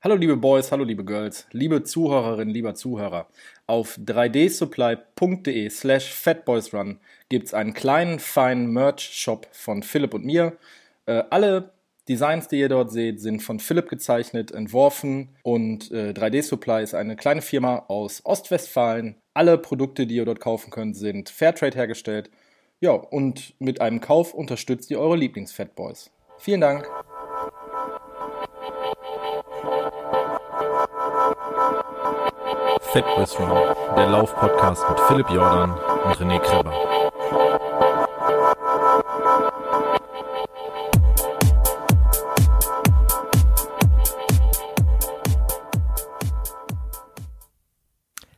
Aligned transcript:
Hallo 0.00 0.14
liebe 0.14 0.36
Boys, 0.36 0.70
hallo 0.70 0.84
liebe 0.84 1.04
Girls, 1.04 1.48
liebe 1.50 1.82
Zuhörerinnen, 1.82 2.54
lieber 2.54 2.76
Zuhörer. 2.76 3.26
Auf 3.66 3.98
3dsupply.de 3.98 5.68
slash 5.70 6.12
fatboysrun 6.12 7.00
gibt 7.28 7.48
es 7.48 7.54
einen 7.54 7.74
kleinen, 7.74 8.20
feinen 8.20 8.72
Merch-Shop 8.72 9.48
von 9.50 9.82
Philipp 9.82 10.14
und 10.14 10.24
mir. 10.24 10.56
Äh, 11.06 11.24
alle 11.30 11.72
Designs, 12.08 12.46
die 12.46 12.60
ihr 12.60 12.68
dort 12.68 12.92
seht, 12.92 13.20
sind 13.20 13.42
von 13.42 13.58
Philipp 13.58 13.88
gezeichnet, 13.88 14.52
entworfen 14.52 15.30
und 15.42 15.90
äh, 15.90 16.10
3D 16.12 16.42
Supply 16.42 16.80
ist 16.80 16.94
eine 16.94 17.16
kleine 17.16 17.42
Firma 17.42 17.86
aus 17.88 18.24
Ostwestfalen. 18.24 19.16
Alle 19.34 19.58
Produkte, 19.58 20.06
die 20.06 20.14
ihr 20.14 20.26
dort 20.26 20.38
kaufen 20.38 20.70
könnt, 20.70 20.96
sind 20.96 21.28
Fairtrade 21.28 21.76
hergestellt. 21.76 22.30
Ja, 22.78 22.92
und 22.92 23.54
mit 23.58 23.80
einem 23.80 24.00
Kauf 24.00 24.32
unterstützt 24.32 24.92
ihr 24.92 25.00
eure 25.00 25.16
Lieblings-Fatboys. 25.16 26.12
Vielen 26.38 26.60
Dank. 26.60 26.88
Fat 32.92 33.04
Boys 33.04 33.38
Run, 33.38 33.50
der 33.96 34.08
Lauf-Podcast 34.08 34.82
mit 34.88 34.98
Philipp 35.00 35.28
Jordan 35.28 35.72
und 35.72 36.16
René 36.16 36.38
Kreber. 36.40 36.72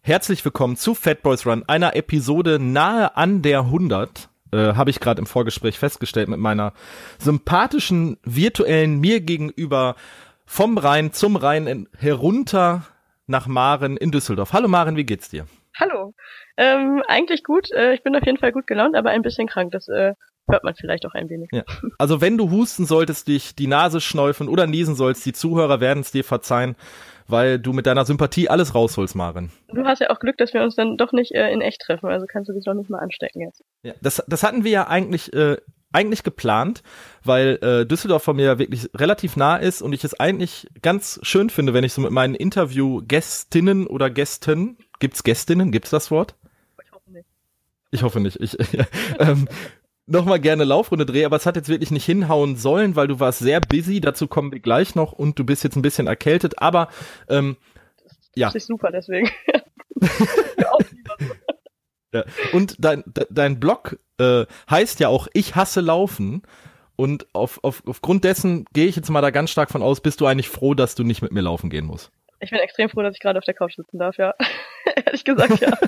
Herzlich 0.03 0.45
willkommen 0.45 0.77
zu 0.77 0.97
Fat 0.97 1.23
Boys 1.23 1.47
Run, 1.47 1.63
einer 1.69 1.95
Episode 1.95 2.59
nahe 2.59 3.17
an 3.17 3.43
der 3.43 3.61
100. 3.61 4.29
Äh, 4.51 4.75
Habe 4.75 4.91
ich 4.91 4.99
gerade 4.99 5.21
im 5.21 5.27
Vorgespräch 5.27 5.79
festgestellt 5.79 6.29
mit 6.29 6.41
meiner 6.41 6.73
sympathischen 7.21 8.17
virtuellen 8.25 8.99
mir 8.99 9.21
gegenüber 9.21 9.95
vom 10.45 10.77
Rhein 10.77 11.13
zum 11.13 11.37
Rhein 11.37 11.87
herunter 11.97 12.83
nach 13.31 13.47
Maren 13.47 13.97
in 13.97 14.11
Düsseldorf. 14.11 14.53
Hallo 14.53 14.69
Maren, 14.69 14.97
wie 14.97 15.05
geht's 15.05 15.31
dir? 15.31 15.47
Hallo. 15.79 16.13
Ähm, 16.57 17.03
eigentlich 17.07 17.45
gut. 17.45 17.71
Äh, 17.73 17.95
ich 17.95 18.03
bin 18.03 18.15
auf 18.15 18.27
jeden 18.27 18.39
Fall 18.39 18.53
gut 18.53 18.67
gelaunt, 18.67 18.97
aber 18.97 19.11
ein 19.11 19.23
bisschen 19.23 19.47
krank. 19.47 19.73
Das 19.73 19.89
äh, 19.89 20.15
hört 20.51 20.65
man 20.65 20.75
vielleicht 20.75 21.07
auch 21.07 21.15
ein 21.15 21.31
wenig. 21.31 21.49
Ja. 21.53 21.63
Also 21.99 22.21
wenn 22.21 22.37
du 22.37 22.51
husten 22.51 22.85
solltest, 22.85 23.29
dich 23.29 23.55
die 23.55 23.69
Nase 23.69 24.01
schneufen 24.01 24.49
oder 24.49 24.67
niesen 24.67 24.97
sollst, 24.97 25.25
die 25.25 25.33
Zuhörer 25.33 25.81
werden 25.81 26.01
es 26.01 26.11
dir 26.11 26.25
verzeihen, 26.25 26.75
weil 27.29 27.59
du 27.61 27.73
mit 27.73 27.87
deiner 27.87 28.05
Sympathie 28.05 28.49
alles 28.49 28.75
rausholst, 28.75 29.15
Maren. 29.15 29.53
Du 29.69 29.85
hast 29.85 30.01
ja 30.01 30.11
auch 30.11 30.19
Glück, 30.19 30.37
dass 30.37 30.53
wir 30.53 30.63
uns 30.63 30.75
dann 30.75 30.97
doch 30.97 31.13
nicht 31.13 31.33
äh, 31.33 31.51
in 31.53 31.61
echt 31.61 31.81
treffen, 31.81 32.09
also 32.09 32.27
kannst 32.27 32.49
du 32.49 32.53
dich 32.53 32.65
doch 32.65 32.75
nicht 32.75 32.91
mal 32.91 32.99
anstecken 32.99 33.43
jetzt. 33.43 33.63
Ja, 33.85 33.95
das, 34.03 34.23
das 34.27 34.43
hatten 34.43 34.65
wir 34.65 34.73
ja 34.73 34.89
eigentlich 34.89 35.33
äh, 35.33 35.57
eigentlich 35.93 36.23
geplant, 36.23 36.83
weil 37.25 37.59
äh, 37.63 37.87
Düsseldorf 37.87 38.23
von 38.23 38.37
mir 38.37 38.59
wirklich 38.59 38.89
relativ 38.95 39.37
nah 39.37 39.57
ist 39.57 39.83
und 39.83 39.93
ich 39.93 40.05
es 40.05 40.19
eigentlich 40.19 40.69
ganz 40.83 41.19
schön 41.23 41.51
finde, 41.51 41.75
wenn 41.75 41.85
ich 41.85 41.93
so 41.93 42.01
mit 42.01 42.13
meinen 42.13 42.35
Interview-Gästinnen 42.35 43.87
oder 43.87 44.11
Gästen, 44.11 44.79
gibt's 44.99 45.23
Gästinnen, 45.23 45.73
gibt's 45.73 45.91
das 45.91 46.11
Wort? 46.11 46.37
Ich 46.83 46.93
hoffe 46.93 47.11
nicht. 47.11 47.27
Ich 47.91 48.03
hoffe 48.03 48.21
nicht. 48.21 48.41
Ich, 48.41 48.57
ähm, 49.19 49.49
nochmal 50.07 50.41
gerne 50.41 50.65
Laufrunde 50.65 51.07
drehe, 51.07 51.27
aber 51.27 51.37
es 51.37 51.47
hat 51.47 51.57
jetzt 51.57 51.69
wirklich 51.69 51.91
nicht 51.91 52.05
hinhauen 52.05 52.57
sollen, 52.57 52.97
weil 52.97 53.09
du 53.09 53.21
warst 53.21 53.41
sehr 53.41 53.61
busy, 53.61 54.01
dazu 54.01 54.27
kommen 54.29 54.53
wir 54.53 54.61
gleich 54.61 54.95
noch 54.95 55.13
und 55.13 55.39
du 55.39 55.45
bist 55.45 55.65
jetzt 55.65 55.77
ein 55.77 55.83
bisschen 55.83 56.07
erkältet, 56.07 56.61
aber 56.61 56.89
ähm, 57.29 57.57
ja. 58.35 58.49
Das 58.49 58.55
ist 58.57 58.67
super, 58.69 58.91
deswegen. 58.93 59.29
ja. 62.13 62.25
Und 62.53 62.77
dein, 62.79 63.05
dein 63.31 63.61
Blog 63.61 63.99
äh, 64.19 64.47
heißt 64.69 65.01
ja 65.01 65.09
auch 65.09 65.29
Ich 65.33 65.55
hasse 65.57 65.81
Laufen. 65.81 66.43
Und 66.97 67.27
auf, 67.33 67.61
auf, 67.65 67.83
aufgrund 67.87 68.25
dessen 68.25 68.67
gehe 68.75 68.87
ich 68.87 68.95
jetzt 68.95 69.09
mal 69.09 69.23
da 69.23 69.31
ganz 69.31 69.51
stark 69.51 69.71
von 69.71 69.83
aus, 69.83 70.03
bist 70.03 70.21
du 70.21 70.27
eigentlich 70.27 70.51
froh, 70.51 70.75
dass 70.75 70.95
du 70.95 71.03
nicht 71.03 71.23
mit 71.23 71.33
mir 71.33 71.41
laufen 71.41 71.71
gehen 71.71 71.87
musst? 71.87 72.13
Ich 72.41 72.51
bin 72.51 72.59
extrem 72.59 72.89
froh, 72.89 73.03
dass 73.03 73.15
ich 73.15 73.21
gerade 73.21 73.39
auf 73.39 73.45
der 73.45 73.55
Couch 73.55 73.77
sitzen 73.77 73.99
darf, 73.99 74.17
ja. 74.17 74.35
Ehrlich 75.07 75.25
gesagt, 75.25 75.61
ja. 75.61 75.73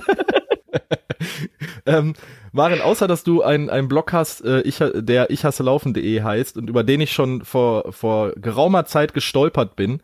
ähm, 1.85 2.13
Maren, 2.51 2.81
außer 2.81 3.07
dass 3.07 3.23
du 3.23 3.41
einen, 3.41 3.69
einen 3.69 3.87
Blog 3.87 4.13
hast, 4.13 4.45
äh, 4.45 4.61
ich, 4.61 4.79
der 4.93 5.31
ich 5.31 5.45
hasse 5.45 5.63
laufen.de 5.63 6.21
heißt 6.21 6.57
und 6.57 6.69
über 6.69 6.83
den 6.83 7.01
ich 7.01 7.11
schon 7.11 7.43
vor, 7.43 7.91
vor 7.91 8.33
geraumer 8.33 8.85
Zeit 8.85 9.13
gestolpert 9.13 9.75
bin 9.75 10.01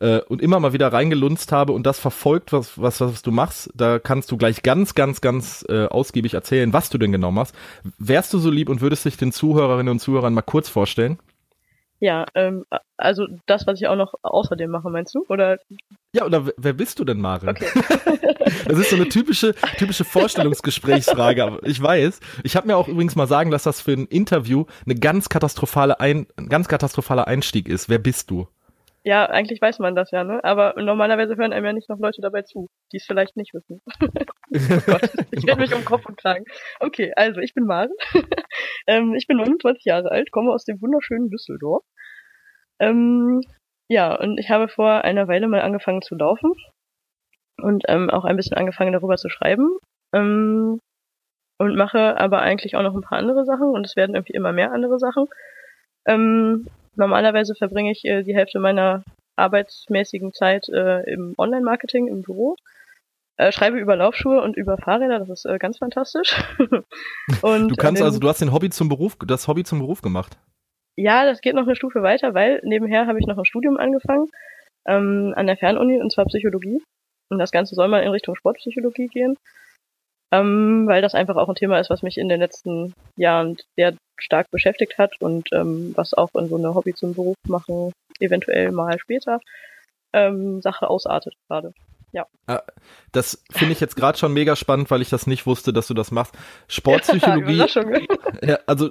äh, 0.00 0.18
und 0.18 0.42
immer 0.42 0.58
mal 0.58 0.72
wieder 0.72 0.92
reingelunzt 0.92 1.52
habe 1.52 1.72
und 1.72 1.86
das 1.86 2.00
verfolgt, 2.00 2.52
was, 2.52 2.80
was, 2.80 3.00
was 3.00 3.22
du 3.22 3.30
machst, 3.30 3.70
da 3.74 4.00
kannst 4.00 4.32
du 4.32 4.36
gleich 4.36 4.62
ganz, 4.62 4.94
ganz, 4.94 5.20
ganz 5.20 5.64
äh, 5.68 5.86
ausgiebig 5.86 6.34
erzählen, 6.34 6.72
was 6.72 6.90
du 6.90 6.98
denn 6.98 7.12
genau 7.12 7.30
machst. 7.30 7.54
Wärst 7.98 8.32
du 8.32 8.38
so 8.38 8.50
lieb 8.50 8.68
und 8.68 8.80
würdest 8.80 9.04
dich 9.04 9.16
den 9.16 9.30
Zuhörerinnen 9.30 9.90
und 9.90 10.00
Zuhörern 10.00 10.34
mal 10.34 10.42
kurz 10.42 10.68
vorstellen? 10.68 11.18
Ja, 12.02 12.26
ähm, 12.34 12.64
also 12.96 13.28
das, 13.46 13.64
was 13.68 13.80
ich 13.80 13.86
auch 13.86 13.94
noch 13.94 14.14
außerdem 14.22 14.68
mache, 14.68 14.90
meinst 14.90 15.14
du? 15.14 15.24
Oder? 15.28 15.60
Ja, 16.12 16.24
oder 16.24 16.48
wer 16.56 16.72
bist 16.72 16.98
du 16.98 17.04
denn, 17.04 17.20
Maren? 17.20 17.48
Okay. 17.48 17.64
das 18.66 18.76
ist 18.76 18.90
so 18.90 18.96
eine 18.96 19.08
typische, 19.08 19.54
typische 19.78 20.02
Vorstellungsgesprächsfrage. 20.02 21.60
ich 21.62 21.80
weiß. 21.80 22.18
Ich 22.42 22.56
habe 22.56 22.66
mir 22.66 22.76
auch 22.76 22.88
übrigens 22.88 23.14
mal 23.14 23.28
sagen 23.28 23.52
lassen, 23.52 23.68
dass 23.68 23.76
das 23.76 23.80
für 23.82 23.92
ein 23.92 24.06
Interview 24.06 24.64
eine 24.84 24.96
ganz 24.96 25.28
katastrophale 25.28 26.00
ein, 26.00 26.26
ein 26.36 26.48
ganz 26.48 26.66
katastrophaler 26.66 27.28
Einstieg 27.28 27.68
ist. 27.68 27.88
Wer 27.88 28.00
bist 28.00 28.32
du? 28.32 28.48
Ja, 29.04 29.26
eigentlich 29.26 29.60
weiß 29.60 29.80
man 29.80 29.96
das 29.96 30.12
ja, 30.12 30.22
ne? 30.22 30.42
Aber 30.44 30.74
normalerweise 30.80 31.36
hören 31.36 31.52
einem 31.52 31.66
ja 31.66 31.72
nicht 31.72 31.88
noch 31.88 31.98
Leute 31.98 32.20
dabei 32.20 32.42
zu, 32.42 32.68
die 32.92 32.98
es 32.98 33.04
vielleicht 33.04 33.36
nicht 33.36 33.52
wissen. 33.52 33.80
oh 34.00 35.24
ich 35.32 35.44
werde 35.44 35.60
mich 35.60 35.74
um 35.74 35.84
Kopf 35.84 36.06
und 36.06 36.16
Kragen. 36.18 36.44
Okay, 36.78 37.12
also 37.16 37.40
ich 37.40 37.52
bin 37.52 37.66
Maren. 37.66 37.90
ähm, 38.86 39.14
ich 39.14 39.26
bin 39.26 39.38
29 39.38 39.84
Jahre 39.84 40.10
alt, 40.10 40.30
komme 40.30 40.52
aus 40.52 40.64
dem 40.64 40.80
wunderschönen 40.80 41.30
Düsseldorf. 41.30 41.82
Ähm, 42.78 43.40
ja, 43.88 44.14
und 44.14 44.38
ich 44.38 44.50
habe 44.50 44.68
vor 44.68 45.02
einer 45.02 45.26
Weile 45.26 45.48
mal 45.48 45.62
angefangen 45.62 46.02
zu 46.02 46.14
laufen 46.14 46.52
und 47.60 47.84
ähm, 47.88 48.08
auch 48.08 48.24
ein 48.24 48.36
bisschen 48.36 48.56
angefangen 48.56 48.92
darüber 48.92 49.16
zu 49.16 49.28
schreiben. 49.28 49.78
Ähm, 50.14 50.78
und 51.58 51.76
mache 51.76 52.18
aber 52.18 52.40
eigentlich 52.40 52.76
auch 52.76 52.82
noch 52.82 52.94
ein 52.94 53.02
paar 53.02 53.18
andere 53.18 53.44
Sachen 53.44 53.68
und 53.68 53.86
es 53.86 53.96
werden 53.96 54.14
irgendwie 54.14 54.34
immer 54.34 54.52
mehr 54.52 54.72
andere 54.72 54.98
Sachen. 54.98 55.26
Ähm, 56.06 56.66
Normalerweise 56.96 57.54
verbringe 57.54 57.92
ich 57.92 58.04
äh, 58.04 58.22
die 58.22 58.34
Hälfte 58.34 58.58
meiner 58.58 59.04
arbeitsmäßigen 59.36 60.32
Zeit 60.32 60.68
äh, 60.68 61.02
im 61.10 61.34
Online-Marketing 61.38 62.08
im 62.08 62.22
Büro. 62.22 62.56
Äh, 63.36 63.50
schreibe 63.50 63.78
über 63.78 63.96
Laufschuhe 63.96 64.42
und 64.42 64.56
über 64.56 64.76
Fahrräder, 64.76 65.18
das 65.18 65.30
ist 65.30 65.44
äh, 65.46 65.58
ganz 65.58 65.78
fantastisch. 65.78 66.36
und, 67.42 67.68
du 67.68 67.76
kannst 67.76 68.02
also, 68.02 68.18
du 68.18 68.28
hast 68.28 68.42
den 68.42 68.52
Hobby 68.52 68.68
zum 68.70 68.88
Beruf, 68.88 69.16
das 69.26 69.48
Hobby 69.48 69.64
zum 69.64 69.78
Beruf 69.78 70.02
gemacht. 70.02 70.36
Ja, 70.96 71.24
das 71.24 71.40
geht 71.40 71.54
noch 71.54 71.62
eine 71.62 71.74
Stufe 71.74 72.02
weiter, 72.02 72.34
weil 72.34 72.60
nebenher 72.64 73.06
habe 73.06 73.18
ich 73.18 73.26
noch 73.26 73.38
ein 73.38 73.46
Studium 73.46 73.78
angefangen 73.78 74.28
ähm, 74.86 75.32
an 75.34 75.46
der 75.46 75.56
Fernuni 75.56 75.98
und 75.98 76.12
zwar 76.12 76.26
Psychologie. 76.26 76.82
Und 77.30 77.38
das 77.38 77.50
Ganze 77.50 77.74
soll 77.74 77.88
mal 77.88 78.02
in 78.02 78.10
Richtung 78.10 78.34
Sportpsychologie 78.34 79.06
gehen 79.06 79.36
ähm, 80.32 80.86
weil 80.86 81.02
das 81.02 81.14
einfach 81.14 81.36
auch 81.36 81.48
ein 81.48 81.54
Thema 81.54 81.78
ist, 81.78 81.90
was 81.90 82.02
mich 82.02 82.16
in 82.16 82.28
den 82.28 82.40
letzten 82.40 82.94
Jahren 83.16 83.58
sehr 83.76 83.94
stark 84.18 84.50
beschäftigt 84.50 84.96
hat 84.98 85.12
und 85.20 85.50
ähm, 85.52 85.92
was 85.94 86.14
auch 86.14 86.30
in 86.34 86.48
so 86.48 86.56
eine 86.56 86.74
Hobby 86.74 86.94
zum 86.94 87.14
Beruf 87.14 87.36
machen, 87.46 87.92
eventuell 88.18 88.72
mal 88.72 88.98
später, 88.98 89.40
ähm, 90.12 90.62
Sache 90.62 90.88
ausartet 90.88 91.34
gerade. 91.48 91.74
Ja. 92.12 92.26
Ah, 92.46 92.60
das 93.12 93.42
finde 93.50 93.72
ich 93.72 93.80
jetzt 93.80 93.96
gerade 93.96 94.18
schon 94.18 94.34
mega 94.34 94.54
spannend, 94.54 94.90
weil 94.90 95.00
ich 95.00 95.08
das 95.08 95.26
nicht 95.26 95.46
wusste, 95.46 95.72
dass 95.72 95.86
du 95.86 95.94
das 95.94 96.10
machst. 96.10 96.34
Sportpsychologie. 96.68 97.64
ja, 98.42 98.58
also, 98.66 98.90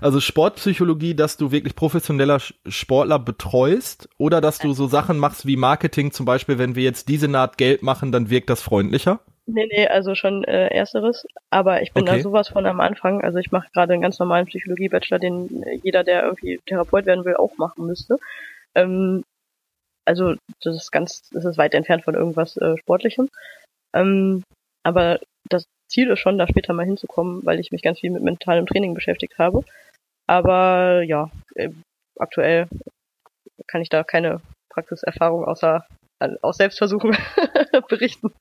also 0.00 0.20
Sportpsychologie, 0.20 1.14
dass 1.14 1.36
du 1.36 1.50
wirklich 1.50 1.74
professioneller 1.74 2.38
Sportler 2.66 3.18
betreust 3.18 4.08
oder 4.16 4.40
dass 4.40 4.58
du 4.58 4.74
so 4.74 4.86
Sachen 4.86 5.18
machst 5.18 5.44
wie 5.44 5.56
Marketing, 5.56 6.12
zum 6.12 6.24
Beispiel, 6.24 6.58
wenn 6.58 6.76
wir 6.76 6.84
jetzt 6.84 7.08
diese 7.08 7.26
Naht 7.26 7.58
Geld 7.58 7.82
machen, 7.82 8.12
dann 8.12 8.30
wirkt 8.30 8.48
das 8.48 8.62
freundlicher? 8.62 9.20
Nee, 9.46 9.66
nee, 9.66 9.86
also 9.88 10.14
schon 10.14 10.44
äh, 10.44 10.68
ersteres. 10.68 11.26
Aber 11.50 11.82
ich 11.82 11.92
bin 11.92 12.04
okay. 12.04 12.16
da 12.16 12.22
sowas 12.22 12.48
von 12.48 12.64
am 12.66 12.80
Anfang. 12.80 13.22
Also 13.22 13.38
ich 13.38 13.50
mache 13.50 13.68
gerade 13.72 13.92
einen 13.92 14.02
ganz 14.02 14.18
normalen 14.18 14.46
Psychologie-Bachelor, 14.46 15.18
den 15.18 15.64
jeder, 15.82 16.04
der 16.04 16.24
irgendwie 16.24 16.60
Therapeut 16.66 17.06
werden 17.06 17.24
will, 17.24 17.36
auch 17.36 17.56
machen 17.58 17.86
müsste. 17.86 18.18
Ähm, 18.74 19.24
also 20.04 20.34
das 20.62 20.76
ist 20.76 20.92
ganz, 20.92 21.28
das 21.30 21.44
ist 21.44 21.58
weit 21.58 21.74
entfernt 21.74 22.04
von 22.04 22.14
irgendwas 22.14 22.56
äh, 22.56 22.76
Sportlichem. 22.78 23.28
Ähm, 23.94 24.44
aber 24.84 25.20
das 25.48 25.66
Ziel 25.88 26.10
ist 26.10 26.20
schon, 26.20 26.38
da 26.38 26.46
später 26.46 26.72
mal 26.72 26.86
hinzukommen, 26.86 27.44
weil 27.44 27.60
ich 27.60 27.72
mich 27.72 27.82
ganz 27.82 28.00
viel 28.00 28.10
mit 28.10 28.22
mentalem 28.22 28.66
Training 28.66 28.94
beschäftigt 28.94 29.38
habe. 29.38 29.64
Aber 30.26 31.02
ja, 31.02 31.30
äh, 31.56 31.70
aktuell 32.18 32.68
kann 33.66 33.82
ich 33.82 33.88
da 33.88 34.04
keine 34.04 34.40
Praxiserfahrung 34.70 35.44
außer 35.44 35.84
äh, 36.20 36.30
aus 36.42 36.56
Selbstversuchen 36.56 37.16
berichten. 37.88 38.32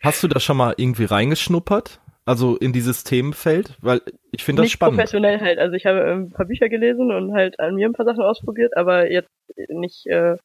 Hast 0.00 0.22
du 0.22 0.28
da 0.28 0.40
schon 0.40 0.56
mal 0.56 0.74
irgendwie 0.76 1.04
reingeschnuppert? 1.04 2.00
Also 2.24 2.56
in 2.56 2.72
dieses 2.72 3.04
Themenfeld? 3.04 3.76
Weil 3.80 4.02
ich 4.32 4.44
finde 4.44 4.60
das 4.60 4.66
nicht 4.66 4.72
spannend. 4.74 4.96
professionell 4.96 5.40
halt. 5.40 5.58
Also 5.58 5.74
ich 5.74 5.86
habe 5.86 6.04
ein 6.04 6.30
paar 6.30 6.46
Bücher 6.46 6.68
gelesen 6.68 7.10
und 7.10 7.32
halt 7.32 7.58
an 7.58 7.74
mir 7.74 7.88
ein 7.88 7.94
paar 7.94 8.04
Sachen 8.04 8.22
ausprobiert, 8.22 8.76
aber 8.76 9.10
jetzt 9.10 9.30
nicht 9.68 10.06
äh, 10.06 10.36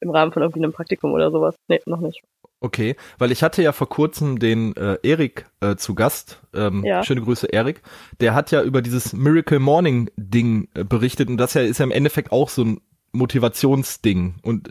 im 0.00 0.10
Rahmen 0.10 0.32
von 0.32 0.42
irgendwie 0.42 0.60
einem 0.60 0.72
Praktikum 0.72 1.12
oder 1.12 1.30
sowas. 1.30 1.54
Nee, 1.68 1.80
noch 1.86 2.00
nicht. 2.00 2.22
Okay, 2.60 2.96
weil 3.18 3.32
ich 3.32 3.42
hatte 3.42 3.62
ja 3.62 3.72
vor 3.72 3.88
kurzem 3.88 4.38
den 4.38 4.76
äh, 4.76 4.98
Erik 5.02 5.46
äh, 5.60 5.76
zu 5.76 5.94
Gast. 5.94 6.40
Ähm, 6.54 6.84
ja. 6.84 7.02
Schöne 7.02 7.22
Grüße, 7.22 7.46
Erik. 7.46 7.82
Der 8.20 8.34
hat 8.34 8.50
ja 8.50 8.62
über 8.62 8.82
dieses 8.82 9.12
Miracle 9.12 9.58
Morning 9.58 10.10
Ding 10.16 10.68
äh, 10.74 10.84
berichtet 10.84 11.28
und 11.28 11.38
das 11.38 11.54
ja 11.54 11.62
ist 11.62 11.78
ja 11.78 11.84
im 11.84 11.90
Endeffekt 11.90 12.30
auch 12.30 12.48
so 12.48 12.64
ein 12.64 12.80
Motivationsding. 13.12 14.36
Und 14.42 14.70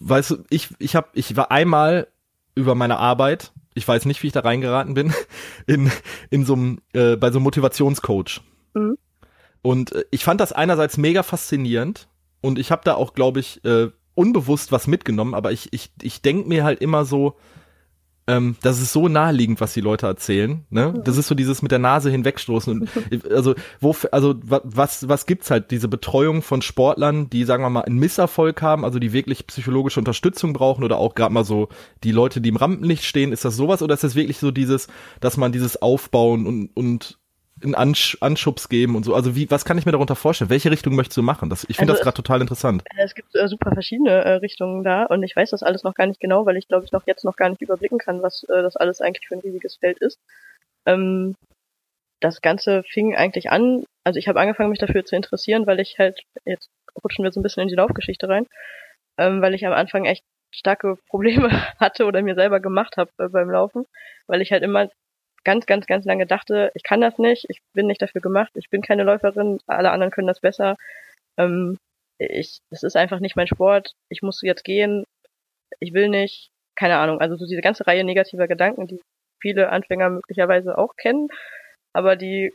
weißt 0.00 0.30
du, 0.30 0.36
ich, 0.50 0.74
ich 0.78 0.96
hab, 0.96 1.10
ich 1.16 1.36
war 1.36 1.50
einmal 1.50 2.08
über 2.56 2.74
meine 2.74 2.98
Arbeit, 2.98 3.52
ich 3.74 3.86
weiß 3.86 4.06
nicht, 4.06 4.22
wie 4.22 4.28
ich 4.28 4.32
da 4.32 4.40
reingeraten 4.40 4.94
bin, 4.94 5.14
in, 5.66 5.92
in 6.30 6.44
so 6.44 6.54
einem, 6.54 6.80
äh, 6.92 7.14
bei 7.16 7.30
so 7.30 7.38
einem 7.38 7.44
Motivationscoach. 7.44 8.40
Mhm. 8.74 8.98
Und 9.62 9.92
äh, 9.92 10.04
ich 10.10 10.24
fand 10.24 10.40
das 10.40 10.52
einerseits 10.52 10.96
mega 10.96 11.22
faszinierend 11.22 12.08
und 12.40 12.58
ich 12.58 12.72
habe 12.72 12.82
da 12.84 12.94
auch, 12.94 13.14
glaube 13.14 13.38
ich, 13.38 13.64
äh, 13.64 13.90
unbewusst 14.14 14.72
was 14.72 14.86
mitgenommen, 14.86 15.34
aber 15.34 15.52
ich, 15.52 15.72
ich, 15.72 15.92
ich 16.02 16.22
denke 16.22 16.48
mir 16.48 16.64
halt 16.64 16.80
immer 16.80 17.04
so, 17.04 17.36
ähm, 18.28 18.56
das 18.62 18.80
ist 18.80 18.92
so 18.92 19.08
naheliegend, 19.08 19.60
was 19.60 19.72
die 19.72 19.80
Leute 19.80 20.06
erzählen. 20.06 20.64
Ne? 20.70 21.00
Das 21.04 21.16
ist 21.16 21.28
so 21.28 21.34
dieses 21.34 21.62
mit 21.62 21.70
der 21.70 21.78
Nase 21.78 22.10
hinwegstoßen. 22.10 22.72
Und, 22.72 22.90
also, 23.30 23.54
wo, 23.80 23.94
also 24.10 24.34
was, 24.42 25.08
was 25.08 25.26
gibt's 25.26 25.50
halt? 25.50 25.70
Diese 25.70 25.86
Betreuung 25.86 26.42
von 26.42 26.60
Sportlern, 26.60 27.30
die, 27.30 27.44
sagen 27.44 27.62
wir 27.62 27.70
mal, 27.70 27.82
einen 27.82 27.98
Misserfolg 27.98 28.60
haben, 28.62 28.84
also 28.84 28.98
die 28.98 29.12
wirklich 29.12 29.46
psychologische 29.46 30.00
Unterstützung 30.00 30.52
brauchen 30.52 30.82
oder 30.82 30.98
auch 30.98 31.14
gerade 31.14 31.32
mal 31.32 31.44
so 31.44 31.68
die 32.02 32.12
Leute, 32.12 32.40
die 32.40 32.48
im 32.48 32.56
Rampenlicht 32.56 33.04
stehen, 33.04 33.32
ist 33.32 33.44
das 33.44 33.56
sowas 33.56 33.80
oder 33.80 33.94
ist 33.94 34.04
das 34.04 34.16
wirklich 34.16 34.38
so 34.38 34.50
dieses, 34.50 34.88
dass 35.20 35.36
man 35.36 35.52
dieses 35.52 35.80
Aufbauen 35.80 36.46
und, 36.46 36.70
und 36.74 37.18
einen 37.62 37.74
Ansch 37.74 38.18
Anschubs 38.20 38.68
geben 38.68 38.96
und 38.96 39.04
so. 39.04 39.14
Also 39.14 39.34
wie, 39.34 39.50
was 39.50 39.64
kann 39.64 39.78
ich 39.78 39.86
mir 39.86 39.92
darunter 39.92 40.16
vorstellen? 40.16 40.50
Welche 40.50 40.70
Richtung 40.70 40.94
möchtest 40.94 41.16
du 41.16 41.22
machen? 41.22 41.48
Das, 41.48 41.64
ich 41.68 41.76
finde 41.76 41.92
also 41.92 42.00
das 42.00 42.04
gerade 42.04 42.16
total 42.16 42.40
interessant. 42.40 42.84
Es 42.96 43.14
gibt 43.14 43.34
äh, 43.34 43.48
super 43.48 43.72
verschiedene 43.72 44.10
äh, 44.10 44.32
Richtungen 44.34 44.84
da 44.84 45.04
und 45.04 45.22
ich 45.22 45.34
weiß 45.34 45.50
das 45.50 45.62
alles 45.62 45.82
noch 45.82 45.94
gar 45.94 46.06
nicht 46.06 46.20
genau, 46.20 46.44
weil 46.46 46.56
ich 46.56 46.68
glaube 46.68 46.84
ich 46.84 46.92
noch 46.92 47.06
jetzt 47.06 47.24
noch 47.24 47.36
gar 47.36 47.48
nicht 47.48 47.62
überblicken 47.62 47.98
kann, 47.98 48.22
was 48.22 48.44
äh, 48.44 48.62
das 48.62 48.76
alles 48.76 49.00
eigentlich 49.00 49.26
für 49.26 49.34
ein 49.36 49.40
riesiges 49.40 49.76
Feld 49.76 49.98
ist. 49.98 50.18
Ähm, 50.84 51.34
das 52.20 52.40
Ganze 52.40 52.82
fing 52.82 53.14
eigentlich 53.14 53.50
an, 53.50 53.84
also 54.04 54.18
ich 54.18 54.28
habe 54.28 54.40
angefangen 54.40 54.70
mich 54.70 54.78
dafür 54.78 55.04
zu 55.04 55.16
interessieren, 55.16 55.66
weil 55.66 55.80
ich 55.80 55.98
halt, 55.98 56.22
jetzt 56.44 56.68
rutschen 57.02 57.24
wir 57.24 57.32
so 57.32 57.40
ein 57.40 57.42
bisschen 57.42 57.62
in 57.62 57.68
die 57.68 57.74
Laufgeschichte 57.74 58.28
rein, 58.28 58.46
ähm, 59.18 59.42
weil 59.42 59.54
ich 59.54 59.66
am 59.66 59.72
Anfang 59.72 60.04
echt 60.04 60.24
starke 60.50 60.96
Probleme 61.08 61.50
hatte 61.80 62.06
oder 62.06 62.22
mir 62.22 62.34
selber 62.34 62.60
gemacht 62.60 62.96
habe 62.96 63.10
äh, 63.18 63.28
beim 63.28 63.50
Laufen, 63.50 63.86
weil 64.26 64.40
ich 64.40 64.52
halt 64.52 64.62
immer 64.62 64.88
ganz, 65.46 65.64
ganz, 65.64 65.86
ganz 65.86 66.04
lange 66.04 66.26
dachte, 66.26 66.72
ich 66.74 66.82
kann 66.82 67.00
das 67.00 67.18
nicht, 67.18 67.46
ich 67.48 67.60
bin 67.72 67.86
nicht 67.86 68.02
dafür 68.02 68.20
gemacht, 68.20 68.50
ich 68.56 68.68
bin 68.68 68.82
keine 68.82 69.04
Läuferin, 69.04 69.60
alle 69.68 69.92
anderen 69.92 70.10
können 70.10 70.26
das 70.26 70.40
besser. 70.40 70.76
Ähm, 71.36 71.78
ich, 72.18 72.58
es 72.70 72.82
ist 72.82 72.96
einfach 72.96 73.20
nicht 73.20 73.36
mein 73.36 73.46
Sport, 73.46 73.92
ich 74.08 74.22
muss 74.22 74.42
jetzt 74.42 74.64
gehen, 74.64 75.04
ich 75.78 75.94
will 75.94 76.08
nicht, 76.08 76.50
keine 76.74 76.96
Ahnung, 76.98 77.20
also 77.20 77.36
so 77.36 77.46
diese 77.46 77.60
ganze 77.60 77.86
Reihe 77.86 78.02
negativer 78.02 78.48
Gedanken, 78.48 78.88
die 78.88 79.00
viele 79.40 79.70
Anfänger 79.70 80.10
möglicherweise 80.10 80.76
auch 80.78 80.96
kennen, 80.96 81.28
aber 81.92 82.16
die 82.16 82.52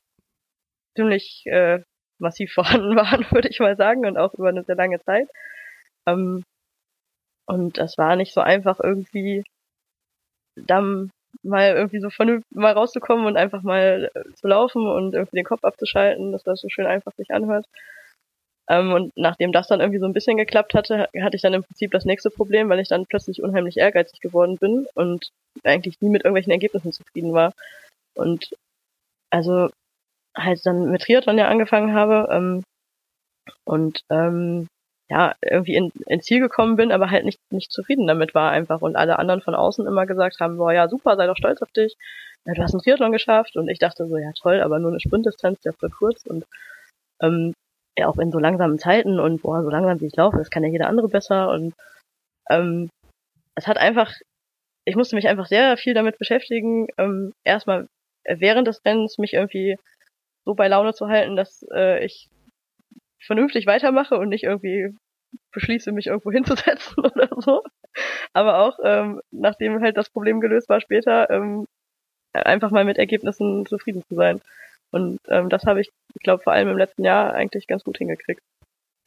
ziemlich 0.95 1.43
äh, 1.45 1.79
massiv 2.19 2.51
vorhanden 2.53 2.95
waren, 2.97 3.25
würde 3.31 3.47
ich 3.47 3.59
mal 3.61 3.77
sagen, 3.77 4.05
und 4.05 4.17
auch 4.17 4.33
über 4.33 4.49
eine 4.49 4.65
sehr 4.65 4.75
lange 4.75 4.99
Zeit. 4.99 5.29
Ähm, 6.05 6.43
und 7.47 7.77
das 7.77 7.97
war 7.97 8.17
nicht 8.17 8.33
so 8.33 8.41
einfach 8.41 8.81
irgendwie 8.81 9.43
dann 10.57 11.11
mal 11.43 11.75
irgendwie 11.75 11.99
so 11.99 12.09
von 12.09 12.43
mal 12.51 12.73
rauszukommen 12.73 13.25
und 13.25 13.37
einfach 13.37 13.63
mal 13.63 14.11
äh, 14.13 14.33
zu 14.35 14.47
laufen 14.47 14.87
und 14.87 15.13
irgendwie 15.13 15.37
den 15.37 15.45
Kopf 15.45 15.63
abzuschalten, 15.63 16.31
dass 16.31 16.43
das 16.43 16.61
so 16.61 16.69
schön 16.69 16.85
einfach 16.85 17.13
sich 17.13 17.31
anhört. 17.31 17.65
Ähm, 18.69 18.93
und 18.93 19.11
nachdem 19.17 19.51
das 19.51 19.67
dann 19.67 19.79
irgendwie 19.81 19.99
so 19.99 20.05
ein 20.05 20.13
bisschen 20.13 20.37
geklappt 20.37 20.73
hatte, 20.73 21.09
hatte 21.21 21.35
ich 21.35 21.41
dann 21.41 21.53
im 21.53 21.63
Prinzip 21.63 21.91
das 21.91 22.05
nächste 22.05 22.29
Problem, 22.29 22.69
weil 22.69 22.79
ich 22.79 22.87
dann 22.87 23.05
plötzlich 23.05 23.41
unheimlich 23.41 23.77
ehrgeizig 23.77 24.21
geworden 24.21 24.57
bin 24.57 24.87
und 24.93 25.29
eigentlich 25.63 25.99
nie 26.01 26.09
mit 26.09 26.23
irgendwelchen 26.23 26.51
Ergebnissen 26.51 26.91
zufrieden 26.93 27.33
war. 27.33 27.53
Und 28.15 28.51
also 29.29 29.69
halt 30.37 30.65
dann 30.65 30.91
mit 30.91 31.01
Triathlon 31.01 31.37
ja 31.37 31.47
angefangen 31.49 31.93
habe 31.93 32.29
ähm, 32.31 32.63
und 33.65 34.01
ähm, 34.09 34.67
ja, 35.11 35.35
irgendwie 35.41 35.75
in, 35.75 35.91
ins 36.07 36.23
Ziel 36.23 36.39
gekommen 36.39 36.77
bin, 36.77 36.93
aber 36.93 37.11
halt 37.11 37.25
nicht, 37.25 37.41
nicht 37.51 37.69
zufrieden 37.69 38.07
damit 38.07 38.33
war 38.33 38.51
einfach. 38.51 38.81
Und 38.81 38.95
alle 38.95 39.19
anderen 39.19 39.41
von 39.41 39.55
außen 39.55 39.85
immer 39.85 40.05
gesagt 40.05 40.39
haben, 40.39 40.55
boah, 40.55 40.71
ja, 40.71 40.87
super, 40.87 41.17
sei 41.17 41.27
doch 41.27 41.35
stolz 41.35 41.61
auf 41.61 41.71
dich. 41.71 41.97
Ja, 42.45 42.53
du 42.53 42.63
hast 42.63 42.73
einen 42.73 42.81
Triathlon 42.81 43.11
geschafft. 43.11 43.57
Und 43.57 43.67
ich 43.67 43.77
dachte 43.77 44.07
so, 44.07 44.15
ja 44.15 44.31
toll, 44.41 44.61
aber 44.61 44.79
nur 44.79 44.89
eine 44.91 45.01
Sprintdistanz, 45.01 45.59
der 45.59 45.73
voll 45.73 45.89
kurz. 45.89 46.25
Und 46.25 46.45
ähm, 47.21 47.53
ja 47.97 48.07
auch 48.07 48.17
in 48.19 48.31
so 48.31 48.39
langsamen 48.39 48.79
Zeiten 48.79 49.19
und 49.19 49.41
boah, 49.41 49.63
so 49.63 49.69
langsam 49.69 49.99
wie 49.99 50.05
ich 50.05 50.15
laufe, 50.15 50.37
das 50.37 50.49
kann 50.49 50.63
ja 50.63 50.69
jeder 50.69 50.87
andere 50.87 51.09
besser. 51.09 51.49
Und 51.49 51.73
ähm, 52.49 52.89
es 53.55 53.67
hat 53.67 53.77
einfach, 53.77 54.13
ich 54.85 54.95
musste 54.95 55.17
mich 55.17 55.27
einfach 55.27 55.47
sehr 55.47 55.75
viel 55.75 55.93
damit 55.93 56.17
beschäftigen, 56.19 56.87
ähm, 56.97 57.33
erstmal 57.43 57.89
während 58.25 58.65
des 58.65 58.85
Rennens 58.85 59.17
mich 59.17 59.33
irgendwie 59.33 59.75
so 60.45 60.53
bei 60.53 60.69
Laune 60.69 60.93
zu 60.93 61.09
halten, 61.09 61.35
dass 61.35 61.65
äh, 61.73 62.05
ich 62.05 62.29
vernünftig 63.21 63.65
weitermache 63.67 64.17
und 64.17 64.29
nicht 64.29 64.43
irgendwie 64.43 64.95
beschließe, 65.51 65.91
mich 65.91 66.07
irgendwo 66.07 66.31
hinzusetzen 66.31 67.03
oder 67.03 67.29
so. 67.37 67.63
Aber 68.33 68.59
auch, 68.59 68.79
ähm, 68.83 69.21
nachdem 69.31 69.81
halt 69.81 69.97
das 69.97 70.09
Problem 70.09 70.39
gelöst 70.41 70.69
war 70.69 70.81
später, 70.81 71.29
ähm, 71.29 71.65
einfach 72.33 72.71
mal 72.71 72.85
mit 72.85 72.97
Ergebnissen 72.97 73.65
zufrieden 73.65 74.03
zu 74.07 74.15
sein. 74.15 74.41
Und 74.91 75.19
ähm, 75.27 75.49
das 75.49 75.65
habe 75.65 75.81
ich, 75.81 75.89
ich 76.13 76.23
glaube, 76.23 76.43
vor 76.43 76.53
allem 76.53 76.69
im 76.69 76.77
letzten 76.77 77.03
Jahr 77.03 77.33
eigentlich 77.33 77.67
ganz 77.67 77.83
gut 77.83 77.97
hingekriegt. 77.97 78.41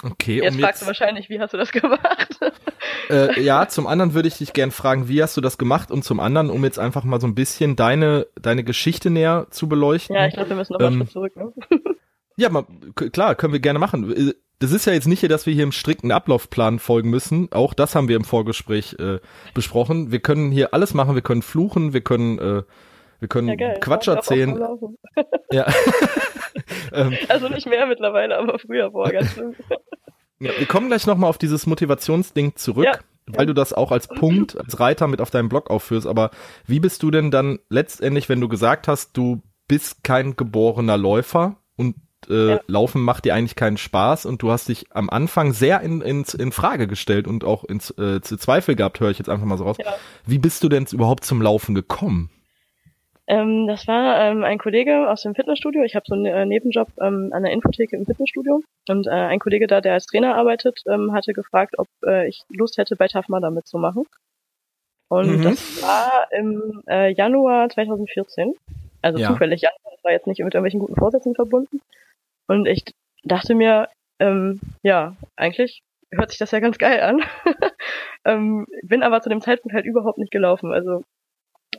Okay. 0.03 0.43
Jetzt 0.43 0.61
fragst 0.61 0.63
jetzt, 0.63 0.83
du 0.83 0.87
wahrscheinlich, 0.87 1.29
wie 1.31 1.41
hast 1.41 1.55
du 1.55 1.59
das 1.59 1.73
gemacht? 1.73 2.39
Äh, 3.11 3.41
ja, 3.41 3.69
zum 3.69 3.87
anderen 3.87 4.15
würde 4.15 4.29
ich 4.29 4.39
dich 4.39 4.53
gern 4.53 4.71
fragen, 4.71 5.09
wie 5.09 5.23
hast 5.23 5.37
du 5.37 5.41
das 5.41 5.59
gemacht? 5.59 5.91
Und 5.91 6.05
zum 6.05 6.21
anderen, 6.21 6.51
um 6.51 6.65
jetzt 6.65 6.79
einfach 6.79 7.05
mal 7.05 7.21
so 7.21 7.27
ein 7.27 7.35
bisschen 7.35 7.77
deine, 7.77 8.27
deine 8.41 8.65
Geschichte 8.65 9.11
näher 9.11 9.47
zu 9.51 9.69
beleuchten. 9.69 10.17
Ja, 10.17 10.27
ich 10.27 10.35
glaube, 10.35 10.51
wir 10.51 10.57
müssen 10.57 10.75
noch 10.75 10.81
ähm, 10.81 11.09
zurück. 11.09 11.37
Ne? 11.37 11.53
Ja, 12.37 12.49
mal, 12.51 12.65
klar, 12.95 13.35
können 13.35 13.53
wir 13.53 13.61
gerne 13.61 13.79
machen. 13.79 14.13
Äh, 14.13 14.35
das 14.59 14.73
ist 14.73 14.87
ja 14.87 14.93
jetzt 14.93 15.07
nicht, 15.07 15.29
dass 15.31 15.47
wir 15.47 15.53
hier 15.53 15.65
im 15.65 15.73
strikten 15.73 16.13
Ablaufplan 16.13 16.79
folgen 16.79 17.11
müssen. 17.11 17.53
Auch 17.53 17.75
das 17.75 17.95
haben 17.95 18.09
wir 18.09 18.17
im 18.17 18.25
Vorgespräch 18.25 18.97
äh, 18.99 19.19
besprochen. 19.53 20.11
Wir 20.13 20.21
können 20.21 20.51
hier 20.51 20.73
alles 20.73 20.95
machen. 20.95 21.15
Wir 21.15 21.23
können 21.23 21.43
fluchen, 21.43 21.93
wir 21.93 22.01
können, 22.01 22.39
äh, 22.39 22.63
wir 23.19 23.29
können 23.29 23.49
ja, 23.49 23.57
geil. 23.57 23.79
Quatsch 23.81 24.09
erzählen. 24.09 24.59
ja. 25.51 25.67
Ähm. 26.93 27.15
also 27.29 27.49
nicht 27.49 27.67
mehr 27.67 27.85
mittlerweile, 27.87 28.39
aber 28.39 28.61
früher 28.61 28.95
war 28.95 29.11
ganz 29.11 29.37
ja, 30.39 30.51
wir 30.57 30.67
kommen 30.67 30.87
gleich 30.87 31.05
nochmal 31.05 31.29
auf 31.29 31.37
dieses 31.37 31.67
Motivationsding 31.67 32.55
zurück. 32.55 32.85
Ja 32.85 32.99
weil 33.27 33.47
du 33.47 33.55
das 33.55 33.73
auch 33.73 33.91
als 33.91 34.09
Punkt, 34.09 34.59
als 34.59 34.79
Reiter 34.81 35.07
mit 35.09 35.21
auf 35.21 35.31
deinem 35.31 35.49
Blog 35.49 35.71
aufführst. 35.71 36.07
Aber 36.07 36.31
wie 36.67 36.81
bist 36.81 37.03
du 37.03 37.11
denn 37.11 37.31
dann 37.31 37.59
letztendlich, 37.69 38.29
wenn 38.29 38.41
du 38.41 38.49
gesagt 38.49 38.89
hast, 38.89 39.17
du 39.17 39.43
bist 39.67 40.05
kein 40.05 40.37
geborener 40.37 40.99
Läufer 40.99 41.57
und 41.77 41.97
äh, 42.31 42.51
ja. 42.51 42.61
Laufen 42.67 43.03
macht 43.03 43.25
dir 43.25 43.35
eigentlich 43.35 43.57
keinen 43.57 43.77
Spaß 43.77 44.27
und 44.27 44.43
du 44.43 44.51
hast 44.51 44.69
dich 44.69 44.87
am 44.91 45.11
Anfang 45.11 45.53
sehr 45.53 45.81
in, 45.81 46.01
in, 46.01 46.25
in 46.39 46.53
Frage 46.53 46.87
gestellt 46.87 47.27
und 47.27 47.45
auch 47.45 47.65
ins 47.65 47.91
äh, 47.99 48.21
zu 48.21 48.37
Zweifel 48.37 48.77
gehabt, 48.77 49.01
höre 49.01 49.11
ich 49.11 49.19
jetzt 49.19 49.29
einfach 49.29 49.47
mal 49.47 49.59
so 49.59 49.65
raus. 49.65 49.77
Ja. 49.79 49.95
Wie 50.27 50.39
bist 50.39 50.63
du 50.63 50.69
denn 50.69 50.87
überhaupt 50.91 51.25
zum 51.25 51.43
Laufen 51.43 51.75
gekommen? 51.75 52.31
Ähm, 53.27 53.67
das 53.67 53.87
war 53.89 54.21
ähm, 54.21 54.45
ein 54.45 54.59
Kollege 54.59 55.09
aus 55.11 55.23
dem 55.23 55.35
Fitnessstudio. 55.35 55.83
Ich 55.83 55.95
habe 55.95 56.05
so 56.07 56.15
einen 56.15 56.27
äh, 56.27 56.45
Nebenjob 56.45 56.89
ähm, 57.01 57.31
an 57.33 57.43
der 57.43 57.53
Infotheke 57.53 57.97
im 57.97 58.05
Fitnessstudio. 58.05 58.63
Und 58.89 59.07
äh, 59.07 59.11
ein 59.11 59.39
Kollege 59.39 59.67
da, 59.67 59.81
der 59.81 59.95
als 59.95 60.07
Trainer 60.07 60.37
arbeitet, 60.37 60.83
ähm, 60.87 61.13
hatte 61.13 61.33
gefragt, 61.33 61.79
ob 61.79 61.89
äh, 62.07 62.29
ich 62.29 62.43
Lust 62.51 62.77
hätte, 62.77 62.97
bei 62.97 63.09
Tough 63.09 63.29
Mudder 63.29 63.51
mitzumachen. 63.51 64.05
Und 65.09 65.39
mhm. 65.39 65.43
das 65.43 65.83
war 65.83 66.29
im 66.33 66.83
äh, 66.87 67.13
Januar 67.13 67.69
2014. 67.71 68.53
Also 69.01 69.19
ja. 69.19 69.29
zufällig 69.29 69.63
Januar. 69.63 69.93
Das 69.93 70.05
war 70.05 70.13
jetzt 70.13 70.27
nicht 70.27 70.41
mit 70.41 70.53
irgendwelchen 70.53 70.81
guten 70.81 70.97
Vorsätzen 70.97 71.35
verbunden. 71.35 71.81
Und 72.47 72.67
ich 72.67 72.85
dachte 73.25 73.55
mir, 73.55 73.89
ähm, 74.21 74.61
ja, 74.83 75.17
eigentlich 75.37 75.83
hört 76.13 76.31
sich 76.31 76.39
das 76.39 76.51
ja 76.51 76.61
ganz 76.61 76.79
geil 76.79 77.01
an. 77.01 77.23
ähm, 78.25 78.67
bin 78.83 79.03
aber 79.03 79.21
zu 79.21 79.29
dem 79.29 79.41
Zeitpunkt 79.41 79.75
halt 79.75 79.87
überhaupt 79.87 80.19
nicht 80.19 80.31
gelaufen. 80.31 80.73
Also 80.73 81.03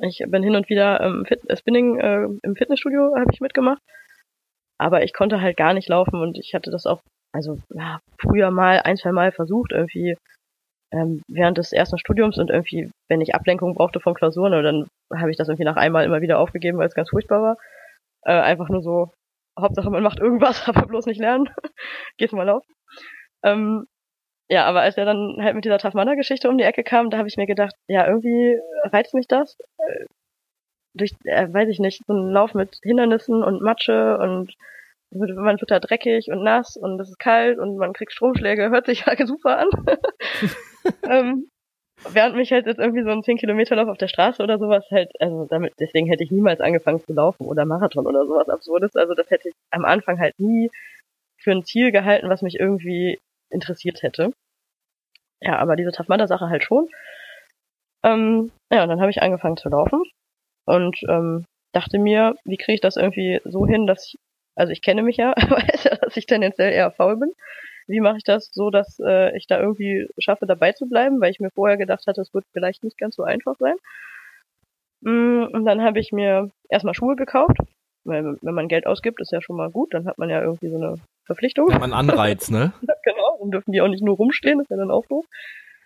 ich 0.01 0.23
bin 0.27 0.43
hin 0.43 0.55
und 0.55 0.69
wieder 0.69 0.99
ähm, 1.01 1.25
Fit 1.25 1.49
äh, 1.49 1.55
Spinning 1.55 1.99
äh, 1.99 2.27
im 2.41 2.55
Fitnessstudio 2.55 3.15
habe 3.15 3.31
ich 3.31 3.41
mitgemacht, 3.41 3.81
aber 4.77 5.03
ich 5.03 5.13
konnte 5.13 5.41
halt 5.41 5.57
gar 5.57 5.73
nicht 5.73 5.87
laufen 5.87 6.19
und 6.21 6.37
ich 6.37 6.53
hatte 6.53 6.71
das 6.71 6.85
auch, 6.85 7.01
also 7.31 7.59
ja, 7.73 7.99
früher 8.19 8.51
mal 8.51 8.81
ein, 8.81 8.97
zwei 8.97 9.11
Mal 9.11 9.31
versucht 9.31 9.71
irgendwie 9.71 10.17
ähm, 10.91 11.21
während 11.27 11.57
des 11.57 11.71
ersten 11.71 11.97
Studiums 11.97 12.37
und 12.37 12.49
irgendwie, 12.49 12.91
wenn 13.09 13.21
ich 13.21 13.35
Ablenkung 13.35 13.73
brauchte 13.73 13.99
von 13.99 14.13
Klausuren, 14.13 14.51
dann 14.63 14.87
habe 15.13 15.31
ich 15.31 15.37
das 15.37 15.47
irgendwie 15.47 15.65
nach 15.65 15.77
einmal 15.77 16.05
immer 16.05 16.21
wieder 16.21 16.39
aufgegeben, 16.39 16.77
weil 16.77 16.87
es 16.87 16.95
ganz 16.95 17.09
furchtbar 17.09 17.41
war. 17.41 17.57
Äh, 18.23 18.39
einfach 18.39 18.69
nur 18.69 18.81
so, 18.81 19.11
Hauptsache 19.59 19.89
man 19.89 20.03
macht 20.03 20.19
irgendwas, 20.19 20.67
aber 20.67 20.85
bloß 20.87 21.05
nicht 21.05 21.19
lernen. 21.19 21.49
Gehst 22.17 22.33
mal 22.33 22.43
laufen. 22.43 22.73
Ähm, 23.43 23.87
ja, 24.49 24.65
aber 24.65 24.81
als 24.81 24.97
er 24.97 25.05
dann 25.05 25.37
halt 25.41 25.55
mit 25.55 25.65
dieser 25.65 25.79
Tafmana-Geschichte 25.79 26.49
um 26.49 26.57
die 26.57 26.63
Ecke 26.63 26.83
kam, 26.83 27.09
da 27.09 27.17
habe 27.17 27.27
ich 27.27 27.37
mir 27.37 27.47
gedacht, 27.47 27.73
ja, 27.87 28.07
irgendwie 28.07 28.59
reizt 28.83 29.13
mich 29.13 29.27
das. 29.27 29.57
Äh, 29.77 30.05
durch, 30.93 31.13
äh, 31.25 31.51
weiß 31.51 31.69
ich 31.69 31.79
nicht, 31.79 32.05
so 32.05 32.13
ein 32.13 32.31
Lauf 32.31 32.53
mit 32.53 32.79
Hindernissen 32.83 33.43
und 33.43 33.61
Matsche 33.61 34.17
und 34.17 34.53
man 35.11 35.59
wird 35.59 35.71
da 35.71 35.79
dreckig 35.79 36.29
und 36.29 36.43
nass 36.43 36.75
und 36.77 36.99
es 36.99 37.09
ist 37.09 37.19
kalt 37.19 37.57
und 37.59 37.77
man 37.77 37.93
kriegt 37.93 38.11
Stromschläge, 38.11 38.69
hört 38.69 38.85
sich 38.85 39.05
ja 39.05 39.13
super 39.25 39.57
an. 39.59 39.69
ähm, 41.09 41.49
während 42.09 42.35
mich 42.35 42.51
halt 42.51 42.65
jetzt 42.65 42.79
irgendwie 42.79 43.03
so 43.03 43.09
ein 43.09 43.23
10 43.23 43.37
Kilometer 43.37 43.75
Lauf 43.75 43.87
auf 43.87 43.97
der 43.97 44.07
Straße 44.07 44.43
oder 44.43 44.59
sowas 44.59 44.85
halt, 44.91 45.11
also 45.19 45.45
damit, 45.49 45.73
deswegen 45.79 46.07
hätte 46.07 46.23
ich 46.23 46.31
niemals 46.31 46.61
angefangen 46.61 46.99
zu 46.99 47.13
laufen 47.13 47.45
oder 47.45 47.65
Marathon 47.65 48.05
oder 48.05 48.25
sowas 48.25 48.49
Absurdes. 48.49 48.95
Also 48.95 49.13
das 49.13 49.29
hätte 49.29 49.49
ich 49.49 49.55
am 49.71 49.85
Anfang 49.85 50.19
halt 50.19 50.39
nie 50.39 50.69
für 51.37 51.51
ein 51.51 51.63
Ziel 51.63 51.91
gehalten, 51.91 52.29
was 52.29 52.41
mich 52.41 52.59
irgendwie 52.59 53.19
interessiert 53.49 54.03
hätte. 54.03 54.31
Ja, 55.41 55.57
aber 55.59 55.75
diese 55.75 55.91
Tough 55.91 56.07
Mudder 56.07 56.27
Sache 56.27 56.49
halt 56.49 56.63
schon. 56.63 56.89
Ähm, 58.03 58.51
ja, 58.71 58.83
und 58.83 58.89
dann 58.89 59.01
habe 59.01 59.11
ich 59.11 59.21
angefangen 59.21 59.57
zu 59.57 59.69
laufen 59.69 60.03
und 60.65 60.97
ähm, 61.09 61.45
dachte 61.73 61.99
mir, 61.99 62.35
wie 62.45 62.57
kriege 62.57 62.75
ich 62.75 62.81
das 62.81 62.97
irgendwie 62.97 63.41
so 63.45 63.65
hin, 63.65 63.87
dass 63.87 64.07
ich, 64.07 64.19
also 64.55 64.71
ich 64.71 64.81
kenne 64.81 65.03
mich 65.03 65.17
ja, 65.17 65.33
weiß 65.49 65.83
ja, 65.85 65.95
dass 65.95 66.15
ich 66.17 66.25
tendenziell 66.25 66.71
eher 66.71 66.91
faul 66.91 67.17
bin. 67.17 67.31
Wie 67.87 67.99
mache 67.99 68.17
ich 68.17 68.23
das 68.23 68.49
so, 68.51 68.69
dass 68.69 68.99
äh, 68.99 69.35
ich 69.37 69.47
da 69.47 69.59
irgendwie 69.59 70.07
schaffe, 70.17 70.45
dabei 70.45 70.71
zu 70.71 70.87
bleiben, 70.87 71.21
weil 71.21 71.31
ich 71.31 71.39
mir 71.39 71.51
vorher 71.51 71.77
gedacht 71.77 72.07
hatte, 72.07 72.21
es 72.21 72.33
wird 72.33 72.45
vielleicht 72.51 72.83
nicht 72.83 72.97
ganz 72.97 73.15
so 73.15 73.23
einfach 73.23 73.55
sein. 73.59 73.75
Mm, 75.01 75.43
und 75.51 75.65
dann 75.65 75.81
habe 75.83 75.99
ich 75.99 76.11
mir 76.11 76.49
erstmal 76.69 76.95
Schuhe 76.95 77.15
gekauft, 77.15 77.57
weil 78.03 78.37
wenn 78.41 78.53
man 78.55 78.67
Geld 78.67 78.87
ausgibt, 78.87 79.21
ist 79.21 79.31
ja 79.31 79.41
schon 79.41 79.55
mal 79.55 79.69
gut, 79.69 79.93
dann 79.93 80.07
hat 80.07 80.17
man 80.17 80.29
ja 80.29 80.41
irgendwie 80.41 80.69
so 80.69 80.77
eine 80.77 80.95
Verpflichtung. 81.25 81.69
Ja, 81.69 81.79
man 81.79 81.93
Anreiz, 81.93 82.49
ne? 82.49 82.73
genau, 83.03 83.37
dann 83.39 83.51
dürfen 83.51 83.71
die 83.71 83.81
auch 83.81 83.87
nicht 83.87 84.03
nur 84.03 84.15
rumstehen, 84.15 84.57
das 84.57 84.65
ist 84.65 84.71
ja 84.71 84.77
dann 84.77 84.91
auch 84.91 85.05
doof. 85.05 85.25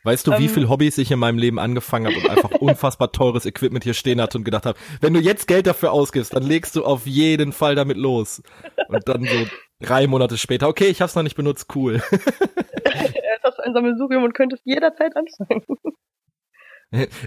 Weißt 0.04 0.28
du, 0.28 0.32
wie 0.38 0.46
ähm, 0.46 0.50
viel 0.50 0.70
Hobbys 0.70 0.98
ich 0.98 1.12
in 1.12 1.20
meinem 1.20 1.38
Leben 1.38 1.60
angefangen 1.60 2.08
habe 2.08 2.16
und 2.16 2.30
einfach 2.30 2.52
unfassbar 2.62 3.12
teures 3.12 3.46
Equipment 3.46 3.84
hier 3.84 3.94
stehen 3.94 4.22
hatte 4.22 4.38
und 4.38 4.46
gedacht 4.46 4.66
habe, 4.66 4.80
wenn 5.02 5.14
du 5.14 5.20
jetzt 5.20 5.48
Geld 5.48 5.68
dafür 5.68 5.92
ausgibst, 5.92 6.34
dann 6.34 6.44
legst 6.44 6.76
du 6.78 6.86
auf 6.86 7.06
jeden 7.06 7.52
Fall 7.52 7.76
damit 7.76 7.98
los. 7.98 8.42
Und 8.88 9.08
dann 9.10 9.24
so 9.24 9.46
drei 9.80 10.08
Monate 10.08 10.38
später, 10.38 10.68
okay, 10.68 10.88
ich 10.88 11.02
hab's 11.02 11.16
noch 11.16 11.24
nicht 11.24 11.36
benutzt, 11.36 11.68
cool. 11.76 12.02
Jetzt 12.12 13.44
hast 13.44 13.60
ein 13.60 13.74
Sammelsurium 13.74 14.24
und 14.24 14.34
könntest 14.34 14.64
jederzeit 14.66 15.16
anfangen. 15.16 15.64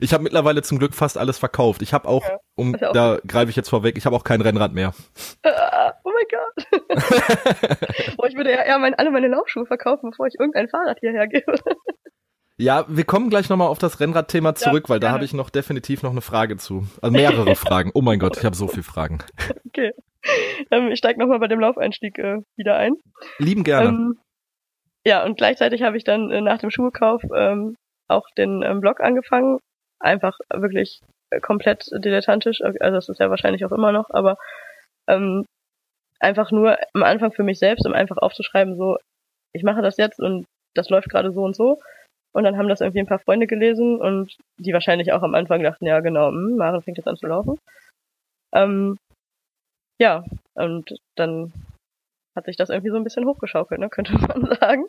Ich 0.00 0.12
habe 0.12 0.24
mittlerweile 0.24 0.62
zum 0.62 0.80
Glück 0.80 0.92
fast 0.92 1.16
alles 1.16 1.38
verkauft. 1.38 1.82
Ich 1.82 1.92
habe 1.92 2.08
auch, 2.08 2.24
ja, 2.24 2.38
um 2.56 2.74
auch 2.74 2.92
da 2.92 3.20
greife 3.24 3.48
ich 3.50 3.54
jetzt 3.54 3.68
vorweg, 3.68 3.96
ich 3.96 4.06
habe 4.06 4.16
auch 4.16 4.24
kein 4.24 4.40
Rennrad 4.40 4.72
mehr. 4.72 4.92
Uh, 5.46 5.90
oh 6.02 6.10
mein 6.12 6.24
Gott. 6.30 6.80
Boah, 8.16 8.26
ich 8.26 8.36
würde 8.36 8.50
ja 8.50 8.62
eher 8.62 8.78
mein, 8.80 8.94
alle 8.94 9.12
meine 9.12 9.28
Laufschuhe 9.28 9.64
verkaufen, 9.64 10.10
bevor 10.10 10.26
ich 10.26 10.34
irgendein 10.38 10.68
Fahrrad 10.68 10.98
hierher 10.98 11.28
gebe. 11.28 11.54
Ja, 12.62 12.84
wir 12.86 13.02
kommen 13.02 13.28
gleich 13.28 13.48
nochmal 13.48 13.66
auf 13.66 13.80
das 13.80 13.98
Rennradthema 13.98 14.54
zurück, 14.54 14.84
ja, 14.84 14.90
weil 14.90 15.00
da 15.00 15.10
habe 15.10 15.24
ich 15.24 15.34
noch 15.34 15.50
definitiv 15.50 16.04
noch 16.04 16.12
eine 16.12 16.20
Frage 16.20 16.58
zu. 16.58 16.86
Also 17.00 17.12
mehrere 17.12 17.56
Fragen. 17.56 17.90
Oh 17.92 18.02
mein 18.02 18.20
Gott, 18.20 18.36
ich 18.36 18.44
habe 18.44 18.54
so 18.54 18.68
viele 18.68 18.84
Fragen. 18.84 19.18
Okay. 19.66 19.90
Ähm, 20.70 20.92
ich 20.92 20.98
steige 20.98 21.18
nochmal 21.18 21.40
bei 21.40 21.48
dem 21.48 21.58
Laufeinstieg 21.58 22.16
äh, 22.20 22.38
wieder 22.56 22.76
ein. 22.76 22.94
Lieben 23.38 23.64
gerne. 23.64 23.88
Ähm, 23.88 24.18
ja, 25.04 25.24
und 25.24 25.36
gleichzeitig 25.36 25.82
habe 25.82 25.96
ich 25.96 26.04
dann 26.04 26.30
äh, 26.30 26.40
nach 26.40 26.58
dem 26.58 26.70
Schuhkauf 26.70 27.24
ähm, 27.34 27.74
auch 28.06 28.28
den 28.38 28.62
ähm, 28.62 28.80
Blog 28.80 29.00
angefangen. 29.00 29.58
Einfach 29.98 30.38
wirklich 30.54 31.00
äh, 31.30 31.40
komplett 31.40 31.86
dilettantisch. 31.92 32.60
Also 32.62 32.78
das 32.78 33.08
ist 33.08 33.18
ja 33.18 33.28
wahrscheinlich 33.28 33.64
auch 33.64 33.72
immer 33.72 33.90
noch, 33.90 34.08
aber 34.10 34.36
ähm, 35.08 35.44
einfach 36.20 36.52
nur 36.52 36.78
am 36.94 37.02
Anfang 37.02 37.32
für 37.32 37.42
mich 37.42 37.58
selbst, 37.58 37.84
um 37.86 37.92
einfach 37.92 38.18
aufzuschreiben, 38.18 38.76
so, 38.76 38.98
ich 39.52 39.64
mache 39.64 39.82
das 39.82 39.96
jetzt 39.96 40.20
und 40.20 40.46
das 40.74 40.90
läuft 40.90 41.08
gerade 41.08 41.32
so 41.32 41.42
und 41.42 41.56
so. 41.56 41.80
Und 42.32 42.44
dann 42.44 42.56
haben 42.56 42.68
das 42.68 42.80
irgendwie 42.80 43.00
ein 43.00 43.06
paar 43.06 43.18
Freunde 43.18 43.46
gelesen 43.46 44.00
und 44.00 44.36
die 44.58 44.72
wahrscheinlich 44.72 45.12
auch 45.12 45.22
am 45.22 45.34
Anfang 45.34 45.62
dachten, 45.62 45.86
ja 45.86 46.00
genau, 46.00 46.28
hm, 46.28 46.56
Maren 46.56 46.82
fängt 46.82 46.96
jetzt 46.96 47.06
an 47.08 47.16
zu 47.16 47.26
laufen. 47.26 47.58
Ähm, 48.54 48.98
ja, 49.98 50.24
und 50.54 50.94
dann 51.16 51.52
hat 52.34 52.46
sich 52.46 52.56
das 52.56 52.70
irgendwie 52.70 52.90
so 52.90 52.96
ein 52.96 53.04
bisschen 53.04 53.26
hochgeschaukelt, 53.26 53.80
ne, 53.80 53.88
könnte 53.90 54.14
man 54.14 54.56
sagen. 54.58 54.84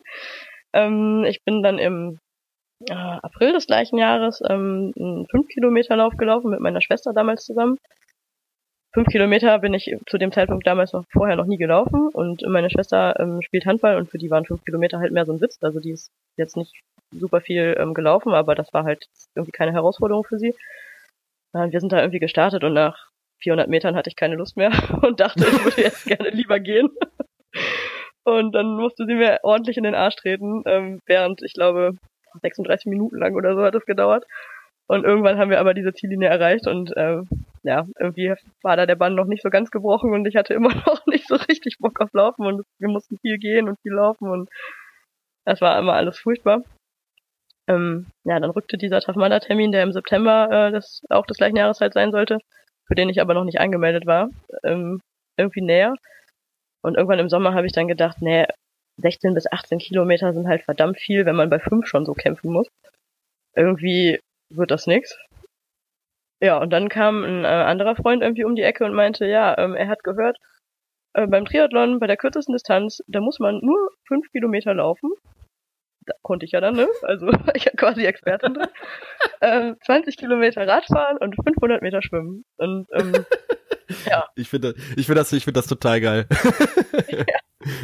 Ähm, 0.72 1.24
ich 1.26 1.42
bin 1.44 1.62
dann 1.62 1.78
im 1.78 2.18
äh, 2.88 2.94
April 2.94 3.52
des 3.52 3.66
gleichen 3.66 3.98
Jahres 3.98 4.42
ähm, 4.48 4.92
einen 4.98 5.26
5-Kilometer-Lauf 5.26 6.16
gelaufen 6.16 6.50
mit 6.50 6.60
meiner 6.60 6.80
Schwester 6.80 7.12
damals 7.12 7.44
zusammen. 7.44 7.78
Fünf 8.92 9.08
Kilometer 9.08 9.58
bin 9.58 9.74
ich 9.74 9.96
zu 10.06 10.18
dem 10.18 10.30
Zeitpunkt 10.30 10.66
damals 10.66 10.92
noch 10.92 11.04
vorher 11.10 11.36
noch 11.36 11.46
nie 11.46 11.56
gelaufen 11.56 12.08
und 12.12 12.42
meine 12.46 12.70
Schwester 12.70 13.18
ähm, 13.18 13.42
spielt 13.42 13.66
Handball 13.66 13.96
und 13.96 14.08
für 14.08 14.18
die 14.18 14.30
waren 14.30 14.44
fünf 14.44 14.64
Kilometer 14.64 15.00
halt 15.00 15.12
mehr 15.12 15.26
so 15.26 15.32
ein 15.32 15.40
Witz. 15.40 15.58
Also 15.62 15.80
die 15.80 15.90
ist 15.90 16.12
jetzt 16.36 16.56
nicht 16.56 16.72
super 17.18 17.40
viel 17.40 17.76
ähm, 17.78 17.94
gelaufen, 17.94 18.32
aber 18.32 18.54
das 18.54 18.72
war 18.72 18.84
halt 18.84 19.06
irgendwie 19.34 19.52
keine 19.52 19.72
Herausforderung 19.72 20.24
für 20.24 20.38
sie. 20.38 20.54
Äh, 21.54 21.70
wir 21.70 21.80
sind 21.80 21.92
da 21.92 22.00
irgendwie 22.00 22.20
gestartet 22.20 22.64
und 22.64 22.74
nach 22.74 23.10
400 23.42 23.68
Metern 23.68 23.96
hatte 23.96 24.08
ich 24.08 24.16
keine 24.16 24.36
Lust 24.36 24.56
mehr 24.56 24.72
und 25.02 25.20
dachte, 25.20 25.44
ich 25.44 25.64
würde 25.64 25.82
jetzt 25.82 26.06
gerne 26.06 26.30
lieber 26.30 26.60
gehen. 26.60 26.88
Und 28.26 28.52
dann 28.54 28.78
musste 28.78 29.04
sie 29.04 29.14
mir 29.14 29.40
ordentlich 29.42 29.76
in 29.76 29.84
den 29.84 29.94
Arsch 29.94 30.16
treten, 30.16 30.62
ähm, 30.64 31.02
während 31.04 31.42
ich 31.42 31.52
glaube 31.52 31.92
36 32.40 32.86
Minuten 32.86 33.18
lang 33.18 33.34
oder 33.34 33.54
so 33.54 33.62
hat 33.62 33.74
es 33.74 33.84
gedauert. 33.84 34.24
Und 34.86 35.04
irgendwann 35.04 35.38
haben 35.38 35.50
wir 35.50 35.60
aber 35.60 35.74
diese 35.74 35.92
Ziellinie 35.92 36.28
erreicht 36.28 36.66
und 36.66 36.94
äh, 36.96 37.22
ja, 37.62 37.86
irgendwie 37.98 38.34
war 38.62 38.76
da 38.76 38.86
der 38.86 38.96
Bann 38.96 39.14
noch 39.14 39.26
nicht 39.26 39.42
so 39.42 39.48
ganz 39.48 39.70
gebrochen 39.70 40.12
und 40.12 40.26
ich 40.26 40.36
hatte 40.36 40.54
immer 40.54 40.74
noch 40.86 41.06
nicht 41.06 41.26
so 41.26 41.36
richtig 41.36 41.78
Bock 41.78 42.00
auf 42.00 42.12
Laufen 42.12 42.46
und 42.46 42.66
wir 42.78 42.88
mussten 42.88 43.18
viel 43.18 43.38
gehen 43.38 43.68
und 43.68 43.80
viel 43.80 43.92
laufen 43.92 44.28
und 44.28 44.50
das 45.46 45.60
war 45.60 45.78
immer 45.78 45.94
alles 45.94 46.18
furchtbar. 46.18 46.62
Ähm, 47.66 48.06
ja, 48.24 48.38
dann 48.40 48.50
rückte 48.50 48.76
dieser 48.76 49.00
Tafmada-Termin, 49.00 49.72
der 49.72 49.82
im 49.82 49.92
September 49.92 50.48
äh, 50.50 50.72
des, 50.72 51.02
auch 51.08 51.26
des 51.26 51.38
gleichen 51.38 51.56
Jahres 51.56 51.80
halt 51.80 51.94
sein 51.94 52.12
sollte, 52.12 52.38
für 52.86 52.94
den 52.94 53.08
ich 53.08 53.20
aber 53.20 53.34
noch 53.34 53.44
nicht 53.44 53.60
angemeldet 53.60 54.06
war, 54.06 54.28
ähm, 54.62 55.00
irgendwie 55.36 55.62
näher. 55.62 55.94
Und 56.82 56.96
irgendwann 56.96 57.18
im 57.18 57.30
Sommer 57.30 57.54
habe 57.54 57.66
ich 57.66 57.72
dann 57.72 57.88
gedacht, 57.88 58.18
nee, 58.20 58.46
16 58.98 59.34
bis 59.34 59.50
18 59.50 59.78
Kilometer 59.78 60.32
sind 60.32 60.46
halt 60.46 60.62
verdammt 60.62 60.98
viel, 60.98 61.24
wenn 61.26 61.36
man 61.36 61.50
bei 61.50 61.58
5 61.58 61.86
schon 61.86 62.04
so 62.04 62.12
kämpfen 62.12 62.52
muss. 62.52 62.68
Irgendwie 63.54 64.20
wird 64.50 64.70
das 64.70 64.86
nix. 64.86 65.16
Ja, 66.40 66.58
und 66.58 66.70
dann 66.70 66.88
kam 66.88 67.24
ein 67.24 67.44
äh, 67.44 67.48
anderer 67.48 67.96
Freund 67.96 68.22
irgendwie 68.22 68.44
um 68.44 68.54
die 68.54 68.62
Ecke 68.62 68.84
und 68.84 68.92
meinte, 68.94 69.26
ja, 69.26 69.56
ähm, 69.56 69.74
er 69.74 69.88
hat 69.88 70.04
gehört, 70.04 70.38
äh, 71.14 71.26
beim 71.26 71.46
Triathlon, 71.46 72.00
bei 72.00 72.06
der 72.06 72.16
kürzesten 72.16 72.52
Distanz, 72.52 73.02
da 73.06 73.20
muss 73.20 73.38
man 73.38 73.60
nur 73.62 73.90
5 74.08 74.30
Kilometer 74.30 74.74
laufen. 74.74 75.10
Da 76.06 76.14
konnte 76.22 76.44
ich 76.44 76.52
ja 76.52 76.60
dann, 76.60 76.74
ne? 76.74 76.88
Also 77.02 77.28
ich 77.54 77.64
ja 77.64 77.72
quasi 77.76 78.04
Expertin 78.04 78.54
drin. 78.54 78.68
äh, 79.40 79.74
20 79.84 80.16
Kilometer 80.16 80.66
Radfahren 80.66 81.18
und 81.18 81.34
500 81.34 81.82
Meter 81.82 82.02
schwimmen. 82.02 82.44
Und 82.56 82.88
ähm, 82.92 83.12
ja. 84.06 84.26
Ich 84.36 84.48
finde 84.48 84.74
ich 84.96 85.06
finde 85.06 85.20
das, 85.20 85.32
ich 85.32 85.44
finde 85.44 85.58
das 85.58 85.66
total 85.66 86.00
geil. 86.00 86.26
ja. 87.08 87.24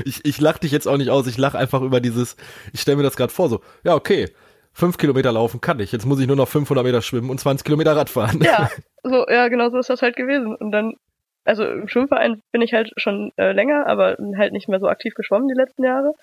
Ich, 0.04 0.24
ich 0.24 0.40
lach 0.40 0.58
dich 0.58 0.72
jetzt 0.72 0.86
auch 0.86 0.98
nicht 0.98 1.10
aus, 1.10 1.26
ich 1.26 1.38
lach 1.38 1.54
einfach 1.54 1.80
über 1.80 2.00
dieses, 2.00 2.36
ich 2.72 2.82
stelle 2.82 2.98
mir 2.98 3.02
das 3.02 3.16
gerade 3.16 3.32
vor, 3.32 3.48
so, 3.48 3.62
ja, 3.82 3.94
okay, 3.94 4.28
fünf 4.72 4.98
Kilometer 4.98 5.32
laufen 5.32 5.60
kann 5.60 5.80
ich. 5.80 5.92
Jetzt 5.92 6.06
muss 6.06 6.20
ich 6.20 6.26
nur 6.26 6.36
noch 6.36 6.48
500 6.48 6.84
Meter 6.84 7.02
schwimmen 7.02 7.30
und 7.30 7.40
20 7.40 7.64
Kilometer 7.64 7.96
Rad 7.96 8.10
fahren. 8.10 8.40
Ja, 8.42 8.70
so, 9.02 9.26
ja, 9.28 9.48
genau 9.48 9.70
so 9.70 9.78
ist 9.78 9.90
das 9.90 10.02
halt 10.02 10.16
gewesen. 10.16 10.54
Und 10.54 10.72
dann, 10.72 10.94
also 11.44 11.64
im 11.64 11.88
Schwimmverein 11.88 12.42
bin 12.52 12.62
ich 12.62 12.72
halt 12.72 12.92
schon 12.96 13.32
äh, 13.36 13.52
länger, 13.52 13.86
aber 13.86 14.16
halt 14.36 14.52
nicht 14.52 14.68
mehr 14.68 14.80
so 14.80 14.88
aktiv 14.88 15.14
geschwommen 15.14 15.48
die 15.48 15.54
letzten 15.54 15.84
Jahre. 15.84 16.14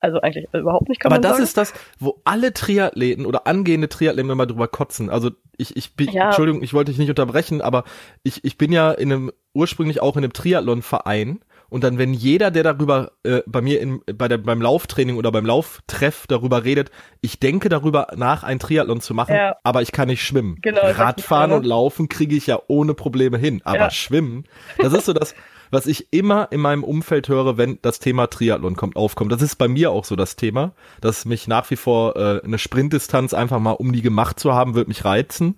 Also 0.00 0.20
eigentlich 0.20 0.48
überhaupt 0.52 0.88
nicht, 0.88 1.00
kann 1.00 1.12
Aber 1.12 1.20
das 1.20 1.32
sagen. 1.32 1.42
ist 1.44 1.56
das, 1.56 1.74
wo 1.98 2.20
alle 2.24 2.54
Triathleten 2.54 3.26
oder 3.26 3.46
angehende 3.46 3.88
Triathleten 3.88 4.30
immer 4.30 4.46
drüber 4.46 4.66
kotzen. 4.66 5.10
Also 5.10 5.30
ich, 5.58 5.76
ich 5.76 5.94
bin, 5.94 6.10
ja. 6.10 6.26
Entschuldigung, 6.26 6.62
ich 6.62 6.72
wollte 6.72 6.90
dich 6.90 6.98
nicht 6.98 7.10
unterbrechen, 7.10 7.60
aber 7.60 7.84
ich, 8.22 8.44
ich 8.44 8.56
bin 8.56 8.72
ja 8.72 8.92
in 8.92 9.12
einem, 9.12 9.32
ursprünglich 9.52 10.00
auch 10.00 10.16
in 10.16 10.24
einem 10.24 10.32
Triathlon-Verein 10.32 11.40
und 11.70 11.84
dann, 11.84 11.98
wenn 11.98 12.12
jeder, 12.12 12.50
der 12.50 12.64
darüber 12.64 13.12
äh, 13.22 13.42
bei 13.46 13.60
mir 13.60 13.80
in, 13.80 14.02
bei 14.14 14.26
der, 14.26 14.38
beim 14.38 14.60
Lauftraining 14.60 15.16
oder 15.16 15.30
beim 15.30 15.46
Lauftreff 15.46 16.26
darüber 16.26 16.64
redet, 16.64 16.90
ich 17.20 17.38
denke 17.38 17.68
darüber 17.68 18.08
nach, 18.16 18.42
ein 18.42 18.58
Triathlon 18.58 19.00
zu 19.00 19.14
machen, 19.14 19.36
ja. 19.36 19.56
aber 19.62 19.80
ich 19.80 19.92
kann 19.92 20.08
nicht 20.08 20.24
schwimmen. 20.24 20.58
Genau, 20.62 20.80
Radfahren 20.82 21.52
und 21.52 21.64
Laufen 21.64 22.08
kriege 22.08 22.34
ich 22.34 22.48
ja 22.48 22.58
ohne 22.66 22.94
Probleme 22.94 23.38
hin, 23.38 23.62
aber 23.64 23.76
ja. 23.76 23.90
schwimmen, 23.90 24.44
das 24.78 24.92
ist 24.92 25.06
so 25.06 25.12
das, 25.12 25.34
was 25.70 25.86
ich 25.86 26.12
immer 26.12 26.48
in 26.50 26.60
meinem 26.60 26.84
Umfeld 26.84 27.28
höre, 27.28 27.56
wenn 27.56 27.78
das 27.82 27.98
Thema 27.98 28.26
Triathlon 28.26 28.76
kommt, 28.76 28.96
aufkommt. 28.96 29.32
Das 29.32 29.42
ist 29.42 29.56
bei 29.56 29.68
mir 29.68 29.90
auch 29.90 30.04
so 30.04 30.16
das 30.16 30.36
Thema, 30.36 30.72
dass 31.00 31.24
mich 31.24 31.48
nach 31.48 31.70
wie 31.70 31.76
vor 31.76 32.16
äh, 32.16 32.40
eine 32.44 32.58
Sprintdistanz 32.58 33.34
einfach 33.34 33.58
mal, 33.58 33.72
um 33.72 33.92
die 33.92 34.02
gemacht 34.02 34.40
zu 34.40 34.52
haben, 34.52 34.74
wird 34.74 34.88
mich 34.88 35.04
reizen. 35.04 35.56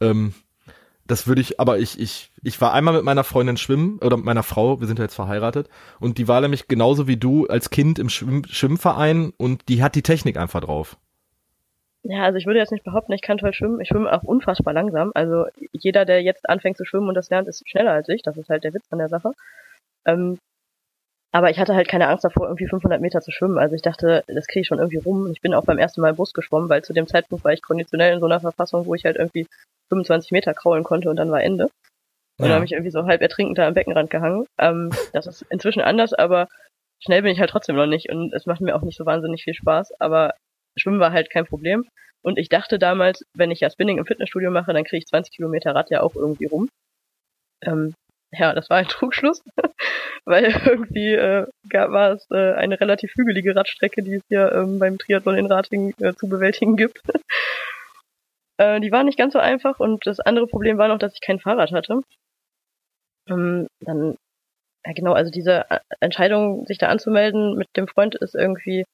Ähm, 0.00 0.34
das 1.08 1.26
würde 1.26 1.40
ich, 1.40 1.58
aber 1.58 1.78
ich, 1.78 1.98
ich, 1.98 2.30
ich 2.42 2.60
war 2.60 2.74
einmal 2.74 2.94
mit 2.94 3.02
meiner 3.02 3.24
Freundin 3.24 3.56
schwimmen 3.56 3.98
oder 3.98 4.18
mit 4.18 4.26
meiner 4.26 4.42
Frau, 4.42 4.78
wir 4.80 4.86
sind 4.86 4.98
ja 4.98 5.06
jetzt 5.06 5.14
verheiratet, 5.14 5.68
und 6.00 6.18
die 6.18 6.28
war 6.28 6.40
nämlich 6.40 6.68
genauso 6.68 7.08
wie 7.08 7.16
du 7.16 7.46
als 7.46 7.70
Kind 7.70 7.98
im 7.98 8.10
Schwimm 8.10 8.44
Schwimmverein 8.44 9.32
und 9.36 9.68
die 9.68 9.82
hat 9.82 9.94
die 9.94 10.02
Technik 10.02 10.36
einfach 10.36 10.60
drauf. 10.60 10.98
Ja, 12.04 12.22
also 12.22 12.38
ich 12.38 12.46
würde 12.46 12.60
jetzt 12.60 12.72
nicht 12.72 12.84
behaupten, 12.84 13.12
ich 13.12 13.22
kann 13.22 13.38
toll 13.38 13.52
schwimmen. 13.52 13.80
Ich 13.80 13.88
schwimme 13.88 14.12
auch 14.12 14.22
unfassbar 14.22 14.72
langsam. 14.72 15.10
Also 15.14 15.46
jeder, 15.72 16.04
der 16.04 16.22
jetzt 16.22 16.48
anfängt 16.48 16.76
zu 16.76 16.84
schwimmen 16.84 17.08
und 17.08 17.14
das 17.14 17.28
lernt, 17.30 17.48
ist 17.48 17.68
schneller 17.68 17.92
als 17.92 18.08
ich. 18.08 18.22
Das 18.22 18.36
ist 18.36 18.48
halt 18.48 18.64
der 18.64 18.72
Witz 18.72 18.86
an 18.90 18.98
der 18.98 19.08
Sache. 19.08 19.32
Ähm, 20.06 20.38
aber 21.32 21.50
ich 21.50 21.58
hatte 21.58 21.74
halt 21.74 21.88
keine 21.88 22.08
Angst 22.08 22.24
davor, 22.24 22.46
irgendwie 22.46 22.68
500 22.68 23.00
Meter 23.00 23.20
zu 23.20 23.30
schwimmen. 23.30 23.58
Also 23.58 23.74
ich 23.74 23.82
dachte, 23.82 24.24
das 24.28 24.46
kriege 24.46 24.62
ich 24.62 24.66
schon 24.66 24.78
irgendwie 24.78 24.98
rum. 24.98 25.30
Ich 25.32 25.42
bin 25.42 25.52
auch 25.54 25.64
beim 25.64 25.78
ersten 25.78 26.00
Mal 26.00 26.14
Bus 26.14 26.32
geschwommen, 26.32 26.68
weil 26.70 26.82
zu 26.82 26.94
dem 26.94 27.06
Zeitpunkt 27.06 27.44
war 27.44 27.52
ich 27.52 27.62
konditionell 27.62 28.14
in 28.14 28.20
so 28.20 28.26
einer 28.26 28.40
Verfassung, 28.40 28.86
wo 28.86 28.94
ich 28.94 29.04
halt 29.04 29.16
irgendwie 29.16 29.46
25 29.90 30.32
Meter 30.32 30.54
kraulen 30.54 30.84
konnte 30.84 31.10
und 31.10 31.16
dann 31.16 31.30
war 31.30 31.42
Ende. 31.42 31.64
Und 31.64 32.44
ja. 32.44 32.46
dann 32.46 32.54
habe 32.54 32.64
ich 32.64 32.72
irgendwie 32.72 32.90
so 32.90 33.04
halb 33.04 33.20
ertrinkend 33.20 33.58
da 33.58 33.66
am 33.66 33.74
Beckenrand 33.74 34.10
gehangen. 34.10 34.46
Ähm, 34.58 34.90
das 35.12 35.26
ist 35.26 35.42
inzwischen 35.50 35.82
anders, 35.82 36.14
aber 36.14 36.48
schnell 37.00 37.22
bin 37.22 37.32
ich 37.32 37.40
halt 37.40 37.50
trotzdem 37.50 37.76
noch 37.76 37.86
nicht 37.86 38.08
und 38.10 38.32
es 38.32 38.46
macht 38.46 38.60
mir 38.60 38.74
auch 38.74 38.82
nicht 38.82 38.96
so 38.96 39.04
wahnsinnig 39.04 39.44
viel 39.44 39.54
Spaß. 39.54 40.00
Aber 40.00 40.34
Schwimmen 40.78 41.00
war 41.00 41.12
halt 41.12 41.30
kein 41.30 41.46
Problem. 41.46 41.84
Und 42.22 42.38
ich 42.38 42.48
dachte 42.48 42.78
damals, 42.78 43.24
wenn 43.34 43.50
ich 43.50 43.60
ja 43.60 43.70
Spinning 43.70 43.98
im 43.98 44.06
Fitnessstudio 44.06 44.50
mache, 44.50 44.72
dann 44.72 44.84
kriege 44.84 44.98
ich 44.98 45.06
20 45.06 45.34
Kilometer 45.34 45.74
Rad 45.74 45.90
ja 45.90 46.02
auch 46.02 46.14
irgendwie 46.16 46.46
rum. 46.46 46.68
Ähm, 47.62 47.94
ja, 48.32 48.52
das 48.54 48.68
war 48.70 48.78
ein 48.78 48.88
Trugschluss, 48.88 49.42
weil 50.24 50.44
irgendwie 50.66 51.14
äh, 51.14 51.46
gab, 51.70 51.90
war 51.92 52.12
es 52.12 52.26
äh, 52.30 52.52
eine 52.54 52.80
relativ 52.80 53.12
hügelige 53.16 53.54
Radstrecke, 53.56 54.02
die 54.02 54.16
es 54.16 54.22
hier 54.28 54.52
ähm, 54.52 54.78
beim 54.78 54.98
Triathlon 54.98 55.36
in 55.36 55.46
Rating 55.46 55.94
äh, 56.00 56.14
zu 56.14 56.28
bewältigen 56.28 56.76
gibt. 56.76 57.00
äh, 58.58 58.80
die 58.80 58.92
war 58.92 59.04
nicht 59.04 59.18
ganz 59.18 59.32
so 59.32 59.38
einfach 59.38 59.80
und 59.80 60.06
das 60.06 60.20
andere 60.20 60.46
Problem 60.46 60.78
war 60.78 60.88
noch, 60.88 60.98
dass 60.98 61.14
ich 61.14 61.20
kein 61.20 61.40
Fahrrad 61.40 61.72
hatte. 61.72 62.02
Ähm, 63.28 63.68
dann, 63.80 64.16
ja 64.86 64.92
genau, 64.92 65.12
also 65.12 65.30
diese 65.30 65.70
äh, 65.70 65.80
Entscheidung, 66.00 66.66
sich 66.66 66.78
da 66.78 66.88
anzumelden 66.88 67.56
mit 67.56 67.68
dem 67.76 67.88
Freund 67.88 68.14
ist 68.14 68.34
irgendwie, 68.34 68.84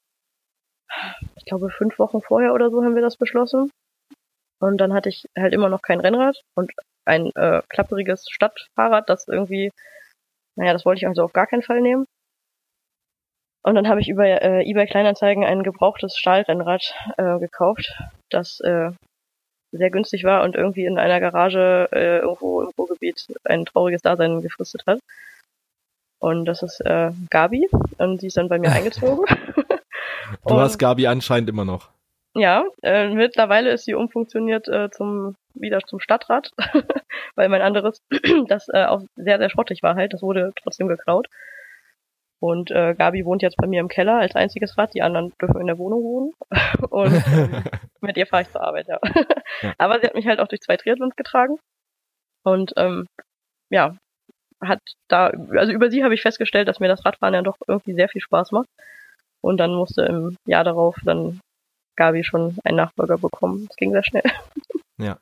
ich 1.37 1.45
glaube, 1.45 1.71
fünf 1.71 1.99
Wochen 1.99 2.21
vorher 2.21 2.55
oder 2.55 2.71
so 2.71 2.83
haben 2.85 2.95
wir 2.95 3.03
das 3.03 3.17
beschlossen. 3.17 3.71
Und 4.61 4.79
dann 4.79 4.95
hatte 4.95 5.09
ich 5.09 5.27
halt 5.37 5.53
immer 5.53 5.69
noch 5.69 5.83
kein 5.83 6.01
Rennrad 6.01 6.41
und 6.55 6.73
ein 7.05 7.31
äh, 7.35 7.63
klapperiges 7.69 8.27
Stadtfahrrad, 8.31 9.09
das 9.09 9.29
irgendwie, 9.29 9.71
naja, 10.57 10.73
das 10.73 10.85
wollte 10.87 11.01
ich 11.01 11.07
also 11.07 11.23
auf 11.23 11.33
gar 11.33 11.47
keinen 11.47 11.63
Fall 11.63 11.81
nehmen. 11.81 12.07
Und 13.63 13.75
dann 13.75 13.89
habe 13.89 14.01
ich 14.01 14.09
über 14.09 14.25
äh, 14.25 14.63
eBay 14.63 14.87
Kleinanzeigen 14.87 15.45
ein 15.45 15.63
gebrauchtes 15.63 16.17
Stahlrennrad 16.17 16.95
äh, 17.17 17.39
gekauft, 17.39 17.93
das 18.31 18.61
äh, 18.61 18.91
sehr 19.73 19.91
günstig 19.91 20.25
war 20.25 20.45
und 20.45 20.55
irgendwie 20.55 20.85
in 20.85 20.99
einer 20.99 21.19
Garage 21.19 21.89
äh, 21.93 22.19
irgendwo 22.19 22.63
im 22.63 22.71
Ruhrgebiet 22.79 23.27
ein 23.45 23.65
trauriges 23.65 24.03
Dasein 24.03 24.41
gefristet 24.43 24.85
hat. 24.87 25.01
Und 26.21 26.45
das 26.45 26.63
ist 26.63 26.81
äh, 26.81 27.11
Gabi 27.31 27.69
und 27.99 28.21
sie 28.21 28.29
ist 28.29 28.37
dann 28.37 28.49
bei 28.49 28.59
mir 28.59 28.73
eingezogen. 28.73 29.25
Du 30.47 30.55
hast 30.57 30.79
Gabi 30.79 31.07
anscheinend 31.07 31.49
immer 31.49 31.65
noch. 31.65 31.91
Ja, 32.37 32.65
äh, 32.83 33.09
mittlerweile 33.11 33.71
ist 33.71 33.85
sie 33.85 33.95
umfunktioniert 33.95 34.67
äh, 34.69 34.91
zum 34.91 35.37
wieder 35.55 35.81
zum 35.81 36.01
Stadtrat, 36.01 36.51
weil 37.37 37.49
mein 37.49 37.63
anderes, 37.63 38.03
das 38.49 38.69
äh, 38.69 38.87
auch 38.87 39.03
sehr, 39.15 39.39
sehr 39.39 39.51
schrottig 39.51 39.83
war 39.83 39.95
halt, 39.95 40.13
das 40.13 40.23
wurde 40.23 40.53
trotzdem 40.61 40.89
geklaut. 40.89 41.29
Und 42.41 42.71
äh, 42.73 42.95
Gabi 42.95 43.25
wohnt 43.25 43.41
jetzt 43.41 43.57
bei 43.57 43.67
mir 43.67 43.81
im 43.81 43.89
Keller 43.89 44.19
als 44.19 44.35
einziges 44.35 44.77
Rad, 44.77 44.93
die 44.93 45.01
anderen 45.01 45.33
dürfen 45.41 45.61
in 45.61 45.67
der 45.67 45.79
Wohnung 45.79 46.03
wohnen. 46.03 46.33
Und 46.91 47.15
ähm, 47.33 47.65
mit 48.01 48.17
ihr 48.19 48.27
fahre 48.27 48.43
ich 48.43 48.51
zur 48.51 48.63
Arbeit, 48.63 48.87
ja. 48.89 48.99
ja. 49.63 49.73
Aber 49.79 49.99
sie 49.99 50.07
hat 50.07 50.15
mich 50.15 50.27
halt 50.27 50.41
auch 50.41 50.49
durch 50.49 50.61
zwei 50.61 50.77
Triathlons 50.77 51.17
getragen. 51.17 51.57
Und 52.43 52.75
ähm, 52.77 53.07
ja, 53.71 53.97
hat 54.61 54.81
da, 55.09 55.29
also 55.57 55.73
über 55.73 55.91
sie 55.91 56.05
habe 56.05 56.15
ich 56.15 56.21
festgestellt, 56.21 56.69
dass 56.69 56.81
mir 56.81 56.89
das 56.89 57.05
Radfahren 57.07 57.35
ja 57.35 57.43
doch 57.43 57.57
irgendwie 57.67 57.95
sehr 57.95 58.09
viel 58.09 58.21
Spaß 58.21 58.53
macht. 58.53 58.69
Und 59.45 59.59
dann 59.59 59.75
musste 59.75 60.03
im 60.07 60.37
Jahr 60.47 60.65
darauf 60.65 60.97
dann 61.05 61.39
Gabi 61.97 62.25
schon 62.25 62.57
einen 62.65 62.79
Nachfolger 62.79 63.19
bekommen. 63.19 63.67
Es 63.71 63.77
ging 63.77 63.93
sehr 63.93 64.05
schnell. 64.05 64.25
Ja. 64.97 65.19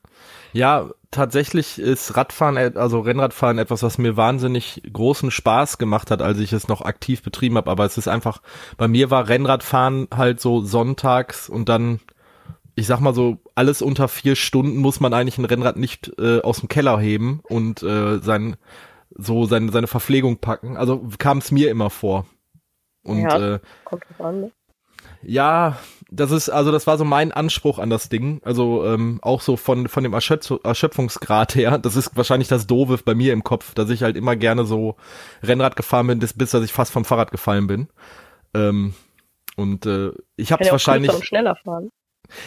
Ja, 0.53 0.91
tatsächlich 1.11 1.79
ist 1.79 2.15
Radfahren, 2.15 2.59
also 2.77 3.01
Rennradfahren 3.01 3.57
etwas, 3.57 3.83
was 3.83 3.97
mir 3.97 4.19
wahnsinnig 4.19 4.83
großen 4.93 5.31
Spaß 5.31 5.79
gemacht 5.79 6.11
hat, 6.11 6.21
als 6.21 6.39
ich 6.41 6.53
es 6.53 6.69
noch 6.69 6.83
aktiv 6.83 7.23
betrieben 7.23 7.57
habe. 7.57 7.71
Aber 7.71 7.87
es 7.87 7.97
ist 7.97 8.07
einfach, 8.07 8.43
bei 8.77 8.87
mir 8.87 9.11
war 9.11 9.31
Rennradfahren 9.31 10.09
halt 10.15 10.43
so 10.43 10.61
sonntags 10.61 11.49
und 11.49 11.71
dann, 11.71 12.01
ich 12.75 12.87
sag 12.87 13.01
mal 13.01 13.15
so, 13.15 13.39
alles 13.55 13.81
unter 13.81 14.09
vier 14.09 14.37
Stunden 14.37 14.77
muss 14.77 15.01
man 15.01 15.15
eigentlich 15.15 15.39
ein 15.39 15.47
Rennrad 15.47 15.79
nicht 15.79 16.13
äh, 16.19 16.43
aus 16.43 16.61
dem 16.61 16.69
Keller 16.69 17.01
heben 17.01 17.41
und 17.45 17.83
äh, 17.83 18.19
sein, 18.19 18.57
so 19.09 19.47
seine, 19.47 19.73
seine 19.73 19.87
Verpflegung 19.87 20.37
packen. 20.37 20.77
Also 20.77 21.03
kam 21.17 21.39
es 21.39 21.51
mir 21.51 21.71
immer 21.71 21.89
vor. 21.89 22.27
Und 23.05 23.23
ja, 23.23 23.55
äh, 23.55 23.59
kommt 23.85 24.05
drauf 24.09 24.27
an, 24.27 24.41
ne? 24.41 24.51
Ja, 25.23 25.79
das 26.11 26.31
ist, 26.31 26.49
also 26.49 26.73
das 26.73 26.87
war 26.87 26.99
so 26.99 27.05
mein 27.05 27.33
Anspruch 27.33 27.79
an 27.79 27.91
das 27.91 28.09
Ding. 28.09 28.41
Also 28.45 28.85
ähm, 28.87 29.19
auch 29.23 29.41
so 29.41 29.57
von, 29.57 29.89
von 29.89 30.03
dem 30.03 30.13
Erschöpf 30.13 30.53
Erschöpfungsgrad 30.63 31.55
her. 31.55 31.79
Das 31.83 31.97
ist 31.97 32.17
wahrscheinlich 32.17 32.49
das 32.49 32.67
Doofe 32.67 32.99
bei 33.05 33.15
mir 33.15 33.33
im 33.33 33.45
Kopf, 33.45 33.75
dass 33.75 33.91
ich 33.91 34.03
halt 34.03 34.17
immer 34.17 34.37
gerne 34.37 34.65
so 34.65 34.97
Rennrad 35.43 35.77
gefahren 35.77 36.07
bin, 36.07 36.19
bis, 36.19 36.33
bis 36.33 36.51
dass 36.51 36.65
ich 36.65 36.73
fast 36.73 36.93
vom 36.93 37.05
Fahrrad 37.05 37.31
gefallen 37.31 37.67
bin. 37.67 37.89
Ähm, 38.55 38.95
und 39.57 39.87
äh, 39.87 40.11
ich 40.37 40.53
habe 40.53 40.65
es 40.65 40.71
wahrscheinlich. 40.71 41.13
Schneller 41.25 41.57
fahren. 41.57 41.91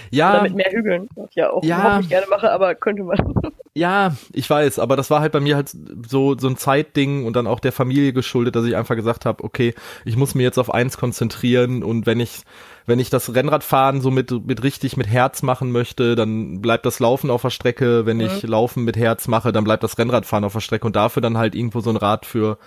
Ja. 0.10 0.34
Oder 0.34 0.44
mit 0.44 0.56
mehr 0.56 0.72
Hügeln, 0.72 1.08
was 1.16 1.30
ich 1.30 1.36
ja 1.36 1.52
auch 1.52 1.64
ja, 1.64 1.98
nicht 1.98 2.10
gerne 2.10 2.28
mache, 2.30 2.52
aber 2.52 2.76
könnte 2.76 3.04
man. 3.04 3.18
Ja, 3.78 4.16
ich 4.32 4.50
weiß, 4.50 4.80
aber 4.80 4.96
das 4.96 5.10
war 5.10 5.20
halt 5.20 5.34
bei 5.34 5.42
mir 5.42 5.58
halt 5.58 5.70
so 6.08 6.38
so 6.38 6.48
ein 6.48 6.56
Zeitding 6.56 7.26
und 7.26 7.36
dann 7.36 7.46
auch 7.46 7.60
der 7.60 7.74
Familie 7.74 8.14
geschuldet, 8.14 8.56
dass 8.56 8.64
ich 8.64 8.78
einfach 8.78 8.96
gesagt 8.96 9.26
habe, 9.26 9.44
okay, 9.44 9.74
ich 10.06 10.16
muss 10.16 10.34
mir 10.34 10.44
jetzt 10.44 10.58
auf 10.58 10.74
eins 10.74 10.98
konzentrieren 10.98 11.84
und 11.84 12.06
wenn 12.06 12.22
ich 12.22 12.44
wenn 12.86 13.00
ich 13.00 13.10
das 13.10 13.36
Rennradfahren 13.36 14.00
so 14.00 14.12
mit 14.12 14.32
mit 14.48 14.64
richtig 14.64 14.96
mit 14.96 15.08
Herz 15.08 15.44
machen 15.44 15.74
möchte, 15.74 16.16
dann 16.16 16.62
bleibt 16.62 16.86
das 16.86 17.02
Laufen 17.02 17.30
auf 17.30 17.42
der 17.42 17.50
Strecke, 17.50 18.06
wenn 18.06 18.18
mhm. 18.18 18.24
ich 18.24 18.44
Laufen 18.44 18.86
mit 18.86 18.96
Herz 18.96 19.28
mache, 19.28 19.52
dann 19.52 19.66
bleibt 19.66 19.84
das 19.84 19.98
Rennradfahren 19.98 20.46
auf 20.46 20.54
der 20.54 20.62
Strecke 20.62 20.88
und 20.88 20.96
dafür 20.96 21.22
dann 21.22 21.38
halt 21.38 21.54
irgendwo 21.54 21.82
so 21.82 21.90
ein 21.90 21.98
Rad 21.98 22.26
für 22.26 22.58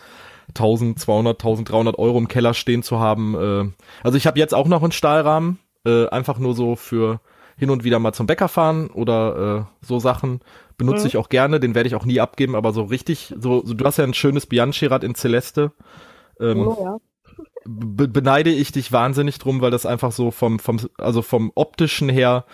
1200, 0.49 1.41
1300 1.41 1.99
Euro 1.99 2.19
im 2.19 2.29
Keller 2.29 2.53
stehen 2.53 2.83
zu 2.83 3.01
haben. 3.01 3.35
Äh, 3.35 3.71
also 4.03 4.19
ich 4.19 4.27
habe 4.27 4.39
jetzt 4.39 4.53
auch 4.55 4.69
noch 4.69 4.83
einen 4.83 4.93
Stahlrahmen, 4.93 5.59
äh, 5.87 6.07
einfach 6.09 6.39
nur 6.39 6.55
so 6.55 6.77
für 6.77 7.21
hin 7.59 7.71
und 7.71 7.85
wieder 7.85 7.99
mal 7.99 8.13
zum 8.13 8.27
Bäcker 8.27 8.49
fahren 8.49 8.89
oder 8.89 9.67
äh, 9.83 9.87
so 9.87 9.99
Sachen 9.99 10.41
benutze 10.79 11.03
mhm. 11.03 11.07
ich 11.09 11.17
auch 11.17 11.29
gerne, 11.29 11.61
den 11.61 11.75
werde 11.75 11.89
ich 11.89 11.95
auch 11.97 12.05
nie 12.05 12.21
abgeben, 12.21 12.55
aber 12.55 12.73
so 12.73 12.85
richtig, 12.85 13.35
so, 13.39 13.63
so 13.65 13.75
du 13.75 13.85
hast 13.85 13.99
ja 13.99 14.05
ein 14.05 14.15
schönes 14.15 14.47
Bianchi-Rad 14.47 15.05
in 15.05 15.15
Celeste. 15.15 15.73
Ähm, 16.41 16.69
oh, 16.69 16.85
ja. 16.85 16.97
be 17.67 18.09
beneide 18.09 18.51
ich 18.51 18.73
dich 18.73 18.93
wahnsinnig 18.93 19.39
drum, 19.39 19.61
weil 19.61 19.73
das 19.73 19.85
einfach 19.85 20.13
so 20.13 20.31
vom, 20.31 20.61
vom, 20.61 20.79
also 20.97 21.21
vom 21.21 21.51
optischen 21.57 22.09
her 22.09 22.45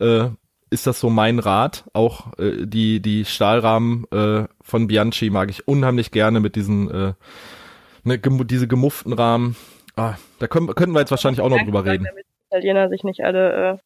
äh, 0.00 0.28
ist 0.70 0.86
das 0.86 0.98
so 0.98 1.10
mein 1.10 1.38
Rad. 1.38 1.84
Auch 1.92 2.36
äh, 2.38 2.66
die, 2.66 3.00
die 3.00 3.26
Stahlrahmen 3.26 4.06
äh, 4.10 4.44
von 4.62 4.86
Bianchi 4.86 5.28
mag 5.28 5.50
ich 5.50 5.68
unheimlich 5.68 6.10
gerne 6.10 6.40
mit 6.40 6.56
diesen, 6.56 6.90
äh, 6.90 7.12
ne, 8.02 8.18
gem 8.18 8.46
diese 8.46 8.66
gemufften 8.66 9.12
Rahmen. 9.12 9.56
Ah, 9.94 10.14
da 10.38 10.48
können, 10.48 10.68
könnten 10.68 10.94
wir 10.94 11.00
jetzt 11.00 11.10
wahrscheinlich 11.10 11.42
auch 11.42 11.50
noch 11.50 11.62
drüber 11.62 11.84
reden. 11.84 12.04
Damit 12.04 12.24
Italiener 12.50 12.88
sich 12.88 13.04
nicht 13.04 13.20
alle 13.22 13.72
äh, 13.72 13.78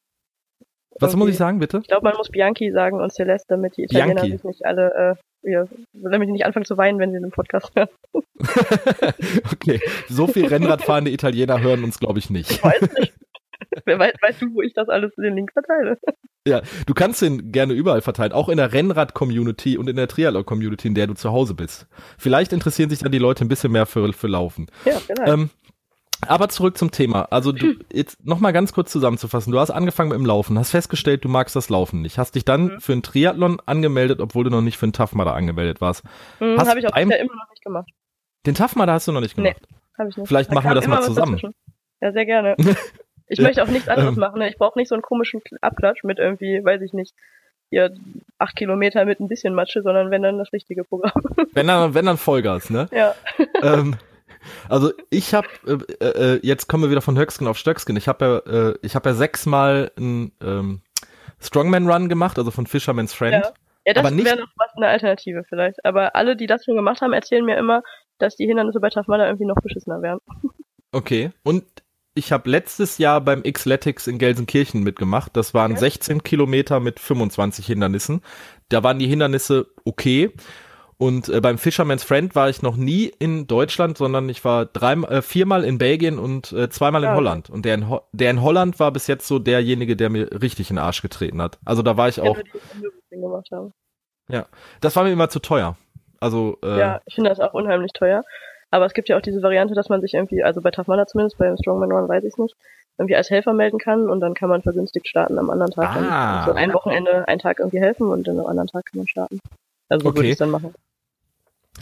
was 1.00 1.16
muss 1.16 1.30
ich 1.30 1.36
sagen, 1.36 1.58
bitte? 1.58 1.78
Ich 1.82 1.88
glaube, 1.88 2.04
man 2.04 2.16
muss 2.16 2.28
Bianchi 2.28 2.70
sagen 2.72 3.00
und 3.00 3.12
Celeste, 3.12 3.46
damit 3.48 3.76
die 3.76 3.84
Italiener 3.84 4.14
Bianchi. 4.14 4.32
sich 4.32 4.44
nicht 4.44 4.66
alle, 4.66 5.16
äh, 5.44 5.50
ja, 5.50 5.64
damit 5.92 6.28
die 6.28 6.32
nicht 6.32 6.46
anfangen 6.46 6.64
zu 6.64 6.76
weinen, 6.76 6.98
wenn 6.98 7.12
sie 7.12 7.20
den 7.20 7.30
Podcast 7.30 7.72
hören. 7.74 7.88
okay, 9.52 9.80
so 10.08 10.26
viel 10.26 10.46
Rennradfahrende 10.46 11.10
Italiener 11.10 11.60
hören 11.60 11.84
uns, 11.84 11.98
glaube 11.98 12.18
ich, 12.18 12.30
nicht. 12.30 12.50
Ich 12.50 12.64
weiß 12.64 12.82
nicht. 12.98 13.14
Wer 13.84 13.98
weiß, 13.98 14.12
weißt 14.20 14.42
du, 14.42 14.54
wo 14.54 14.62
ich 14.62 14.72
das 14.72 14.88
alles 14.88 15.12
in 15.16 15.24
den 15.24 15.34
Link 15.34 15.52
verteile? 15.52 15.98
Ja, 16.46 16.62
du 16.86 16.94
kannst 16.94 17.20
den 17.20 17.52
gerne 17.52 17.74
überall 17.74 18.00
verteilen, 18.00 18.32
auch 18.32 18.48
in 18.48 18.56
der 18.56 18.72
Rennrad-Community 18.72 19.76
und 19.76 19.88
in 19.88 19.96
der 19.96 20.08
Triathlon-Community, 20.08 20.88
in 20.88 20.94
der 20.94 21.06
du 21.06 21.14
zu 21.14 21.30
Hause 21.30 21.54
bist. 21.54 21.86
Vielleicht 22.16 22.52
interessieren 22.52 22.88
sich 22.88 23.00
dann 23.00 23.12
die 23.12 23.18
Leute 23.18 23.44
ein 23.44 23.48
bisschen 23.48 23.72
mehr 23.72 23.86
für, 23.86 24.12
für 24.12 24.28
Laufen. 24.28 24.66
Ja, 24.84 24.98
genau. 25.06 25.32
Ähm, 25.32 25.50
aber 26.26 26.48
zurück 26.48 26.76
zum 26.76 26.90
Thema. 26.90 27.28
Also 27.30 27.52
du, 27.52 27.74
jetzt 27.92 28.24
noch 28.24 28.40
mal 28.40 28.52
ganz 28.52 28.72
kurz 28.72 28.90
zusammenzufassen. 28.90 29.52
Du 29.52 29.58
hast 29.58 29.70
angefangen 29.70 30.10
mit 30.10 30.18
dem 30.18 30.26
Laufen, 30.26 30.58
hast 30.58 30.70
festgestellt, 30.70 31.24
du 31.24 31.28
magst 31.28 31.54
das 31.56 31.68
Laufen 31.68 32.02
nicht. 32.02 32.18
Hast 32.18 32.34
dich 32.34 32.44
dann 32.44 32.64
mhm. 32.64 32.80
für 32.80 32.92
einen 32.92 33.02
Triathlon 33.02 33.60
angemeldet, 33.66 34.20
obwohl 34.20 34.44
du 34.44 34.50
noch 34.50 34.62
nicht 34.62 34.76
für 34.76 34.86
einen 34.86 34.92
Tough 34.92 35.14
Mudder 35.14 35.34
angemeldet 35.34 35.80
warst. 35.80 36.04
Mhm, 36.40 36.58
habe 36.58 36.80
ich 36.80 36.86
auch 36.86 36.94
bisher 36.94 37.20
immer 37.20 37.34
noch 37.34 37.50
nicht 37.50 37.62
gemacht. 37.62 37.90
Den 38.46 38.54
Tough 38.54 38.76
Mudder 38.76 38.92
hast 38.92 39.08
du 39.08 39.12
noch 39.12 39.20
nicht 39.20 39.36
gemacht? 39.36 39.56
Nee, 39.60 39.76
habe 39.98 40.10
ich 40.10 40.16
nicht. 40.16 40.28
Vielleicht 40.28 40.50
da 40.50 40.54
machen 40.54 40.70
wir 40.70 40.74
das 40.74 40.86
mal 40.86 41.02
zusammen. 41.02 41.40
Ja, 42.00 42.12
sehr 42.12 42.26
gerne. 42.26 42.56
Ich 43.28 43.40
möchte 43.40 43.62
auch 43.62 43.68
nichts 43.68 43.88
anderes 43.88 44.16
ähm. 44.16 44.20
machen. 44.20 44.38
Ne? 44.38 44.48
Ich 44.48 44.56
brauche 44.56 44.78
nicht 44.78 44.88
so 44.88 44.94
einen 44.94 45.02
komischen 45.02 45.42
Abklatsch 45.60 46.02
mit 46.02 46.18
irgendwie, 46.18 46.64
weiß 46.64 46.80
ich 46.82 46.92
nicht, 46.92 47.14
hier 47.70 47.94
acht 48.38 48.56
Kilometer 48.56 49.04
mit 49.04 49.20
ein 49.20 49.28
bisschen 49.28 49.54
Matsche, 49.54 49.82
sondern 49.82 50.10
wenn 50.10 50.22
dann 50.22 50.38
das 50.38 50.52
richtige 50.52 50.84
Programm. 50.84 51.22
Wenn 51.52 51.66
dann, 51.66 51.92
wenn 51.94 52.06
dann 52.06 52.16
Vollgas, 52.16 52.70
ne? 52.70 52.88
Ja. 52.90 53.14
Ähm, 53.62 53.96
also 54.68 54.92
ich 55.10 55.34
habe 55.34 55.48
äh, 55.66 56.04
äh, 56.04 56.40
jetzt 56.42 56.68
kommen 56.68 56.82
wir 56.84 56.90
wieder 56.90 57.00
von 57.00 57.18
Höcksken 57.18 57.46
auf 57.46 57.58
Stöcksken. 57.58 57.96
Ich 57.96 58.08
habe 58.08 58.42
ja 58.46 58.68
äh, 58.70 58.78
ich 58.82 58.94
habe 58.94 59.10
ja 59.10 59.14
sechsmal 59.14 59.90
einen 59.96 60.32
ähm, 60.42 60.82
Strongman 61.40 61.88
Run 61.90 62.08
gemacht, 62.08 62.38
also 62.38 62.50
von 62.50 62.66
Fisherman's 62.66 63.14
Friend. 63.14 63.44
Ja, 63.44 63.52
ja 63.86 63.94
das 63.94 64.04
wäre 64.04 64.40
noch 64.40 64.48
was 64.56 64.74
eine 64.76 64.88
Alternative 64.88 65.44
vielleicht. 65.48 65.84
Aber 65.84 66.16
alle, 66.16 66.36
die 66.36 66.46
das 66.46 66.64
schon 66.64 66.76
gemacht 66.76 67.00
haben, 67.00 67.12
erzählen 67.12 67.44
mir 67.44 67.56
immer, 67.56 67.82
dass 68.18 68.36
die 68.36 68.46
Hindernisse 68.46 68.80
bei 68.80 68.90
Tough 68.90 69.06
Mudder 69.06 69.26
irgendwie 69.26 69.46
noch 69.46 69.60
beschissener 69.62 70.02
wären. 70.02 70.18
Okay. 70.90 71.32
Und 71.42 71.64
ich 72.14 72.32
habe 72.32 72.48
letztes 72.48 72.96
Jahr 72.96 73.20
beim 73.20 73.42
Xletics 73.42 74.06
in 74.06 74.18
Gelsenkirchen 74.18 74.82
mitgemacht. 74.82 75.36
Das 75.36 75.52
waren 75.52 75.72
okay. 75.72 75.80
16 75.80 76.22
Kilometer 76.22 76.80
mit 76.80 76.98
25 76.98 77.66
Hindernissen. 77.66 78.22
Da 78.70 78.82
waren 78.82 78.98
die 78.98 79.06
Hindernisse 79.06 79.66
okay. 79.84 80.32
Und 81.00 81.28
äh, 81.28 81.40
beim 81.40 81.58
Fisherman's 81.58 82.02
Friend 82.02 82.34
war 82.34 82.48
ich 82.48 82.60
noch 82.60 82.76
nie 82.76 83.12
in 83.20 83.46
Deutschland, 83.46 83.96
sondern 83.96 84.28
ich 84.28 84.44
war 84.44 84.66
drei, 84.66 84.94
äh, 84.94 85.22
viermal 85.22 85.64
in 85.64 85.78
Belgien 85.78 86.18
und 86.18 86.52
äh, 86.52 86.68
zweimal 86.70 87.04
in 87.04 87.10
ja. 87.10 87.14
Holland. 87.14 87.50
Und 87.50 87.64
der 87.64 87.74
in, 87.74 87.88
Ho 87.88 88.00
der 88.12 88.32
in 88.32 88.42
Holland 88.42 88.80
war 88.80 88.90
bis 88.90 89.06
jetzt 89.06 89.28
so 89.28 89.38
derjenige, 89.38 89.94
der 89.94 90.10
mir 90.10 90.28
richtig 90.42 90.70
in 90.70 90.76
den 90.76 90.84
Arsch 90.84 91.00
getreten 91.00 91.40
hat. 91.40 91.58
Also 91.64 91.82
da 91.82 91.96
war 91.96 92.08
ich 92.08 92.20
auch. 92.20 92.36
Ja, 94.28 94.46
das 94.80 94.96
war 94.96 95.04
mir 95.04 95.12
immer 95.12 95.28
zu 95.28 95.38
teuer. 95.38 95.76
Also 96.18 96.58
äh, 96.64 96.78
ja, 96.78 97.00
ich 97.06 97.14
finde 97.14 97.30
das 97.30 97.38
auch 97.38 97.54
unheimlich 97.54 97.92
teuer. 97.92 98.24
Aber 98.70 98.84
es 98.84 98.92
gibt 98.92 99.08
ja 99.08 99.16
auch 99.16 99.22
diese 99.22 99.40
Variante, 99.40 99.74
dass 99.74 99.88
man 99.88 100.00
sich 100.00 100.14
irgendwie, 100.14 100.42
also 100.42 100.60
bei 100.60 100.72
Tafmana 100.72 101.06
zumindest, 101.06 101.38
beim 101.38 101.56
Strongman 101.56 101.92
Run 101.92 102.08
weiß 102.08 102.24
ich 102.24 102.36
nicht, 102.36 102.56
irgendwie 102.98 103.16
als 103.16 103.30
Helfer 103.30 103.52
melden 103.52 103.78
kann 103.78 104.10
und 104.10 104.20
dann 104.20 104.34
kann 104.34 104.48
man 104.48 104.62
vergünstigt 104.62 105.06
starten 105.08 105.38
am 105.38 105.48
anderen 105.48 105.72
Tag. 105.72 105.96
Ah. 105.96 106.44
so 106.44 106.52
ein 106.52 106.74
Wochenende, 106.74 107.26
einen 107.28 107.38
Tag 107.38 107.60
irgendwie 107.60 107.80
helfen 107.80 108.08
und 108.08 108.26
dann 108.26 108.40
am 108.40 108.46
anderen 108.46 108.68
Tag 108.68 108.86
kann 108.86 108.98
man 108.98 109.06
starten. 109.06 109.38
Also 109.88 110.04
so 110.04 110.08
okay. 110.10 110.18
würde 110.18 110.28
ich 110.28 110.32
es 110.32 110.38
dann 110.38 110.50
machen. 110.50 110.74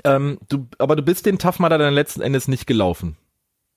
Ähm, 0.04 0.38
du, 0.48 0.66
aber 0.78 0.96
du 0.96 1.02
bist 1.02 1.26
den 1.26 1.38
Tough 1.38 1.58
Mudder 1.58 1.78
dann 1.78 1.94
letzten 1.94 2.20
Endes 2.20 2.48
nicht 2.48 2.66
gelaufen. 2.66 3.16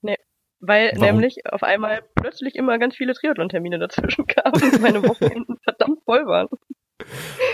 Nee, 0.02 0.18
weil 0.60 0.92
Warum? 0.96 1.06
nämlich 1.06 1.46
auf 1.46 1.64
einmal 1.64 2.02
plötzlich 2.16 2.56
immer 2.56 2.78
ganz 2.78 2.96
viele 2.96 3.14
Triathlon-Termine 3.14 3.80
dazwischen 3.80 4.28
kamen 4.28 4.62
und 4.62 4.82
meine 4.82 5.04
Wochenenden 5.08 5.58
verdammt 5.64 6.04
voll 6.04 6.26
waren. 6.26 6.50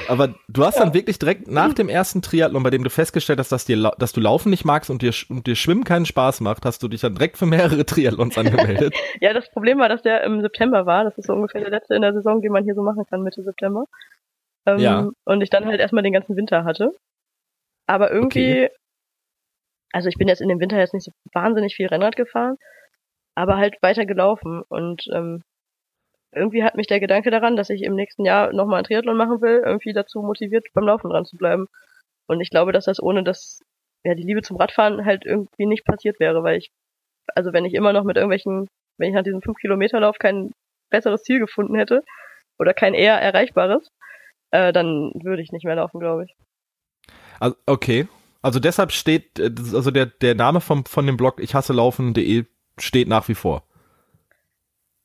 Aber 0.08 0.34
du 0.48 0.66
hast 0.66 0.80
dann 0.80 0.94
wirklich 0.94 1.20
direkt 1.20 1.48
nach 1.48 1.74
dem 1.74 1.88
ersten 1.88 2.22
Triathlon, 2.22 2.64
bei 2.64 2.72
dem 2.72 2.84
du 2.84 2.90
festgestellt 2.90 3.40
hast, 3.40 3.52
dass, 3.52 3.66
dir, 3.66 3.92
dass 3.98 4.12
du 4.12 4.22
Laufen 4.22 4.50
nicht 4.50 4.66
magst 4.66 4.90
und 4.90 5.04
dir, 5.04 5.14
und 5.30 5.46
dir 5.46 5.56
Schwimmen 5.56 5.84
keinen 5.84 6.06
Spaß 6.06 6.42
macht, 6.42 6.66
hast 6.66 6.82
du 6.82 6.88
dich 6.88 7.02
dann 7.02 7.14
direkt 7.14 7.38
für 7.38 7.46
mehrere 7.46 7.86
Triathlons 7.86 8.38
angemeldet. 8.38 8.96
Ja, 9.22 9.34
das 9.34 9.50
Problem 9.52 9.78
war, 9.80 9.90
dass 9.90 10.02
der 10.02 10.24
im 10.24 10.42
September 10.42 10.86
war. 10.88 11.04
Das 11.04 11.18
ist 11.18 11.28
so 11.28 11.34
ungefähr 11.34 11.62
der 11.62 11.70
letzte 11.70 11.96
in 11.96 12.02
der 12.02 12.14
Saison, 12.14 12.42
den 12.42 12.52
man 12.52 12.64
hier 12.64 12.76
so 12.76 12.82
machen 12.82 13.06
kann, 13.08 13.22
Mitte 13.22 13.44
September. 13.44 13.86
Ähm, 14.66 14.80
Ja. 14.80 15.10
Und 15.26 15.42
ich 15.42 15.50
dann 15.50 15.66
halt 15.66 15.80
erstmal 15.80 16.04
den 16.04 16.14
ganzen 16.14 16.36
Winter 16.36 16.64
hatte. 16.64 16.92
Aber 17.88 18.12
irgendwie, 18.12 18.70
also 19.92 20.10
ich 20.10 20.18
bin 20.18 20.28
jetzt 20.28 20.42
in 20.42 20.50
dem 20.50 20.60
Winter 20.60 20.78
jetzt 20.78 20.94
nicht 20.94 21.04
so 21.06 21.12
wahnsinnig 21.34 21.76
viel 21.76 21.88
Rennrad 21.88 22.16
gefahren, 22.16 22.58
aber 23.36 23.58
halt 23.58 23.76
weiter 23.82 24.06
gelaufen. 24.06 24.64
Und 24.68 25.08
ähm, 25.14 25.44
irgendwie 26.34 26.64
hat 26.64 26.76
mich 26.76 26.88
der 26.88 27.00
Gedanke 27.00 27.32
daran, 27.32 27.56
dass 27.56 27.70
ich 27.70 27.84
im 27.84 27.96
nächsten 27.96 28.26
Jahr 28.26 28.52
nochmal 28.54 28.78
einen 28.78 28.86
Triathlon 28.86 29.18
machen 29.18 29.42
will, 29.42 29.62
irgendwie 29.66 29.94
dazu 29.94 30.22
motiviert, 30.22 30.66
beim 30.74 30.86
Laufen 30.86 31.10
dran 31.10 31.26
zu 31.26 31.38
bleiben. 31.38 31.68
Und 32.28 32.42
ich 32.42 32.50
glaube, 32.50 32.72
dass 32.72 32.86
das 32.86 33.02
ohne 33.02 33.24
das, 33.24 33.62
ja, 34.04 34.16
die 34.16 34.24
Liebe 34.24 34.42
zum 34.42 34.58
Radfahren 34.58 35.06
halt 35.06 35.26
irgendwie 35.26 35.66
nicht 35.66 35.86
passiert 35.86 36.20
wäre, 36.20 36.44
weil 36.44 36.58
ich, 36.58 36.72
also 37.36 37.54
wenn 37.54 37.66
ich 37.66 37.74
immer 37.74 37.94
noch 37.94 38.04
mit 38.04 38.18
irgendwelchen, 38.18 38.68
wenn 38.98 39.10
ich 39.10 39.16
nach 39.16 39.24
diesem 39.24 39.42
5-Kilometer-Lauf 39.42 40.18
kein 40.20 40.52
besseres 40.90 41.24
Ziel 41.24 41.40
gefunden 41.40 41.76
hätte 41.76 42.04
oder 42.60 42.74
kein 42.74 42.94
eher 42.94 43.16
erreichbares, 43.22 43.90
äh, 44.52 44.74
dann 44.74 45.12
würde 45.24 45.42
ich 45.42 45.52
nicht 45.52 45.66
mehr 45.66 45.76
laufen, 45.76 46.00
glaube 46.00 46.26
ich. 46.26 46.36
Also, 47.40 47.56
okay. 47.66 48.08
Also 48.42 48.60
deshalb 48.60 48.92
steht, 48.92 49.40
äh, 49.40 49.52
also 49.74 49.92
der, 49.92 50.06
der 50.06 50.36
Name 50.36 50.62
vom, 50.62 50.86
von 50.86 51.06
dem 51.06 51.18
Blog 51.18 51.40
ich 51.40 51.56
hasse 51.56 51.74
laufen.de 51.74 52.46
steht 52.78 53.08
nach 53.08 53.28
wie 53.28 53.36
vor. 53.36 53.64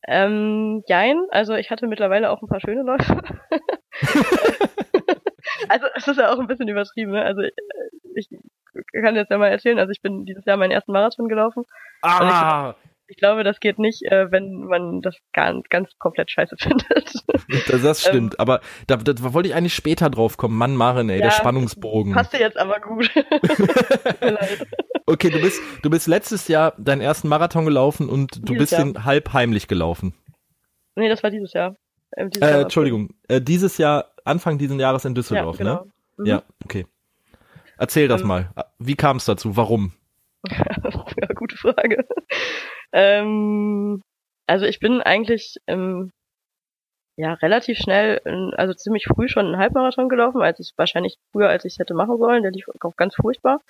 Ähm, 0.07 0.83
jein, 0.87 1.19
also 1.31 1.55
ich 1.55 1.71
hatte 1.71 1.87
mittlerweile 1.87 2.31
auch 2.31 2.43
ein 2.43 2.49
paar 2.49 2.61
schöne 2.61 2.83
Läufe. 2.83 3.23
also 5.69 5.87
es 5.95 6.09
ist 6.09 6.19
ja 6.19 6.33
auch 6.33 6.39
ein 6.39 6.47
bisschen 6.47 6.69
übertrieben, 6.69 7.13
ne? 7.13 7.23
Also 7.23 7.43
äh, 7.43 7.53
ich 8.15 8.29
kann 8.93 9.17
jetzt 9.17 9.31
ja 9.31 9.39
mal 9.39 9.49
erzählen, 9.49 9.79
also 9.79 9.91
ich 9.91 10.01
bin 10.01 10.25
dieses 10.25 10.45
Jahr 10.45 10.57
meinen 10.57 10.73
ersten 10.73 10.93
Marathon 10.93 11.29
gelaufen. 11.29 11.65
Ah, 12.03 12.75
Ich 12.81 12.90
glaube, 13.17 13.45
das 13.45 13.61
geht 13.61 13.79
nicht, 13.79 14.03
äh, 14.11 14.31
wenn 14.31 14.65
man 14.65 15.01
das 15.03 15.17
ganz, 15.33 15.69
ganz 15.69 15.91
komplett 15.99 16.31
scheiße 16.31 16.57
findet. 16.59 17.15
das, 17.69 17.83
das 17.83 18.01
stimmt. 18.03 18.39
Aber 18.41 18.61
da, 18.87 18.97
da 18.97 19.33
wollte 19.35 19.49
ich 19.49 19.55
eigentlich 19.55 19.75
später 19.75 20.11
drauf 20.11 20.37
kommen. 20.37 20.57
Mann, 20.57 20.77
Maren, 20.77 21.09
ey, 21.11 21.19
der 21.19 21.27
Ja, 21.27 21.33
Spannungsbogen. 21.33 22.13
Passt 22.13 22.33
dir 22.33 22.41
jetzt 22.41 22.57
aber 22.59 22.81
gut. 22.81 23.11
Okay, 25.07 25.31
du 25.31 25.41
bist, 25.41 25.61
du 25.83 25.91
bist 25.91 26.07
letztes 26.07 26.47
Jahr 26.47 26.73
deinen 26.79 27.01
ersten 27.01 27.27
Marathon 27.27 27.65
gelaufen 27.65 28.09
und 28.09 28.37
du 28.37 28.53
Dieses 28.53 28.59
bist 28.59 28.73
Jahr. 28.73 28.85
den 28.85 29.05
halb 29.05 29.33
heimlich 29.33 29.67
gelaufen. 29.67 30.15
nee, 30.95 31.09
das 31.09 31.23
war 31.25 31.31
dieses 31.31 31.53
Jahr. 31.53 31.75
Ähm, 32.17 32.31
dieses 32.31 32.47
Äh, 32.47 32.53
Jahr 32.53 32.61
Entschuldigung, 32.63 33.15
äh, 33.27 33.41
dieses 33.41 33.77
Jahr, 33.79 34.13
Anfang 34.25 34.59
diesen 34.59 34.79
Jahres 34.79 35.05
in 35.05 35.11
Ja, 35.11 35.15
Düsseldorf, 35.15 35.59
genau. 35.59 35.85
ne? 35.85 35.91
Mhm. 36.19 36.27
Ja, 36.27 36.43
okay. 36.65 36.87
Erzähl 37.77 38.07
das 38.07 38.21
Ähm, 38.21 38.29
mal. 38.29 38.51
Wie 38.79 38.95
kam 38.95 39.17
es 39.17 39.25
dazu? 39.25 39.57
Warum? 39.57 39.93
ja, 40.49 41.27
gute 41.35 41.57
Frage. 41.57 42.07
Ähm, 42.93 44.03
also 44.47 44.67
ich 44.67 44.81
bin 44.81 45.01
eigentlich 45.01 45.59
ähm, 45.67 46.13
ja 47.17 47.35
relativ 47.35 47.79
schnell, 47.79 48.21
also 48.57 48.75
ziemlich 48.75 49.05
früh 49.05 49.29
schon 49.29 49.47
einen 49.47 49.59
Halbmarathon 49.59 50.09
gelaufen, 50.09 50.43
als 50.43 50.59
ich 50.61 50.73
wahrscheinlich 50.77 51.17
früher, 51.33 51.49
als 51.49 51.65
ich 51.65 51.75
es 51.75 51.79
hätte 51.79 51.95
machen 51.95 52.19
sollen. 52.19 52.43
Der 52.43 52.53
lief 52.53 52.67
auch 52.83 52.97
ganz 52.97 53.15
furchtbar. 53.15 53.61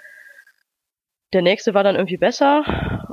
Der 1.33 1.43
nächste 1.43 1.75
war 1.75 1.85
dann 1.85 1.97
irgendwie 1.97 2.17
besser 2.17 2.65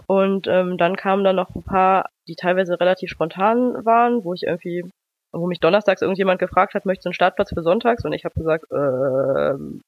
und 0.08 0.48
ähm, 0.48 0.78
dann 0.78 0.96
kamen 0.96 1.24
dann 1.24 1.36
noch 1.36 1.54
ein 1.54 1.64
paar, 1.64 2.10
die 2.28 2.36
teilweise 2.36 2.80
relativ 2.80 3.10
spontan 3.10 3.86
waren, 3.86 4.24
wo 4.24 4.34
ich 4.34 4.44
irgendwie, 4.44 4.84
wo 5.32 5.46
mich 5.46 5.60
donnerstags 5.60 6.02
irgendjemand 6.02 6.40
gefragt 6.40 6.74
hat, 6.74 6.86
möchtest 6.86 7.06
du 7.06 7.10
einen 7.10 7.14
Startplatz 7.14 7.54
für 7.54 7.62
sonntags? 7.62 8.06
Und 8.06 8.14
ich 8.14 8.26
habe 8.26 8.34
gesagt, 8.34 8.66
ähm, 8.72 9.82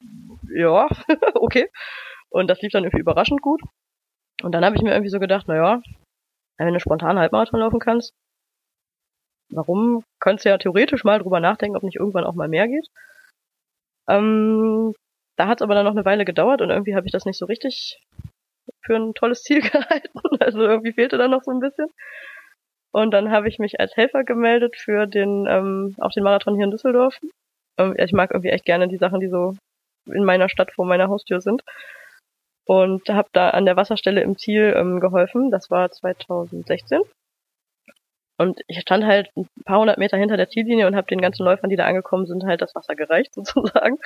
ja, 0.53 0.87
okay. 1.35 1.69
Und 2.29 2.49
das 2.49 2.61
lief 2.61 2.71
dann 2.71 2.83
irgendwie 2.83 3.01
überraschend 3.01 3.41
gut. 3.41 3.61
Und 4.43 4.51
dann 4.53 4.63
habe 4.63 4.75
ich 4.75 4.81
mir 4.81 4.91
irgendwie 4.91 5.09
so 5.09 5.19
gedacht, 5.19 5.47
naja, 5.47 5.81
wenn 6.67 6.73
du 6.73 6.79
spontan 6.79 7.19
Halbmarathon 7.19 7.59
laufen 7.59 7.79
kannst, 7.79 8.13
warum 9.49 10.03
könntest 10.19 10.45
du 10.45 10.49
ja 10.49 10.57
theoretisch 10.57 11.03
mal 11.03 11.19
drüber 11.19 11.39
nachdenken, 11.39 11.77
ob 11.77 11.83
nicht 11.83 11.97
irgendwann 11.97 12.25
auch 12.25 12.35
mal 12.35 12.47
mehr 12.47 12.67
geht. 12.67 12.87
Ähm, 14.07 14.93
da 15.37 15.47
hat 15.47 15.59
es 15.59 15.61
aber 15.61 15.73
dann 15.73 15.85
noch 15.85 15.93
eine 15.93 16.05
Weile 16.05 16.25
gedauert 16.25 16.61
und 16.61 16.69
irgendwie 16.69 16.95
habe 16.95 17.05
ich 17.05 17.11
das 17.11 17.25
nicht 17.25 17.37
so 17.37 17.45
richtig 17.45 18.01
für 18.81 18.95
ein 18.95 19.13
tolles 19.13 19.43
Ziel 19.43 19.61
gehalten. 19.71 20.19
Also 20.39 20.61
irgendwie 20.61 20.93
fehlte 20.93 21.17
da 21.17 21.27
noch 21.27 21.43
so 21.43 21.51
ein 21.51 21.59
bisschen. 21.59 21.87
Und 22.91 23.11
dann 23.11 23.31
habe 23.31 23.47
ich 23.47 23.59
mich 23.59 23.79
als 23.79 23.95
Helfer 23.95 24.23
gemeldet 24.23 24.75
für 24.75 25.05
den, 25.05 25.45
ähm, 25.47 25.95
auch 25.99 26.11
den 26.11 26.23
Marathon 26.23 26.55
hier 26.55 26.65
in 26.65 26.71
Düsseldorf. 26.71 27.19
Ähm, 27.77 27.95
ich 27.97 28.13
mag 28.13 28.31
irgendwie 28.31 28.49
echt 28.49 28.65
gerne 28.65 28.87
die 28.87 28.97
Sachen, 28.97 29.19
die 29.19 29.29
so 29.29 29.55
in 30.05 30.23
meiner 30.23 30.49
Stadt 30.49 30.71
vor 30.71 30.85
meiner 30.85 31.07
Haustür 31.07 31.39
sind 31.39 31.63
und 32.69 33.09
habe 33.09 33.29
da 33.33 33.49
an 33.49 33.65
der 33.65 33.77
Wasserstelle 33.77 34.21
im 34.21 34.37
Ziel 34.37 34.75
ähm, 34.77 34.99
geholfen. 34.99 35.49
Das 35.49 35.71
war 35.71 35.89
2016. 35.89 37.01
Und 38.37 38.61
ich 38.67 38.79
stand 38.81 39.05
halt 39.05 39.31
ein 39.35 39.49
paar 39.65 39.79
hundert 39.79 39.97
Meter 39.97 40.17
hinter 40.17 40.37
der 40.37 40.49
Ziellinie 40.49 40.85
und 40.85 40.95
habe 40.95 41.07
den 41.07 41.19
ganzen 41.19 41.45
Läufern, 41.45 41.71
die 41.71 41.77
da 41.77 41.87
angekommen 41.87 42.27
sind, 42.27 42.43
halt 42.43 42.61
das 42.61 42.75
Wasser 42.75 42.93
gereicht 42.93 43.33
sozusagen. 43.33 43.97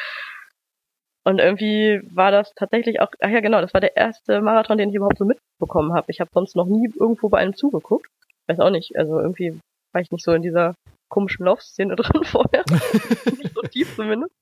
Und 1.25 1.39
irgendwie 1.39 1.99
war 2.15 2.31
das 2.31 2.53
tatsächlich 2.55 3.01
auch, 3.01 3.09
ach 3.19 3.29
ja 3.29 3.41
genau, 3.41 3.59
das 3.59 3.73
war 3.73 3.81
der 3.81 3.97
erste 3.97 4.39
Marathon, 4.39 4.77
den 4.77 4.89
ich 4.89 4.95
überhaupt 4.95 5.17
so 5.17 5.25
mitbekommen 5.25 5.93
habe. 5.93 6.09
Ich 6.09 6.21
habe 6.21 6.31
sonst 6.33 6.55
noch 6.55 6.67
nie 6.67 6.89
irgendwo 6.97 7.27
bei 7.27 7.39
einem 7.39 7.57
zugeguckt. 7.57 8.07
Weiß 8.47 8.61
auch 8.61 8.69
nicht, 8.69 8.95
also 8.95 9.19
irgendwie 9.19 9.59
war 9.91 10.01
ich 10.01 10.11
nicht 10.11 10.23
so 10.23 10.31
in 10.31 10.41
dieser 10.41 10.73
komischen 11.09 11.45
Laufszene 11.45 11.95
drin 11.97 12.23
vorher. 12.23 12.63
nicht 13.37 13.53
so 13.53 13.61
tief 13.63 13.93
zumindest. 13.97 14.33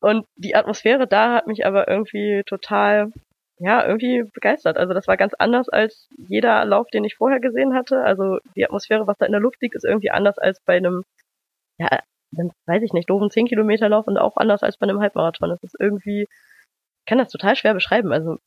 Und 0.00 0.26
die 0.36 0.54
Atmosphäre 0.54 1.06
da 1.06 1.34
hat 1.34 1.46
mich 1.46 1.66
aber 1.66 1.88
irgendwie 1.88 2.42
total, 2.46 3.12
ja, 3.58 3.84
irgendwie 3.86 4.22
begeistert. 4.32 4.78
Also 4.78 4.94
das 4.94 5.08
war 5.08 5.16
ganz 5.16 5.34
anders 5.34 5.68
als 5.68 6.08
jeder 6.16 6.64
Lauf, 6.64 6.86
den 6.92 7.04
ich 7.04 7.16
vorher 7.16 7.40
gesehen 7.40 7.74
hatte. 7.74 8.02
Also 8.04 8.38
die 8.54 8.64
Atmosphäre, 8.64 9.06
was 9.06 9.18
da 9.18 9.26
in 9.26 9.32
der 9.32 9.40
Luft 9.40 9.60
liegt, 9.60 9.74
ist 9.74 9.84
irgendwie 9.84 10.10
anders 10.10 10.38
als 10.38 10.60
bei 10.64 10.76
einem, 10.76 11.04
ja, 11.78 11.88
dann 12.30 12.52
weiß 12.66 12.82
ich 12.82 12.92
nicht, 12.92 13.10
doofen 13.10 13.30
10 13.30 13.46
Kilometer 13.46 13.88
Lauf 13.88 14.06
und 14.06 14.18
auch 14.18 14.36
anders 14.36 14.62
als 14.62 14.76
bei 14.76 14.84
einem 14.84 15.00
Halbmarathon. 15.00 15.48
Das 15.48 15.62
ist 15.62 15.74
irgendwie, 15.80 16.22
ich 16.22 17.06
kann 17.06 17.18
das 17.18 17.30
total 17.30 17.56
schwer 17.56 17.74
beschreiben. 17.74 18.12
Also 18.12 18.38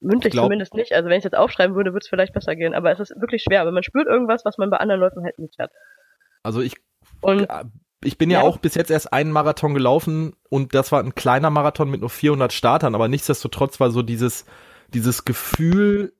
mündlich 0.00 0.32
Glaub- 0.32 0.46
zumindest 0.46 0.74
nicht. 0.74 0.92
Also 0.92 1.08
wenn 1.08 1.16
ich 1.16 1.24
es 1.24 1.24
jetzt 1.24 1.36
aufschreiben 1.36 1.76
würde, 1.76 1.92
würde 1.92 2.04
es 2.04 2.08
vielleicht 2.08 2.32
besser 2.32 2.56
gehen. 2.56 2.74
Aber 2.74 2.90
es 2.92 3.00
ist 3.00 3.20
wirklich 3.20 3.42
schwer. 3.42 3.60
Aber 3.60 3.72
man 3.72 3.82
spürt 3.82 4.06
irgendwas, 4.06 4.44
was 4.44 4.56
man 4.56 4.70
bei 4.70 4.76
anderen 4.78 5.00
Läufen 5.00 5.24
halt 5.24 5.38
nicht 5.38 5.58
hat. 5.58 5.70
Also 6.42 6.60
ich, 6.60 6.76
Und 7.20 7.48
ich 8.04 8.18
bin 8.18 8.30
ja, 8.30 8.40
Ja. 8.40 8.44
auch 8.46 8.58
bis 8.58 8.74
jetzt 8.74 8.90
erst 8.90 9.12
einen 9.12 9.32
Marathon 9.32 9.74
gelaufen 9.74 10.34
und 10.48 10.74
das 10.74 10.92
war 10.92 11.00
ein 11.02 11.14
kleiner 11.14 11.50
Marathon 11.50 11.90
mit 11.90 12.00
nur 12.00 12.10
400 12.10 12.52
Startern, 12.52 12.94
aber 12.94 13.08
nichtsdestotrotz 13.08 13.80
war 13.80 13.90
so 13.90 14.02
dieses, 14.02 14.44
dieses 14.92 15.24
Gefühl, 15.24 16.12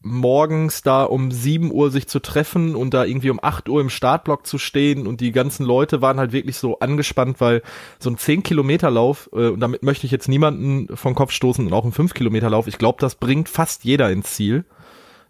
morgens 0.00 0.82
da 0.82 1.02
um 1.02 1.32
7 1.32 1.72
Uhr 1.72 1.90
sich 1.90 2.06
zu 2.06 2.20
treffen 2.20 2.76
und 2.76 2.94
da 2.94 3.04
irgendwie 3.04 3.30
um 3.30 3.40
8 3.42 3.68
Uhr 3.68 3.80
im 3.80 3.90
Startblock 3.90 4.46
zu 4.46 4.56
stehen 4.58 5.08
und 5.08 5.20
die 5.20 5.32
ganzen 5.32 5.66
Leute 5.66 6.00
waren 6.00 6.18
halt 6.20 6.30
wirklich 6.30 6.56
so 6.56 6.78
angespannt, 6.78 7.40
weil 7.40 7.62
so 7.98 8.08
ein 8.08 8.16
10 8.16 8.44
Kilometer 8.44 8.90
Lauf, 8.92 9.28
äh, 9.32 9.48
und 9.48 9.58
damit 9.60 9.82
möchte 9.82 10.06
ich 10.06 10.12
jetzt 10.12 10.28
niemanden 10.28 10.96
vom 10.96 11.16
Kopf 11.16 11.32
stoßen 11.32 11.66
und 11.66 11.72
auch 11.72 11.84
ein 11.84 11.90
5 11.92 12.14
Kilometer 12.14 12.48
Lauf, 12.48 12.68
ich 12.68 12.78
glaube, 12.78 12.98
das 13.00 13.16
bringt 13.16 13.48
fast 13.48 13.84
jeder 13.84 14.10
ins 14.10 14.34
Ziel. 14.34 14.64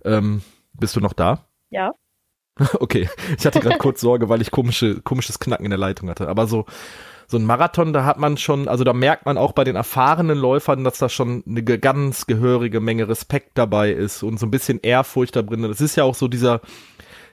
Ähm, 0.05 0.43
bist 0.75 0.95
du 0.97 1.01
noch 1.01 1.15
da? 1.15 1.47
ja, 1.71 1.93
Okay, 2.81 3.09
ich 3.39 3.47
hatte 3.47 3.61
gerade 3.61 3.79
kurz 3.79 4.01
Sorge, 4.01 4.29
weil 4.29 4.41
ich 4.41 4.51
komische, 4.51 5.01
komisches 5.03 5.39
Knacken 5.39 5.65
in 5.65 5.71
der 5.71 5.79
Leitung 5.79 6.09
hatte. 6.11 6.29
Aber 6.29 6.47
so, 6.47 6.67
so 7.27 7.37
ein 7.37 7.45
Marathon, 7.45 7.93
da 7.93 8.05
hat 8.05 8.19
man 8.19 8.37
schon, 8.37 8.69
also 8.69 8.85
da 8.85 8.93
merkt 8.93 9.27
man 9.27 9.37
auch 9.39 9.53
bei 9.53 9.65
den 9.65 9.77
erfahrenen 9.77 10.39
Läufern, 10.39 10.85
dass 10.85 10.99
da 10.99 11.09
schon 11.09 11.45
eine 11.47 11.63
ganz 11.63 12.27
gehörige 12.27 12.81
Menge 12.81 13.09
Respekt 13.09 13.59
dabei 13.59 13.91
ist 13.93 14.23
und 14.23 14.41
so 14.41 14.47
ein 14.47 14.51
bisschen 14.51 14.81
Ehrfurcht 14.81 15.37
da 15.37 15.43
drin. 15.43 15.63
Das 15.63 15.81
ist 15.81 15.97
ja 15.97 16.05
auch 16.05 16.15
so 16.15 16.29
dieser, 16.29 16.61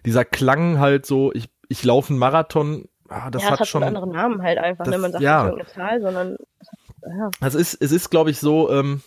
dieser 0.05 0.25
Klang 0.25 0.79
halt 0.79 1.05
so, 1.05 1.31
ich, 1.33 1.49
ich 1.69 1.83
laufe 1.83 2.09
einen 2.11 2.19
Marathon, 2.19 2.85
ah, 3.09 3.31
das 3.31 3.43
ja, 3.43 3.49
hat 3.49 3.55
es 3.55 3.59
hat 3.61 3.67
schon. 3.69 3.83
einen 3.83 3.95
anderen 3.95 4.11
Namen 4.13 4.41
halt 4.41 4.57
einfach. 4.57 4.83
das- 4.83 4.93
ne? 4.93 4.97
Man 4.99 5.11
sagt 5.11 5.23
ja. 5.23 5.43
nicht 5.43 5.51
irgendeine 5.53 5.73
Zahl, 5.73 6.01
sondern 6.01 6.38
ja. 7.07 7.29
Also 7.39 7.59
es 7.59 7.73
ist, 7.73 7.81
es 7.81 7.91
ist, 7.91 8.09
glaube 8.09 8.31
ich, 8.31 8.39
so, 8.39 8.71
ähm, 8.71 9.01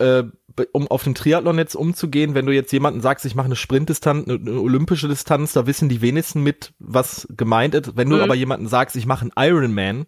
äh, 0.00 0.24
um 0.72 0.88
auf 0.88 1.04
den 1.04 1.14
Triathlon 1.14 1.58
jetzt 1.58 1.74
umzugehen, 1.76 2.34
wenn 2.34 2.46
du 2.46 2.52
jetzt 2.52 2.72
jemanden 2.72 3.00
sagst, 3.00 3.24
ich 3.24 3.34
mache 3.34 3.46
eine 3.46 3.56
Sprintdistanz, 3.56 4.28
eine, 4.28 4.60
olympische 4.60 5.08
Distanz, 5.08 5.52
da 5.52 5.66
wissen 5.66 5.88
die 5.88 6.00
wenigsten 6.00 6.42
mit, 6.42 6.72
was 6.78 7.26
gemeint 7.30 7.74
ist. 7.74 7.96
Wenn 7.96 8.10
du 8.10 8.16
Mhm. 8.16 8.22
aber 8.22 8.34
jemanden 8.34 8.66
sagst, 8.66 8.96
ich 8.96 9.06
mache 9.06 9.22
einen 9.22 9.48
Ironman, 9.50 10.06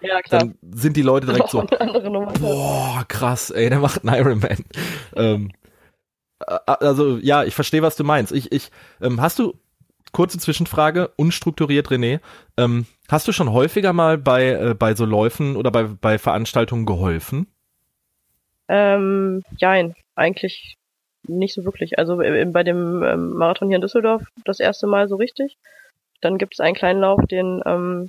Ja, 0.00 0.20
dann 0.28 0.56
sind 0.74 0.96
die 0.96 1.02
Leute 1.02 1.26
direkt 1.26 1.48
so, 1.50 1.64
boah, 2.40 3.04
krass, 3.08 3.50
ey, 3.50 3.70
der 3.70 3.78
macht 3.80 4.04
einen 4.06 4.18
Ironman. 4.20 4.64
ähm, 5.16 5.50
äh, 6.46 6.58
also 6.66 7.18
ja, 7.18 7.44
ich 7.44 7.54
verstehe, 7.54 7.82
was 7.82 7.96
du 7.96 8.04
meinst. 8.04 8.32
Ich, 8.32 8.52
ich, 8.52 8.70
ähm, 9.00 9.20
hast 9.20 9.38
du 9.38 9.54
kurze 10.12 10.38
Zwischenfrage, 10.38 11.10
unstrukturiert, 11.16 11.88
René, 11.88 12.20
ähm, 12.56 12.86
hast 13.08 13.26
du 13.28 13.32
schon 13.32 13.50
häufiger 13.52 13.92
mal 13.92 14.18
bei 14.18 14.50
äh, 14.50 14.74
bei 14.74 14.94
so 14.94 15.04
Läufen 15.04 15.56
oder 15.56 15.70
bei 15.70 15.84
bei 15.84 16.18
Veranstaltungen 16.18 16.86
geholfen? 16.86 17.46
Ähm, 18.68 19.42
jein, 19.56 19.94
eigentlich 20.14 20.76
nicht 21.26 21.54
so 21.54 21.64
wirklich. 21.64 21.98
Also 21.98 22.20
äh, 22.20 22.44
bei 22.44 22.62
dem 22.62 23.02
ähm, 23.02 23.32
Marathon 23.34 23.68
hier 23.68 23.76
in 23.76 23.82
Düsseldorf 23.82 24.22
das 24.44 24.60
erste 24.60 24.86
Mal 24.86 25.08
so 25.08 25.16
richtig. 25.16 25.56
Dann 26.20 26.38
gibt 26.38 26.54
es 26.54 26.60
einen 26.60 26.74
kleinen 26.74 27.00
Lauf, 27.00 27.20
den 27.26 27.62
ähm, 27.66 28.08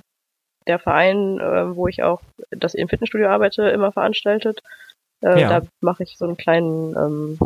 der 0.66 0.78
Verein, 0.78 1.38
äh, 1.38 1.76
wo 1.76 1.86
ich 1.88 2.02
auch 2.02 2.20
das 2.50 2.74
im 2.74 2.88
Fitnessstudio 2.88 3.28
arbeite, 3.28 3.68
immer 3.68 3.92
veranstaltet. 3.92 4.62
Äh, 5.22 5.40
ja. 5.40 5.48
Da 5.48 5.66
mache 5.80 6.02
ich 6.02 6.16
so 6.18 6.24
einen 6.24 6.36
kleinen, 6.36 6.94
ähm, 6.96 7.38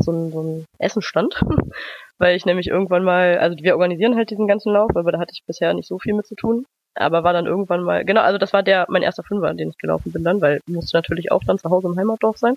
so 0.00 0.10
einen, 0.12 0.30
so 0.30 0.40
einen 0.40 0.64
Essenstand, 0.78 1.42
weil 2.18 2.36
ich 2.36 2.46
nämlich 2.46 2.68
irgendwann 2.68 3.04
mal, 3.04 3.38
also 3.38 3.56
wir 3.62 3.74
organisieren 3.74 4.16
halt 4.16 4.30
diesen 4.30 4.46
ganzen 4.46 4.72
Lauf, 4.72 4.90
aber 4.94 5.12
da 5.12 5.18
hatte 5.18 5.32
ich 5.32 5.44
bisher 5.46 5.74
nicht 5.74 5.88
so 5.88 5.98
viel 5.98 6.14
mit 6.14 6.26
zu 6.26 6.34
tun. 6.34 6.66
Aber 6.98 7.24
war 7.24 7.32
dann 7.32 7.46
irgendwann 7.46 7.82
mal, 7.82 8.04
genau, 8.04 8.22
also 8.22 8.38
das 8.38 8.52
war 8.52 8.62
der 8.62 8.86
mein 8.88 9.02
erster 9.02 9.22
Fünfer, 9.22 9.54
den 9.54 9.70
ich 9.70 9.78
gelaufen 9.78 10.12
bin 10.12 10.24
dann, 10.24 10.40
weil 10.40 10.60
musste 10.66 10.96
natürlich 10.96 11.30
auch 11.32 11.42
dann 11.44 11.58
zu 11.58 11.70
Hause 11.70 11.88
im 11.88 11.96
Heimatdorf 11.98 12.38
sein. 12.38 12.56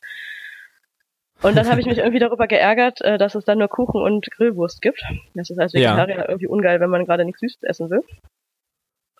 Und 1.42 1.56
dann 1.56 1.70
habe 1.70 1.80
ich 1.80 1.88
mich 1.88 1.98
irgendwie 2.00 2.20
darüber 2.20 2.48
geärgert, 2.48 3.02
äh, 3.02 3.18
dass 3.18 3.36
es 3.36 3.46
dann 3.46 3.58
nur 3.58 3.68
Kuchen 3.68 4.02
und 4.02 4.30
Grillwurst 4.32 4.82
gibt. 4.82 5.04
Das 5.34 5.50
ist 5.50 5.60
als 5.60 5.74
Vegetarier 5.74 6.18
ja. 6.18 6.30
irgendwie 6.30 6.48
ungeil, 6.48 6.80
wenn 6.80 6.90
man 6.90 7.06
gerade 7.06 7.26
nichts 7.26 7.42
Süßes 7.42 7.64
essen 7.64 7.90
will. 7.90 8.04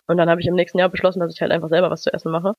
Und 0.06 0.16
dann 0.16 0.28
habe 0.28 0.40
ich 0.40 0.46
im 0.46 0.54
nächsten 0.54 0.78
Jahr 0.78 0.88
beschlossen, 0.88 1.20
dass 1.20 1.32
ich 1.32 1.40
halt 1.40 1.52
einfach 1.52 1.68
selber 1.68 1.90
was 1.90 2.02
zu 2.02 2.12
essen 2.12 2.32
mache. 2.32 2.54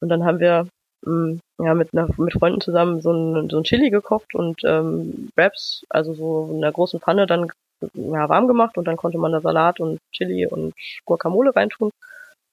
Und 0.00 0.08
dann 0.08 0.24
haben 0.24 0.40
wir 0.40 0.66
mh, 1.04 1.12
mm, 1.12 1.40
ja 1.58 1.74
mit 1.74 1.92
einer, 1.92 2.08
mit 2.16 2.32
Freunden 2.32 2.60
zusammen 2.60 3.00
so 3.00 3.12
ein, 3.12 3.50
so 3.50 3.58
ein 3.58 3.64
Chili 3.64 3.90
gekocht 3.90 4.34
und 4.34 4.62
ähm, 4.64 5.30
Wraps, 5.36 5.84
also 5.88 6.14
so 6.14 6.50
in 6.52 6.62
einer 6.62 6.72
großen 6.72 7.00
Pfanne 7.00 7.26
dann 7.26 7.50
ja, 7.94 8.28
warm 8.28 8.48
gemacht 8.48 8.76
und 8.78 8.86
dann 8.86 8.96
konnte 8.96 9.18
man 9.18 9.32
da 9.32 9.40
Salat 9.40 9.80
und 9.80 10.00
Chili 10.12 10.46
und 10.46 10.74
Guacamole 11.04 11.54
reintun 11.54 11.90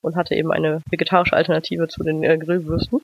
und 0.02 0.16
hatte 0.16 0.36
eben 0.36 0.52
eine 0.52 0.82
vegetarische 0.90 1.36
Alternative 1.36 1.88
zu 1.88 2.04
den 2.04 2.24
äh, 2.24 2.38
Grillwürsten. 2.38 3.02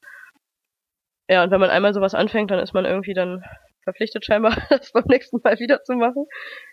Ja, 1.29 1.43
und 1.43 1.51
wenn 1.51 1.60
man 1.60 1.69
einmal 1.69 1.93
sowas 1.93 2.15
anfängt, 2.15 2.51
dann 2.51 2.60
ist 2.60 2.73
man 2.73 2.86
irgendwie 2.86 3.13
dann 3.13 3.43
verpflichtet 3.84 4.25
scheinbar, 4.25 4.55
das 4.69 4.91
beim 4.91 5.05
nächsten 5.08 5.39
Mal 5.43 5.60
wieder 5.60 5.84
zu 5.84 5.93
machen. 5.93 6.25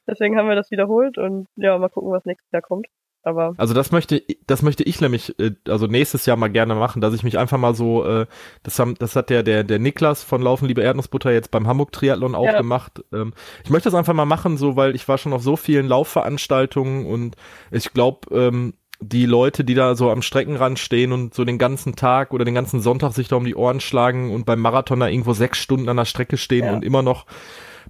Deswegen 0.07 0.37
haben 0.37 0.49
wir 0.49 0.57
das 0.57 0.71
wiederholt 0.71 1.19
und 1.19 1.47
ja, 1.57 1.77
mal 1.79 1.89
gucken, 1.89 2.11
was 2.11 2.25
nächstes 2.25 2.51
Jahr 2.53 2.63
kommt. 2.63 2.87
Aber 3.27 3.55
also 3.57 3.75
das 3.75 3.91
möchte 3.91 4.23
das 4.47 4.63
möchte 4.63 4.85
ich 4.85 5.01
nämlich 5.01 5.37
äh, 5.41 5.51
also 5.67 5.89
nächstes 5.89 6.27
Jahr 6.27 6.37
mal 6.37 6.47
gerne 6.47 6.77
machen, 6.77 7.01
dass 7.01 7.13
ich 7.13 7.25
mich 7.25 7.39
einfach 7.39 7.59
mal 7.59 7.75
so 7.75 8.05
äh, 8.05 8.27
das 8.63 8.79
haben 8.79 8.95
das 9.01 9.17
hat 9.17 9.31
der 9.31 9.43
der 9.43 9.65
der 9.65 9.81
Niklas 9.81 10.23
von 10.23 10.41
Laufen 10.41 10.67
liebe 10.69 10.81
Erdnussbutter 10.83 11.33
jetzt 11.33 11.51
beim 11.51 11.67
Hamburg 11.67 11.91
Triathlon 11.91 12.37
auch 12.37 12.45
ja. 12.45 12.57
gemacht. 12.57 13.03
Ähm, 13.13 13.33
ich 13.65 13.71
möchte 13.71 13.89
das 13.89 13.99
einfach 13.99 14.15
mal 14.15 14.27
machen, 14.27 14.57
so 14.57 14.77
weil 14.77 14.95
ich 14.95 15.09
war 15.09 15.19
schon 15.19 15.33
auf 15.33 15.43
so 15.43 15.57
vielen 15.57 15.89
Laufveranstaltungen 15.89 17.05
und 17.05 17.35
ich 17.73 17.93
glaube 17.93 18.33
ähm, 18.33 18.75
die 19.01 19.27
Leute, 19.27 19.65
die 19.65 19.75
da 19.75 19.97
so 19.97 20.09
am 20.09 20.23
Streckenrand 20.23 20.79
stehen 20.79 21.11
und 21.11 21.35
so 21.35 21.45
den 21.45 21.59
ganzen 21.59 21.97
Tag 21.97 22.33
oder 22.33 22.45
den 22.45 22.55
ganzen 22.55 22.81
Sonntag 22.81 23.13
sich 23.13 23.27
da 23.27 23.35
um 23.35 23.45
die 23.45 23.57
Ohren 23.57 23.81
schlagen 23.81 24.33
und 24.33 24.47
beim 24.47 24.61
Marathon 24.61 25.01
da 25.01 25.09
irgendwo 25.09 25.33
sechs 25.33 25.59
Stunden 25.59 25.89
an 25.89 25.97
der 25.97 26.05
Strecke 26.05 26.37
stehen 26.37 26.67
ja. 26.67 26.73
und 26.73 26.85
immer 26.85 27.03
noch 27.03 27.27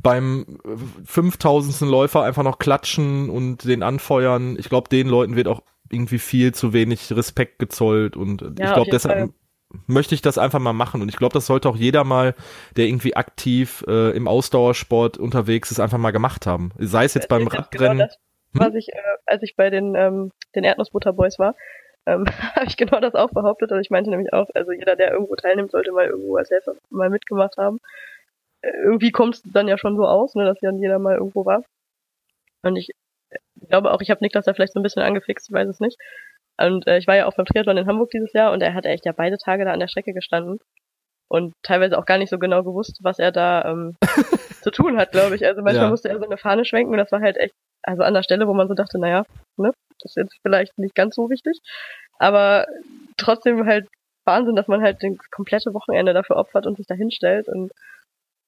beim 0.02 0.58
5000. 1.04 1.90
Läufer 1.90 2.22
einfach 2.22 2.42
noch 2.42 2.58
klatschen 2.58 3.30
und 3.30 3.64
den 3.64 3.82
anfeuern. 3.82 4.56
Ich 4.58 4.68
glaube, 4.68 4.88
den 4.88 5.08
Leuten 5.08 5.36
wird 5.36 5.48
auch 5.48 5.62
irgendwie 5.90 6.18
viel 6.18 6.52
zu 6.52 6.72
wenig 6.72 7.12
Respekt 7.12 7.58
gezollt 7.58 8.16
und 8.16 8.42
ja, 8.42 8.48
ich 8.48 8.74
glaube, 8.74 8.90
deshalb 8.90 9.18
Fall. 9.18 9.28
möchte 9.86 10.14
ich 10.14 10.22
das 10.22 10.38
einfach 10.38 10.58
mal 10.58 10.72
machen 10.72 11.00
und 11.00 11.08
ich 11.08 11.16
glaube, 11.16 11.32
das 11.32 11.46
sollte 11.46 11.68
auch 11.68 11.76
jeder 11.76 12.04
mal, 12.04 12.34
der 12.76 12.86
irgendwie 12.86 13.14
aktiv 13.14 13.84
äh, 13.86 14.10
im 14.16 14.26
Ausdauersport 14.26 15.18
unterwegs 15.18 15.70
ist, 15.70 15.80
einfach 15.80 15.98
mal 15.98 16.10
gemacht 16.10 16.46
haben. 16.46 16.72
Sei 16.78 17.04
es 17.04 17.14
jetzt 17.14 17.28
beim 17.28 17.46
Radrennen. 17.46 17.98
Genau 17.98 18.04
das, 18.04 18.18
was 18.52 18.68
hm? 18.68 18.76
ich, 18.76 18.88
äh, 18.92 19.00
als 19.26 19.42
ich 19.42 19.56
bei 19.56 19.70
den, 19.70 19.94
ähm, 19.94 20.32
den 20.54 20.64
Erdnussbutterboys 20.64 21.38
war, 21.38 21.54
ähm, 22.06 22.24
habe 22.54 22.66
ich 22.66 22.76
genau 22.76 23.00
das 23.00 23.14
auch 23.14 23.30
behauptet. 23.30 23.70
Also 23.70 23.80
ich 23.80 23.90
meinte 23.90 24.10
nämlich 24.10 24.32
auch, 24.32 24.48
also 24.54 24.72
jeder, 24.72 24.96
der 24.96 25.12
irgendwo 25.12 25.36
teilnimmt, 25.36 25.70
sollte 25.70 25.92
mal 25.92 26.06
irgendwo 26.06 26.36
als 26.36 26.50
Helfer 26.50 26.74
mal 26.90 27.10
mitgemacht 27.10 27.56
haben. 27.56 27.80
Irgendwie 28.82 29.10
kommt 29.12 29.36
es 29.36 29.42
dann 29.42 29.68
ja 29.68 29.78
schon 29.78 29.96
so 29.96 30.06
aus, 30.06 30.34
ne, 30.34 30.44
dass 30.44 30.58
dann 30.60 30.78
jeder 30.78 30.98
mal 30.98 31.16
irgendwo 31.16 31.44
war. 31.44 31.62
Und 32.62 32.76
ich 32.76 32.90
glaube 33.68 33.92
auch, 33.92 34.00
ich 34.00 34.10
habe 34.10 34.20
Niklas 34.22 34.44
da 34.44 34.54
vielleicht 34.54 34.72
so 34.72 34.80
ein 34.80 34.82
bisschen 34.82 35.02
angefixt, 35.02 35.48
ich 35.48 35.54
weiß 35.54 35.68
es 35.68 35.80
nicht. 35.80 35.98
Und 36.58 36.86
äh, 36.86 36.98
ich 36.98 37.06
war 37.06 37.16
ja 37.16 37.26
auch 37.26 37.34
beim 37.34 37.46
Triathlon 37.46 37.76
in 37.76 37.86
Hamburg 37.86 38.10
dieses 38.10 38.32
Jahr 38.32 38.52
und 38.52 38.62
er 38.62 38.74
hat 38.74 38.86
echt 38.86 39.04
ja 39.04 39.12
beide 39.12 39.36
Tage 39.38 39.64
da 39.64 39.72
an 39.72 39.80
der 39.80 39.88
Strecke 39.88 40.14
gestanden 40.14 40.58
und 41.28 41.54
teilweise 41.62 41.98
auch 41.98 42.06
gar 42.06 42.18
nicht 42.18 42.30
so 42.30 42.38
genau 42.38 42.62
gewusst, 42.62 42.98
was 43.02 43.18
er 43.18 43.32
da 43.32 43.64
ähm, 43.66 43.96
zu 44.62 44.70
tun 44.70 44.96
hat, 44.96 45.12
glaube 45.12 45.36
ich. 45.36 45.44
Also 45.44 45.62
manchmal 45.62 45.86
ja. 45.86 45.90
musste 45.90 46.08
er 46.08 46.18
so 46.18 46.24
eine 46.24 46.38
Fahne 46.38 46.64
schwenken 46.64 46.92
und 46.92 46.98
das 46.98 47.12
war 47.12 47.20
halt 47.20 47.36
echt 47.36 47.54
also 47.82 48.02
an 48.02 48.14
der 48.14 48.22
Stelle, 48.22 48.48
wo 48.48 48.54
man 48.54 48.68
so 48.68 48.74
dachte, 48.74 48.98
naja, 48.98 49.24
ne, 49.56 49.72
das 50.00 50.12
ist 50.12 50.16
jetzt 50.16 50.38
vielleicht 50.42 50.76
nicht 50.78 50.94
ganz 50.94 51.14
so 51.14 51.30
wichtig, 51.30 51.58
aber 52.18 52.66
trotzdem 53.16 53.66
halt 53.66 53.86
Wahnsinn, 54.24 54.56
dass 54.56 54.66
man 54.66 54.82
halt 54.82 55.02
den 55.02 55.18
komplette 55.30 55.72
Wochenende 55.72 56.12
dafür 56.12 56.36
opfert 56.36 56.66
und 56.66 56.76
sich 56.76 56.86
da 56.86 56.94
hinstellt 56.94 57.48
und 57.48 57.70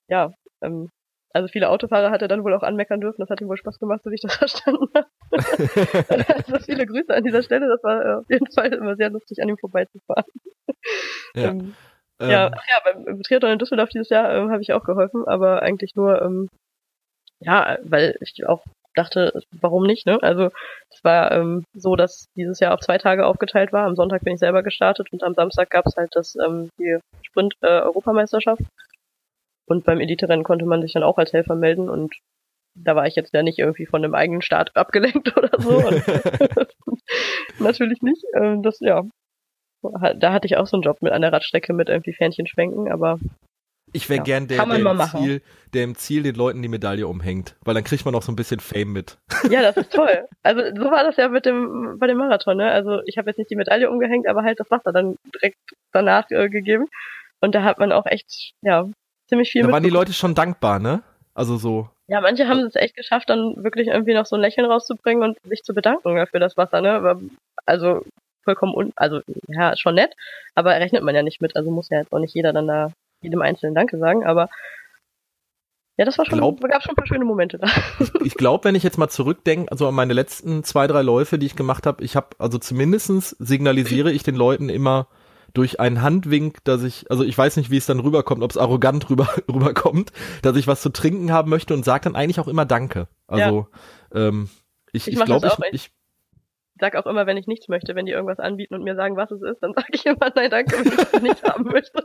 ja, 0.09 0.33
ähm, 0.62 0.90
also 1.33 1.49
viele 1.49 1.68
Autofahrer 1.68 2.11
hat 2.11 2.23
er 2.23 2.29
dann 2.29 2.42
wohl 2.42 2.55
auch 2.55 2.62
anmeckern 2.62 3.01
dürfen. 3.01 3.21
Das 3.21 3.31
hat 3.31 3.40
ihm 3.40 3.49
wohl 3.49 3.57
Spaß 3.57 3.79
gemacht, 3.79 4.01
so 4.03 4.11
wie 4.11 4.14
ich 4.14 4.23
das 4.23 4.35
verstanden 4.37 4.88
habe. 4.94 5.07
also 6.37 6.59
viele 6.64 6.87
Grüße 6.87 7.14
an 7.14 7.25
dieser 7.25 7.42
Stelle. 7.42 7.68
Das 7.68 7.83
war 7.83 8.05
äh, 8.05 8.14
auf 8.14 8.31
jeden 8.31 8.51
Fall 8.53 8.73
immer 8.73 8.97
sehr 8.97 9.11
lustig, 9.11 9.40
an 9.42 9.49
ihm 9.49 9.59
vorbeizufahren. 9.59 10.25
Ja, 11.35 11.51
ähm, 11.51 11.75
ähm, 12.21 12.31
ja, 12.31 12.51
ach 12.53 12.64
ja, 12.68 12.92
beim, 13.05 13.23
Triathlon 13.23 13.53
in 13.53 13.59
Düsseldorf 13.59 13.90
dieses 13.90 14.09
Jahr 14.09 14.35
ähm, 14.35 14.51
habe 14.51 14.62
ich 14.62 14.73
auch 14.73 14.85
geholfen, 14.85 15.27
aber 15.27 15.62
eigentlich 15.62 15.94
nur, 15.94 16.21
ähm, 16.23 16.49
ja, 17.40 17.79
weil 17.85 18.16
ich 18.21 18.47
auch 18.47 18.64
dachte, 18.94 19.40
warum 19.53 19.85
nicht, 19.85 20.07
ne? 20.07 20.21
Also 20.23 20.51
es 20.90 21.05
war 21.05 21.31
ähm, 21.31 21.64
so, 21.73 21.94
dass 21.94 22.27
dieses 22.35 22.59
Jahr 22.59 22.75
auf 22.75 22.81
zwei 22.81 22.99
Tage 22.99 23.27
aufgeteilt 23.27 23.73
war. 23.73 23.87
Am 23.87 23.94
Sonntag 23.94 24.25
bin 24.25 24.35
ich 24.35 24.40
selber 24.40 24.64
gestartet 24.64 25.12
und 25.12 25.23
am 25.23 25.35
Samstag 25.35 25.71
gab 25.71 25.87
es 25.87 25.97
halt 25.97 26.11
das 26.14 26.37
ähm, 26.44 26.71
die 26.79 26.99
Sprint-Europameisterschaft. 27.23 28.62
Äh, 28.62 28.64
und 29.70 29.85
beim 29.85 30.00
Elite-Rennen 30.00 30.44
konnte 30.44 30.66
man 30.66 30.83
sich 30.83 30.92
dann 30.92 31.02
auch 31.02 31.18
als 31.18 31.33
Helfer 31.33 31.54
melden 31.54 31.88
und 31.88 32.14
da 32.74 32.94
war 32.94 33.07
ich 33.07 33.16
jetzt 33.16 33.35
ja 33.35 33.42
nicht 33.42 33.59
irgendwie 33.59 33.87
von 33.87 34.04
einem 34.04 34.14
eigenen 34.14 34.42
Start 34.42 34.76
abgelenkt 34.76 35.37
oder 35.37 35.50
so. 35.59 35.83
natürlich 37.59 38.02
nicht. 38.02 38.24
Ähm, 38.35 38.62
das, 38.62 38.78
ja. 38.81 39.04
Da 39.83 40.33
hatte 40.33 40.46
ich 40.46 40.57
auch 40.57 40.66
so 40.66 40.76
einen 40.76 40.83
Job 40.83 41.02
mit 41.02 41.12
an 41.12 41.22
der 41.22 41.33
Radstrecke 41.33 41.72
mit 41.72 41.88
irgendwie 41.88 42.12
Fähnchen 42.12 42.48
schwenken, 42.48 42.90
aber 42.90 43.18
ich 43.92 44.09
wäre 44.09 44.18
ja. 44.18 44.24
gern 44.24 44.48
der, 44.48 44.64
der 44.66 44.76
im, 44.76 45.00
Ziel, 45.00 45.42
der 45.72 45.85
im 45.85 45.94
Ziel 45.94 46.22
den 46.22 46.35
Leuten 46.35 46.62
die 46.62 46.68
Medaille 46.68 47.07
umhängt, 47.07 47.57
weil 47.64 47.74
dann 47.74 47.85
kriegt 47.85 48.04
man 48.04 48.14
auch 48.14 48.22
so 48.22 48.33
ein 48.33 48.37
bisschen 48.37 48.61
Fame 48.61 48.92
mit. 48.92 49.18
Ja, 49.50 49.62
das 49.62 49.76
ist 49.76 49.92
toll. 49.92 50.26
Also 50.42 50.61
so 50.74 50.90
war 50.90 51.04
das 51.04 51.16
ja 51.16 51.28
mit 51.28 51.46
dem 51.46 51.96
bei 51.98 52.07
dem 52.07 52.18
Marathon, 52.18 52.57
ne? 52.57 52.70
Also 52.70 53.00
ich 53.07 53.18
habe 53.18 53.31
jetzt 53.31 53.38
nicht 53.38 53.50
die 53.50 53.57
Medaille 53.57 53.88
umgehängt, 53.88 54.26
aber 54.26 54.42
halt 54.42 54.61
das 54.61 54.70
Wasser 54.70 54.92
dann 54.92 55.16
direkt 55.35 55.59
danach 55.92 56.28
äh, 56.31 56.48
gegeben. 56.48 56.87
Und 57.40 57.54
da 57.54 57.62
hat 57.62 57.78
man 57.78 57.92
auch 57.92 58.04
echt, 58.07 58.52
ja, 58.62 58.88
ziemlich 59.29 59.51
viel. 59.51 59.62
Da 59.62 59.73
waren 59.73 59.83
die 59.83 59.91
Leute 59.91 60.12
schon 60.12 60.35
dankbar, 60.35 60.79
ne? 60.79 61.03
Also 61.35 61.57
so. 61.57 61.88
Ja, 62.09 62.21
manche 62.21 62.49
haben 62.49 62.61
es 62.61 62.75
echt 62.75 62.97
geschafft, 62.97 63.31
dann 63.31 63.62
wirklich 63.62 63.88
irgendwie 63.88 64.14
noch 64.14 64.27
so 64.27 64.37
ein 64.37 64.43
Lächeln 64.43 64.67
rauszubringen 64.67 65.23
und 65.23 65.38
sich 65.45 65.62
zu 65.62 65.75
bedanken 65.75 66.27
für 66.27 66.41
das 66.41 66.57
Wasser, 66.57 66.81
ne? 66.81 67.21
Also 67.67 68.03
vollkommen 68.45 68.75
un, 68.75 68.93
also 68.97 69.21
ja, 69.47 69.77
schon 69.77 69.95
nett, 69.95 70.14
aber 70.55 70.71
rechnet 70.71 71.03
man 71.03 71.14
ja 71.14 71.23
nicht 71.23 71.43
mit. 71.43 71.55
Also 71.55 71.71
muss 71.71 71.91
ja 71.91 71.99
jetzt 71.99 72.12
auch 72.12 72.19
nicht 72.19 72.35
jeder 72.35 72.53
dann 72.53 72.67
da 72.67 72.93
jedem 73.21 73.43
Einzelnen 73.43 73.75
Danke 73.75 73.99
sagen, 73.99 74.25
aber 74.25 74.49
ja, 75.99 76.05
das 76.05 76.17
war 76.17 76.25
schon, 76.27 76.38
glaub, 76.38 76.61
gab 76.61 76.83
schon 76.83 76.93
ein 76.93 76.97
paar 76.97 77.09
schöne 77.09 77.25
Momente 77.25 77.59
da. 77.59 77.67
Ich, 77.99 78.14
ich 78.27 78.35
glaube, 78.35 78.64
wenn 78.64 78.77
ich 78.77 78.85
jetzt 78.85 78.99
mal 78.99 79.09
zurückdenke, 79.09 79.71
also 79.73 79.88
an 79.88 79.95
meine 79.95 80.12
letzten 80.12 80.62
zwei, 80.62 80.87
drei 80.87 81.03
Läufe, 81.03 81.41
die 81.41 81.47
ich 81.47 81.57
gemacht 81.57 81.87
habe, 81.87 82.05
ich 82.05 82.14
habe, 82.14 82.29
also 82.38 82.59
zumindestens 82.59 83.31
signalisiere 83.41 84.12
ich 84.12 84.23
den 84.23 84.37
Leuten 84.37 84.69
immer 84.69 85.09
durch 85.54 85.80
einen 85.80 86.02
Handwink, 86.02 86.62
dass 86.64 86.82
ich, 86.82 87.11
also 87.11 87.24
ich 87.24 87.37
weiß 87.37 87.56
nicht, 87.56 87.70
wie 87.70 87.76
es 87.76 87.87
dann 87.87 88.00
rüberkommt, 88.00 88.42
ob 88.42 88.50
es 88.50 88.56
arrogant 88.56 89.08
rüber, 89.11 89.28
rüberkommt, 89.52 90.12
dass 90.42 90.56
ich 90.56 90.66
was 90.66 90.82
zu 90.82 90.90
trinken 90.90 91.32
haben 91.32 91.50
möchte 91.50 91.74
und 91.74 91.84
sage 91.84 92.04
dann 92.04 92.16
eigentlich 92.16 92.40
auch 92.40 92.48
immer 92.48 92.64
Danke. 92.64 93.08
Also 93.26 93.66
ja. 94.12 94.28
ähm, 94.28 94.48
ich, 94.92 95.08
ich, 95.08 95.18
ich 95.18 95.24
glaube, 95.24 95.50
ich, 95.70 95.74
ich, 95.74 95.90
sag 96.80 96.96
auch 96.96 97.06
immer, 97.06 97.26
wenn 97.26 97.37
ich 97.37 97.46
nichts 97.46 97.68
möchte, 97.68 97.94
wenn 97.94 98.06
die 98.06 98.12
irgendwas 98.12 98.38
anbieten 98.38 98.74
und 98.74 98.84
mir 98.84 98.94
sagen, 98.94 99.16
was 99.16 99.30
es 99.30 99.42
ist, 99.42 99.62
dann 99.62 99.72
sage 99.76 99.88
ich 99.92 100.06
immer, 100.06 100.30
nein, 100.34 100.50
danke, 100.50 100.78
wenn 100.78 100.92
ich 100.92 101.12
es 101.12 101.22
nicht 101.22 101.44
haben 101.44 101.64
möchte. 101.64 102.02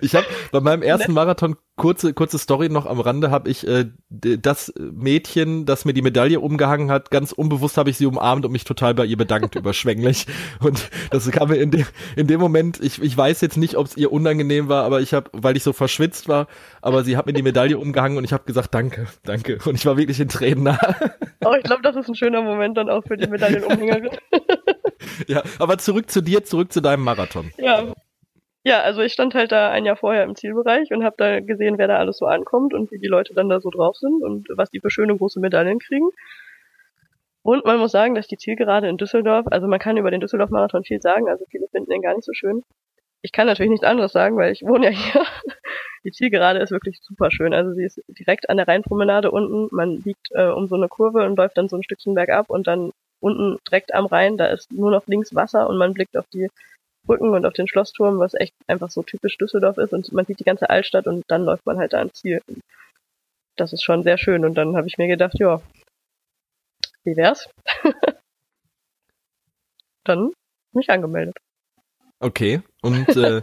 Ich 0.00 0.14
habe 0.14 0.26
bei 0.52 0.60
meinem 0.60 0.82
ersten 0.82 1.12
Marathon 1.12 1.56
kurze 1.76 2.14
kurze 2.14 2.38
Story 2.38 2.68
noch 2.68 2.86
am 2.86 3.00
Rande 3.00 3.30
habe 3.30 3.50
ich 3.50 3.66
äh, 3.66 3.86
das 4.08 4.72
Mädchen, 4.78 5.66
das 5.66 5.84
mir 5.84 5.92
die 5.92 6.02
Medaille 6.02 6.40
umgehangen 6.40 6.90
hat, 6.90 7.10
ganz 7.10 7.32
unbewusst 7.32 7.76
habe 7.76 7.90
ich 7.90 7.98
sie 7.98 8.06
umarmt 8.06 8.44
und 8.46 8.52
mich 8.52 8.64
total 8.64 8.94
bei 8.94 9.04
ihr 9.04 9.16
bedankt 9.16 9.54
überschwänglich 9.54 10.26
und 10.60 10.90
das 11.10 11.30
kam 11.30 11.50
mir 11.50 11.56
in 11.56 11.70
dem 11.70 11.86
in 12.16 12.26
dem 12.26 12.40
Moment, 12.40 12.80
ich 12.82 13.02
ich 13.02 13.16
weiß 13.16 13.42
jetzt 13.42 13.56
nicht, 13.56 13.76
ob 13.76 13.86
es 13.86 13.96
ihr 13.96 14.10
unangenehm 14.10 14.68
war, 14.68 14.84
aber 14.84 15.00
ich 15.00 15.12
habe, 15.12 15.30
weil 15.32 15.56
ich 15.56 15.62
so 15.62 15.72
verschwitzt 15.72 16.28
war, 16.28 16.46
aber 16.80 17.04
sie 17.04 17.16
hat 17.16 17.26
mir 17.26 17.34
die 17.34 17.42
Medaille 17.42 17.78
umgehangen 17.78 18.16
und 18.16 18.24
ich 18.24 18.32
habe 18.32 18.44
gesagt, 18.44 18.74
danke, 18.74 19.06
danke 19.24 19.58
und 19.66 19.74
ich 19.74 19.84
war 19.84 19.96
wirklich 19.98 20.18
in 20.18 20.28
Tränen 20.28 20.64
nah. 20.64 20.78
Oh, 21.44 21.54
ich 21.56 21.64
glaube, 21.64 21.82
das 21.82 21.94
ist 21.96 22.08
ein 22.08 22.14
schöner 22.14 22.42
Moment 22.42 22.76
dann 22.78 22.88
auch 22.88 23.04
für 23.04 23.16
die 23.16 23.26
Medaillenumhängerin. 23.26 24.10
ja, 25.28 25.42
aber 25.58 25.78
zurück 25.78 26.10
zu 26.10 26.22
dir, 26.22 26.44
zurück 26.44 26.72
zu 26.72 26.80
deinem 26.80 27.04
Marathon. 27.04 27.50
Ja, 27.58 27.92
ja, 28.66 28.82
also 28.82 29.00
ich 29.00 29.12
stand 29.12 29.32
halt 29.36 29.52
da 29.52 29.70
ein 29.70 29.84
Jahr 29.84 29.94
vorher 29.94 30.24
im 30.24 30.34
Zielbereich 30.34 30.90
und 30.90 31.04
habe 31.04 31.14
da 31.18 31.38
gesehen, 31.38 31.78
wer 31.78 31.86
da 31.86 31.98
alles 31.98 32.18
so 32.18 32.26
ankommt 32.26 32.74
und 32.74 32.90
wie 32.90 32.98
die 32.98 33.06
Leute 33.06 33.32
dann 33.32 33.48
da 33.48 33.60
so 33.60 33.70
drauf 33.70 33.94
sind 33.96 34.24
und 34.24 34.48
was 34.56 34.70
die 34.70 34.80
für 34.80 34.90
schöne 34.90 35.16
große 35.16 35.38
Medaillen 35.38 35.78
kriegen. 35.78 36.10
Und 37.42 37.64
man 37.64 37.78
muss 37.78 37.92
sagen, 37.92 38.16
dass 38.16 38.26
die 38.26 38.38
Zielgerade 38.38 38.88
in 38.88 38.96
Düsseldorf, 38.96 39.46
also 39.52 39.68
man 39.68 39.78
kann 39.78 39.96
über 39.98 40.10
den 40.10 40.20
Düsseldorf-Marathon 40.20 40.82
viel 40.82 41.00
sagen, 41.00 41.28
also 41.28 41.44
viele 41.48 41.68
finden 41.68 41.90
den 41.90 42.02
gar 42.02 42.16
nicht 42.16 42.24
so 42.24 42.32
schön. 42.32 42.64
Ich 43.22 43.30
kann 43.30 43.46
natürlich 43.46 43.70
nichts 43.70 43.86
anderes 43.86 44.10
sagen, 44.10 44.36
weil 44.36 44.50
ich 44.50 44.62
wohne 44.62 44.86
ja 44.86 44.90
hier. 44.90 45.24
die 46.04 46.10
Zielgerade 46.10 46.58
ist 46.58 46.72
wirklich 46.72 46.98
super 47.02 47.30
schön. 47.30 47.54
Also 47.54 47.72
sie 47.72 47.84
ist 47.84 48.02
direkt 48.08 48.50
an 48.50 48.56
der 48.56 48.66
Rheinpromenade 48.66 49.30
unten. 49.30 49.68
Man 49.70 50.02
biegt 50.02 50.26
äh, 50.32 50.48
um 50.48 50.66
so 50.66 50.74
eine 50.74 50.88
Kurve 50.88 51.24
und 51.24 51.36
läuft 51.36 51.56
dann 51.56 51.68
so 51.68 51.76
ein 51.76 51.84
Stückchen 51.84 52.16
bergab 52.16 52.50
und 52.50 52.66
dann 52.66 52.90
unten 53.20 53.58
direkt 53.68 53.94
am 53.94 54.06
Rhein, 54.06 54.36
da 54.36 54.46
ist 54.46 54.72
nur 54.72 54.90
noch 54.90 55.06
links 55.06 55.36
Wasser 55.36 55.68
und 55.68 55.78
man 55.78 55.94
blickt 55.94 56.16
auf 56.16 56.26
die 56.32 56.48
Brücken 57.06 57.30
und 57.30 57.46
auf 57.46 57.52
den 57.52 57.68
Schlossturm, 57.68 58.18
was 58.18 58.34
echt 58.34 58.54
einfach 58.66 58.90
so 58.90 59.02
typisch 59.02 59.38
Düsseldorf 59.38 59.78
ist 59.78 59.92
und 59.92 60.12
man 60.12 60.26
sieht 60.26 60.40
die 60.40 60.44
ganze 60.44 60.68
Altstadt 60.70 61.06
und 61.06 61.24
dann 61.28 61.44
läuft 61.44 61.64
man 61.66 61.78
halt 61.78 61.92
da 61.92 61.98
ans 61.98 62.14
Ziel. 62.14 62.42
Das 63.56 63.72
ist 63.72 63.82
schon 63.82 64.02
sehr 64.02 64.18
schön 64.18 64.44
und 64.44 64.54
dann 64.54 64.76
habe 64.76 64.86
ich 64.86 64.98
mir 64.98 65.06
gedacht, 65.06 65.38
ja, 65.38 65.62
wie 67.04 67.16
wär's? 67.16 67.48
dann 70.04 70.32
mich 70.72 70.90
angemeldet. 70.90 71.36
Okay, 72.18 72.62
und 72.82 73.08
äh, 73.16 73.40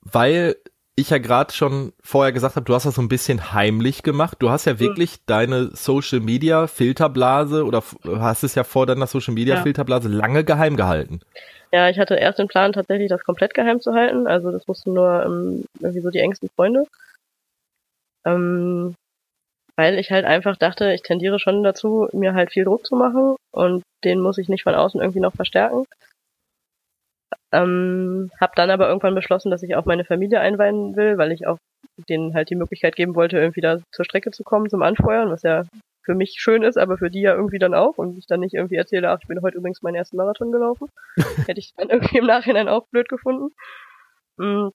weil 0.00 0.56
ich 0.96 1.10
ja 1.10 1.18
gerade 1.18 1.52
schon 1.52 1.92
vorher 2.02 2.32
gesagt 2.32 2.56
habe, 2.56 2.64
du 2.64 2.74
hast 2.74 2.86
das 2.86 2.94
so 2.94 3.02
ein 3.02 3.08
bisschen 3.08 3.52
heimlich 3.52 4.02
gemacht. 4.02 4.38
Du 4.40 4.48
hast 4.48 4.64
ja 4.64 4.74
mhm. 4.74 4.80
wirklich 4.80 5.12
mhm. 5.12 5.22
deine 5.26 5.66
Social 5.76 6.20
Media 6.20 6.66
Filterblase 6.66 7.64
oder 7.64 7.82
hast 8.18 8.42
es 8.42 8.54
ja 8.54 8.64
vor 8.64 8.86
deiner 8.86 9.06
Social 9.06 9.34
Media 9.34 9.56
ja. 9.56 9.62
Filterblase 9.62 10.08
lange 10.08 10.42
geheim 10.42 10.76
gehalten. 10.76 11.20
Ja, 11.70 11.90
ich 11.90 11.98
hatte 11.98 12.14
erst 12.14 12.38
den 12.38 12.48
Plan, 12.48 12.72
tatsächlich 12.72 13.10
das 13.10 13.24
komplett 13.24 13.52
geheim 13.52 13.80
zu 13.80 13.92
halten. 13.92 14.26
Also 14.26 14.50
das 14.50 14.66
wussten 14.66 14.94
nur 14.94 15.24
ähm, 15.26 15.64
irgendwie 15.80 16.00
so 16.00 16.10
die 16.10 16.20
engsten 16.20 16.48
Freunde. 16.56 16.84
Ähm, 18.24 18.94
weil 19.76 19.98
ich 19.98 20.10
halt 20.10 20.24
einfach 20.24 20.56
dachte, 20.56 20.92
ich 20.94 21.02
tendiere 21.02 21.38
schon 21.38 21.62
dazu, 21.62 22.08
mir 22.12 22.32
halt 22.32 22.50
viel 22.50 22.64
Druck 22.64 22.86
zu 22.86 22.96
machen 22.96 23.36
und 23.52 23.82
den 24.04 24.20
muss 24.20 24.38
ich 24.38 24.48
nicht 24.48 24.62
von 24.62 24.74
außen 24.74 25.00
irgendwie 25.00 25.20
noch 25.20 25.34
verstärken. 25.34 25.84
Ähm, 27.52 28.30
hab 28.40 28.56
dann 28.56 28.70
aber 28.70 28.88
irgendwann 28.88 29.14
beschlossen, 29.14 29.50
dass 29.50 29.62
ich 29.62 29.76
auch 29.76 29.84
meine 29.84 30.04
Familie 30.04 30.40
einweihen 30.40 30.96
will, 30.96 31.16
weil 31.16 31.32
ich 31.32 31.46
auch 31.46 31.58
denen 32.08 32.34
halt 32.34 32.50
die 32.50 32.56
Möglichkeit 32.56 32.96
geben 32.96 33.14
wollte, 33.14 33.38
irgendwie 33.38 33.60
da 33.60 33.78
zur 33.92 34.04
Strecke 34.04 34.30
zu 34.30 34.42
kommen 34.42 34.68
zum 34.68 34.82
Anfeuern, 34.82 35.30
was 35.30 35.42
ja 35.42 35.64
für 36.06 36.14
mich 36.14 36.36
schön 36.38 36.62
ist, 36.62 36.78
aber 36.78 36.98
für 36.98 37.10
die 37.10 37.20
ja 37.20 37.34
irgendwie 37.34 37.58
dann 37.58 37.74
auch 37.74 37.98
und 37.98 38.16
ich 38.16 38.26
dann 38.26 38.40
nicht 38.40 38.54
irgendwie 38.54 38.76
erzähle, 38.76 39.10
ach, 39.10 39.18
ich 39.20 39.28
bin 39.28 39.42
heute 39.42 39.58
übrigens 39.58 39.82
meinen 39.82 39.96
ersten 39.96 40.16
Marathon 40.16 40.52
gelaufen. 40.52 40.88
Hätte 41.46 41.58
ich 41.58 41.72
dann 41.76 41.90
irgendwie 41.90 42.18
im 42.18 42.26
Nachhinein 42.26 42.68
auch 42.68 42.86
blöd 42.88 43.08
gefunden. 43.08 43.54
Mhm. 44.36 44.70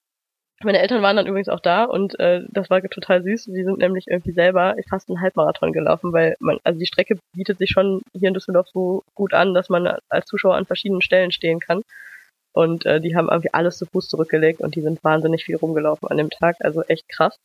Meine 0.64 0.80
Eltern 0.80 1.02
waren 1.02 1.16
dann 1.16 1.26
übrigens 1.26 1.50
auch 1.50 1.60
da 1.60 1.86
und 1.86 2.20
äh, 2.20 2.42
das 2.50 2.70
war 2.70 2.82
total 2.84 3.24
süß. 3.24 3.46
Die 3.46 3.64
sind 3.64 3.80
nämlich 3.80 4.06
irgendwie 4.08 4.32
selber 4.32 4.76
fast 4.90 5.10
einen 5.10 5.20
Halbmarathon 5.20 5.74
gelaufen, 5.74 6.14
weil 6.14 6.36
man, 6.40 6.60
also 6.64 6.78
die 6.78 6.86
Strecke 6.86 7.18
bietet 7.34 7.58
sich 7.58 7.72
schon 7.72 8.02
hier 8.14 8.28
in 8.28 8.36
Düsseldorf 8.36 8.68
so 8.68 9.04
gut 9.16 9.34
an, 9.34 9.56
dass 9.56 9.70
man 9.70 9.98
als 10.10 10.26
Zuschauer 10.28 10.56
an 10.56 10.66
verschiedenen 10.66 11.02
Stellen 11.02 11.32
stehen 11.32 11.60
kann. 11.60 11.82
Und 12.54 12.86
äh, 12.86 13.00
die 13.00 13.16
haben 13.16 13.30
irgendwie 13.30 13.54
alles 13.54 13.78
zu 13.78 13.86
Fuß 13.86 14.10
zurückgelegt 14.10 14.60
und 14.60 14.76
die 14.76 14.82
sind 14.82 15.04
wahnsinnig 15.04 15.46
viel 15.46 15.56
rumgelaufen 15.56 16.10
an 16.10 16.18
dem 16.18 16.30
Tag, 16.30 16.58
also 16.60 16.82
echt 16.84 17.08
krass. 17.10 17.40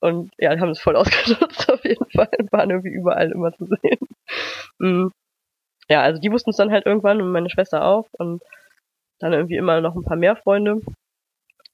Und 0.00 0.32
ja, 0.38 0.54
die 0.54 0.60
haben 0.60 0.70
es 0.70 0.80
voll 0.80 0.96
ausgenutzt 0.96 1.70
auf 1.70 1.84
jeden 1.84 2.08
Fall 2.10 2.30
und 2.38 2.52
waren 2.52 2.70
irgendwie 2.70 2.90
überall 2.94 3.30
immer 3.30 3.52
zu 3.52 3.66
sehen. 3.66 3.98
Mhm. 4.78 5.12
Ja, 5.88 6.02
also 6.02 6.20
die 6.20 6.30
wussten 6.32 6.50
es 6.50 6.56
dann 6.56 6.70
halt 6.70 6.86
irgendwann 6.86 7.20
und 7.20 7.32
meine 7.32 7.50
Schwester 7.50 7.84
auch 7.84 8.06
und 8.12 8.42
dann 9.18 9.32
irgendwie 9.32 9.56
immer 9.56 9.80
noch 9.80 9.94
ein 9.94 10.04
paar 10.04 10.16
mehr 10.16 10.36
Freunde. 10.36 10.80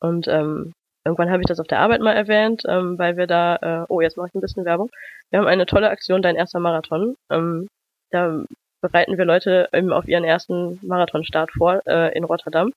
Und 0.01 0.27
ähm, 0.29 0.73
irgendwann 1.05 1.31
habe 1.31 1.43
ich 1.43 1.47
das 1.47 1.61
auf 1.61 1.67
der 1.67 1.81
Arbeit 1.81 2.01
mal 2.01 2.15
erwähnt, 2.15 2.63
ähm, 2.67 2.99
weil 2.99 3.17
wir 3.17 3.27
da, 3.27 3.57
äh, 3.57 3.87
oh, 3.89 4.01
jetzt 4.01 4.17
mache 4.17 4.29
ich 4.29 4.35
ein 4.35 4.41
bisschen 4.41 4.65
Werbung. 4.65 4.91
Wir 5.31 5.39
haben 5.39 5.47
eine 5.47 5.67
tolle 5.67 5.91
Aktion, 5.91 6.23
dein 6.23 6.37
erster 6.37 6.61
Marathon. 6.61 7.17
Ähm, 7.31 7.69
da 8.11 8.45
bereiten 8.81 9.19
wir 9.19 9.25
Leute 9.25 9.69
eben 9.73 9.93
auf 9.93 10.07
ihren 10.09 10.25
ersten 10.25 10.79
Marathonstart 10.83 11.51
vor 11.53 11.83
äh, 11.87 12.17
in 12.17 12.25
Rotterdam. 12.25 12.73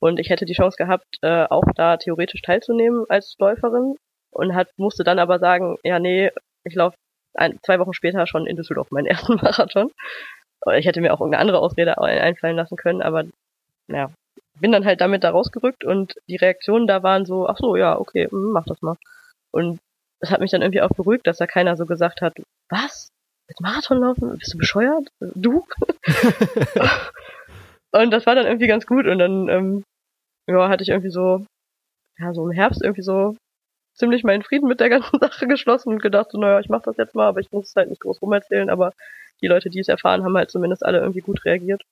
Und 0.00 0.18
ich 0.18 0.30
hätte 0.30 0.46
die 0.46 0.54
Chance 0.54 0.76
gehabt, 0.76 1.06
äh, 1.22 1.44
auch 1.44 1.64
da 1.74 1.96
theoretisch 1.96 2.42
teilzunehmen 2.42 3.04
als 3.08 3.36
Läuferin 3.38 3.96
und 4.30 4.54
hat, 4.54 4.68
musste 4.76 5.04
dann 5.04 5.18
aber 5.18 5.38
sagen, 5.38 5.76
ja, 5.84 5.98
nee, 5.98 6.30
ich 6.64 6.74
laufe 6.74 6.96
zwei 7.62 7.78
Wochen 7.78 7.92
später 7.92 8.26
schon 8.26 8.46
in 8.46 8.56
Düsseldorf 8.56 8.90
meinen 8.90 9.06
ersten 9.06 9.36
Marathon. 9.36 9.90
Ich 10.76 10.86
hätte 10.86 11.00
mir 11.00 11.12
auch 11.12 11.20
irgendeine 11.20 11.40
andere 11.40 11.58
Ausrede 11.60 11.98
einfallen 11.98 12.56
lassen 12.56 12.76
können, 12.76 13.02
aber 13.02 13.24
ja, 13.88 14.10
bin 14.60 14.72
dann 14.72 14.84
halt 14.84 15.00
damit 15.00 15.24
da 15.24 15.30
rausgerückt 15.30 15.84
und 15.84 16.14
die 16.28 16.36
Reaktionen 16.36 16.86
da 16.86 17.02
waren 17.02 17.24
so, 17.24 17.48
ach 17.48 17.56
so, 17.56 17.76
ja, 17.76 17.98
okay, 17.98 18.28
hm, 18.30 18.52
mach 18.52 18.64
das 18.64 18.82
mal. 18.82 18.96
Und 19.50 19.80
das 20.20 20.30
hat 20.30 20.40
mich 20.40 20.50
dann 20.50 20.62
irgendwie 20.62 20.82
auch 20.82 20.90
beruhigt, 20.90 21.26
dass 21.26 21.38
da 21.38 21.46
keiner 21.46 21.76
so 21.76 21.86
gesagt 21.86 22.20
hat, 22.20 22.34
was? 22.68 23.10
Mit 23.50 23.60
Marathon 23.60 23.98
laufen? 23.98 24.38
Bist 24.38 24.54
du 24.54 24.58
bescheuert? 24.58 25.08
Du? 25.18 25.66
und 27.90 28.12
das 28.12 28.24
war 28.24 28.36
dann 28.36 28.46
irgendwie 28.46 28.68
ganz 28.68 28.86
gut 28.86 29.08
und 29.08 29.18
dann 29.18 29.48
ähm, 29.48 29.84
ja, 30.46 30.68
hatte 30.68 30.84
ich 30.84 30.90
irgendwie 30.90 31.10
so, 31.10 31.44
ja, 32.18 32.32
so 32.32 32.48
im 32.48 32.52
Herbst 32.52 32.80
irgendwie 32.80 33.02
so 33.02 33.36
ziemlich 33.96 34.22
meinen 34.22 34.44
Frieden 34.44 34.68
mit 34.68 34.78
der 34.78 34.88
ganzen 34.88 35.18
Sache 35.20 35.48
geschlossen 35.48 35.94
und 35.94 36.00
gedacht, 36.00 36.30
so, 36.30 36.38
naja, 36.38 36.60
ich 36.60 36.68
mach 36.68 36.82
das 36.82 36.96
jetzt 36.96 37.16
mal, 37.16 37.26
aber 37.26 37.40
ich 37.40 37.50
muss 37.50 37.70
es 37.70 37.74
halt 37.74 37.90
nicht 37.90 38.00
groß 38.00 38.22
rumerzählen, 38.22 38.70
aber 38.70 38.92
die 39.42 39.48
Leute, 39.48 39.68
die 39.68 39.80
es 39.80 39.88
erfahren, 39.88 40.22
haben 40.22 40.36
halt 40.36 40.52
zumindest 40.52 40.84
alle 40.84 41.00
irgendwie 41.00 41.20
gut 41.20 41.44
reagiert. 41.44 41.82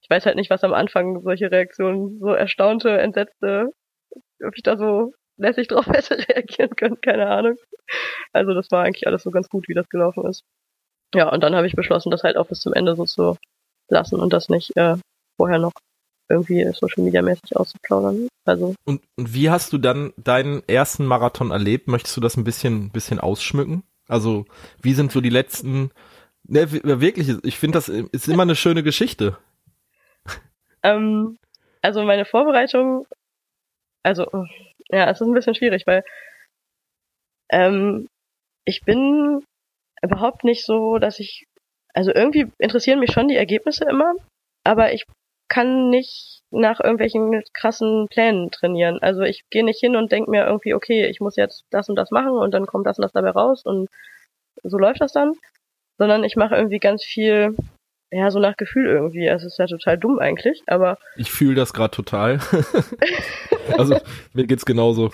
Ich 0.00 0.10
weiß 0.10 0.26
halt 0.26 0.36
nicht, 0.36 0.50
was 0.50 0.62
am 0.62 0.74
Anfang 0.74 1.22
solche 1.22 1.50
Reaktionen, 1.50 2.20
so 2.20 2.28
erstaunte, 2.28 3.00
entsetzte, 3.00 3.72
ob 4.44 4.56
ich 4.56 4.62
da 4.62 4.76
so 4.76 5.12
lässig 5.36 5.68
drauf 5.68 5.86
hätte 5.88 6.16
reagieren 6.16 6.76
können, 6.76 7.00
keine 7.00 7.28
Ahnung. 7.28 7.56
Also 8.32 8.54
das 8.54 8.70
war 8.70 8.84
eigentlich 8.84 9.06
alles 9.06 9.22
so 9.22 9.30
ganz 9.30 9.48
gut, 9.48 9.68
wie 9.68 9.74
das 9.74 9.88
gelaufen 9.88 10.26
ist. 10.26 10.44
Ja, 11.14 11.28
und 11.28 11.42
dann 11.42 11.54
habe 11.54 11.66
ich 11.66 11.74
beschlossen, 11.74 12.10
das 12.10 12.22
halt 12.22 12.36
auch 12.36 12.48
bis 12.48 12.60
zum 12.60 12.72
Ende 12.72 12.96
so 12.96 13.04
zu 13.04 13.36
lassen 13.88 14.18
und 14.18 14.32
das 14.32 14.48
nicht 14.48 14.76
äh, 14.76 14.96
vorher 15.36 15.58
noch 15.58 15.72
irgendwie 16.28 16.64
Social 16.72 17.04
Media 17.04 17.20
mäßig 17.20 17.56
auszuplaudern. 17.56 18.28
Also. 18.44 18.74
Und, 18.84 19.02
und 19.16 19.34
wie 19.34 19.50
hast 19.50 19.72
du 19.72 19.78
dann 19.78 20.12
deinen 20.16 20.66
ersten 20.66 21.04
Marathon 21.04 21.50
erlebt? 21.50 21.88
Möchtest 21.88 22.16
du 22.16 22.20
das 22.20 22.36
ein 22.36 22.44
bisschen, 22.44 22.90
bisschen 22.90 23.20
ausschmücken? 23.20 23.82
Also, 24.08 24.46
wie 24.80 24.94
sind 24.94 25.12
so 25.12 25.20
die 25.20 25.30
letzten, 25.30 25.90
ne, 26.44 26.72
wirklich, 26.72 27.28
ich 27.44 27.58
finde, 27.58 27.76
das 27.76 27.88
ist 27.88 28.28
immer 28.28 28.42
eine 28.42 28.56
schöne 28.56 28.82
Geschichte. 28.82 29.36
Ähm, 30.82 31.38
also 31.82 32.02
meine 32.02 32.24
Vorbereitung, 32.24 33.06
also, 34.02 34.26
ja, 34.92 35.10
es 35.10 35.20
ist 35.20 35.26
ein 35.26 35.34
bisschen 35.34 35.54
schwierig, 35.54 35.86
weil 35.86 36.04
ähm, 37.50 38.08
ich 38.64 38.82
bin 38.84 39.44
überhaupt 40.02 40.44
nicht 40.44 40.64
so, 40.64 40.98
dass 40.98 41.18
ich, 41.18 41.46
also 41.94 42.12
irgendwie 42.12 42.50
interessieren 42.58 43.00
mich 43.00 43.12
schon 43.12 43.28
die 43.28 43.36
Ergebnisse 43.36 43.84
immer, 43.84 44.14
aber 44.64 44.92
ich 44.92 45.06
kann 45.48 45.90
nicht 45.90 46.42
nach 46.50 46.80
irgendwelchen 46.80 47.42
krassen 47.52 48.08
Plänen 48.08 48.50
trainieren. 48.50 48.98
Also 49.02 49.22
ich 49.22 49.44
gehe 49.50 49.64
nicht 49.64 49.80
hin 49.80 49.96
und 49.96 50.10
denke 50.12 50.30
mir 50.30 50.46
irgendwie, 50.46 50.74
okay, 50.74 51.06
ich 51.06 51.20
muss 51.20 51.36
jetzt 51.36 51.64
das 51.70 51.88
und 51.88 51.96
das 51.96 52.10
machen 52.10 52.32
und 52.32 52.52
dann 52.52 52.66
kommt 52.66 52.86
das 52.86 52.98
und 52.98 53.02
das 53.02 53.12
dabei 53.12 53.30
raus 53.30 53.64
und 53.64 53.88
so 54.62 54.78
läuft 54.78 55.00
das 55.00 55.12
dann, 55.12 55.34
sondern 55.98 56.24
ich 56.24 56.36
mache 56.36 56.56
irgendwie 56.56 56.78
ganz 56.78 57.04
viel, 57.04 57.56
ja, 58.12 58.30
so 58.30 58.38
nach 58.38 58.56
Gefühl 58.56 58.86
irgendwie. 58.86 59.26
Es 59.26 59.42
ist 59.44 59.58
ja 59.58 59.66
total 59.66 59.98
dumm 59.98 60.18
eigentlich, 60.18 60.62
aber. 60.66 60.98
Ich 61.16 61.30
fühle 61.30 61.54
das 61.54 61.72
gerade 61.72 61.90
total. 61.90 62.38
also 63.78 63.98
mir 64.32 64.46
geht's 64.46 64.64
genauso. 64.64 65.10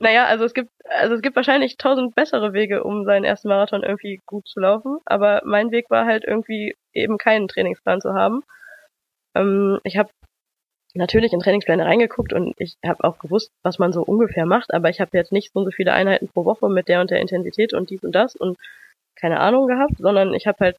Naja, 0.00 0.26
also 0.26 0.44
es 0.44 0.54
gibt, 0.54 0.70
also 0.88 1.14
es 1.14 1.22
gibt 1.22 1.36
wahrscheinlich 1.36 1.76
tausend 1.76 2.14
bessere 2.14 2.52
Wege, 2.52 2.84
um 2.84 3.04
seinen 3.04 3.24
ersten 3.24 3.48
Marathon 3.48 3.82
irgendwie 3.82 4.20
gut 4.26 4.46
zu 4.48 4.60
laufen. 4.60 4.98
Aber 5.04 5.42
mein 5.44 5.70
Weg 5.70 5.90
war 5.90 6.06
halt 6.06 6.24
irgendwie 6.24 6.76
eben 6.92 7.18
keinen 7.18 7.48
Trainingsplan 7.48 8.00
zu 8.00 8.14
haben 8.14 8.42
ähm, 9.38 9.78
ich 9.84 9.96
habe 9.96 10.10
natürlich 10.94 11.32
in 11.32 11.40
Trainingspläne 11.40 11.84
reingeguckt 11.84 12.32
und 12.32 12.54
ich 12.58 12.76
habe 12.84 13.04
auch 13.04 13.18
gewusst, 13.18 13.52
was 13.62 13.78
man 13.78 13.92
so 13.92 14.02
ungefähr 14.02 14.46
macht, 14.46 14.72
aber 14.74 14.90
ich 14.90 15.00
habe 15.00 15.16
jetzt 15.16 15.32
nicht 15.32 15.52
so, 15.52 15.64
so 15.64 15.70
viele 15.70 15.92
Einheiten 15.92 16.28
pro 16.28 16.44
Woche 16.44 16.68
mit 16.68 16.88
der 16.88 17.00
und 17.00 17.10
der 17.10 17.20
Intensität 17.20 17.72
und 17.72 17.90
dies 17.90 18.02
und 18.02 18.12
das 18.12 18.34
und 18.36 18.58
keine 19.16 19.40
Ahnung 19.40 19.66
gehabt, 19.66 19.98
sondern 19.98 20.34
ich 20.34 20.46
habe 20.46 20.58
halt 20.60 20.76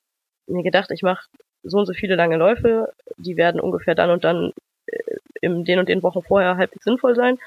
mir 0.50 0.64
gedacht, 0.64 0.92
ich 0.92 1.04
mache 1.04 1.28
so 1.64 1.80
und 1.80 1.86
so 1.86 1.94
viele 1.94 2.16
lange 2.16 2.38
Läufe, 2.38 2.94
die 3.18 3.38
werden 3.38 3.62
ungefähr 3.62 3.96
dann 3.96 4.10
und 4.10 4.24
dann 4.24 4.54
äh, 4.88 5.18
in 5.42 5.66
den 5.66 5.80
und 5.80 5.90
den 5.90 6.04
Wochen 6.04 6.22
vorher 6.24 6.58
halbwegs 6.58 6.86
sinnvoll 6.86 7.16
sein. 7.16 7.38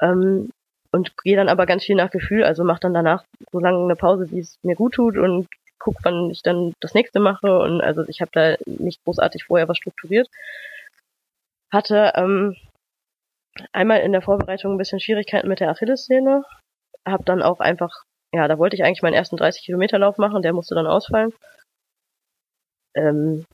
Ähm, 0.00 0.50
und 0.90 1.16
gehe 1.18 1.36
dann 1.36 1.48
aber 1.48 1.64
ganz 1.66 1.84
viel 1.84 1.96
nach 1.96 2.10
Gefühl, 2.10 2.44
also 2.44 2.64
mache 2.64 2.80
dann 2.80 2.94
danach 2.94 3.24
so 3.50 3.58
lange 3.58 3.82
eine 3.82 3.96
Pause, 3.96 4.30
wie 4.30 4.40
es 4.40 4.58
mir 4.62 4.76
gut 4.76 4.94
tut 4.94 5.16
und 5.16 5.48
gucke, 5.78 5.98
wann 6.02 6.30
ich 6.30 6.42
dann 6.42 6.74
das 6.80 6.94
nächste 6.94 7.20
mache. 7.20 7.58
Und 7.58 7.80
also 7.80 8.02
ich 8.08 8.20
habe 8.20 8.30
da 8.32 8.56
nicht 8.66 9.02
großartig 9.04 9.44
vorher 9.44 9.68
was 9.68 9.78
strukturiert. 9.78 10.28
Hatte 11.72 12.12
ähm, 12.14 12.56
einmal 13.72 14.00
in 14.00 14.12
der 14.12 14.22
Vorbereitung 14.22 14.72
ein 14.72 14.78
bisschen 14.78 15.00
Schwierigkeiten 15.00 15.48
mit 15.48 15.60
der 15.60 15.70
Achillessehne. 15.70 16.44
Hab 17.06 17.24
dann 17.26 17.42
auch 17.42 17.60
einfach, 17.60 18.04
ja, 18.34 18.48
da 18.48 18.58
wollte 18.58 18.76
ich 18.76 18.84
eigentlich 18.84 19.02
meinen 19.02 19.14
ersten 19.14 19.36
30 19.36 19.64
Kilometer 19.64 19.98
Lauf 19.98 20.18
machen, 20.18 20.42
der 20.42 20.52
musste 20.52 20.74
dann 20.74 20.86
ausfallen. 20.86 21.32
Ähm, 22.94 23.44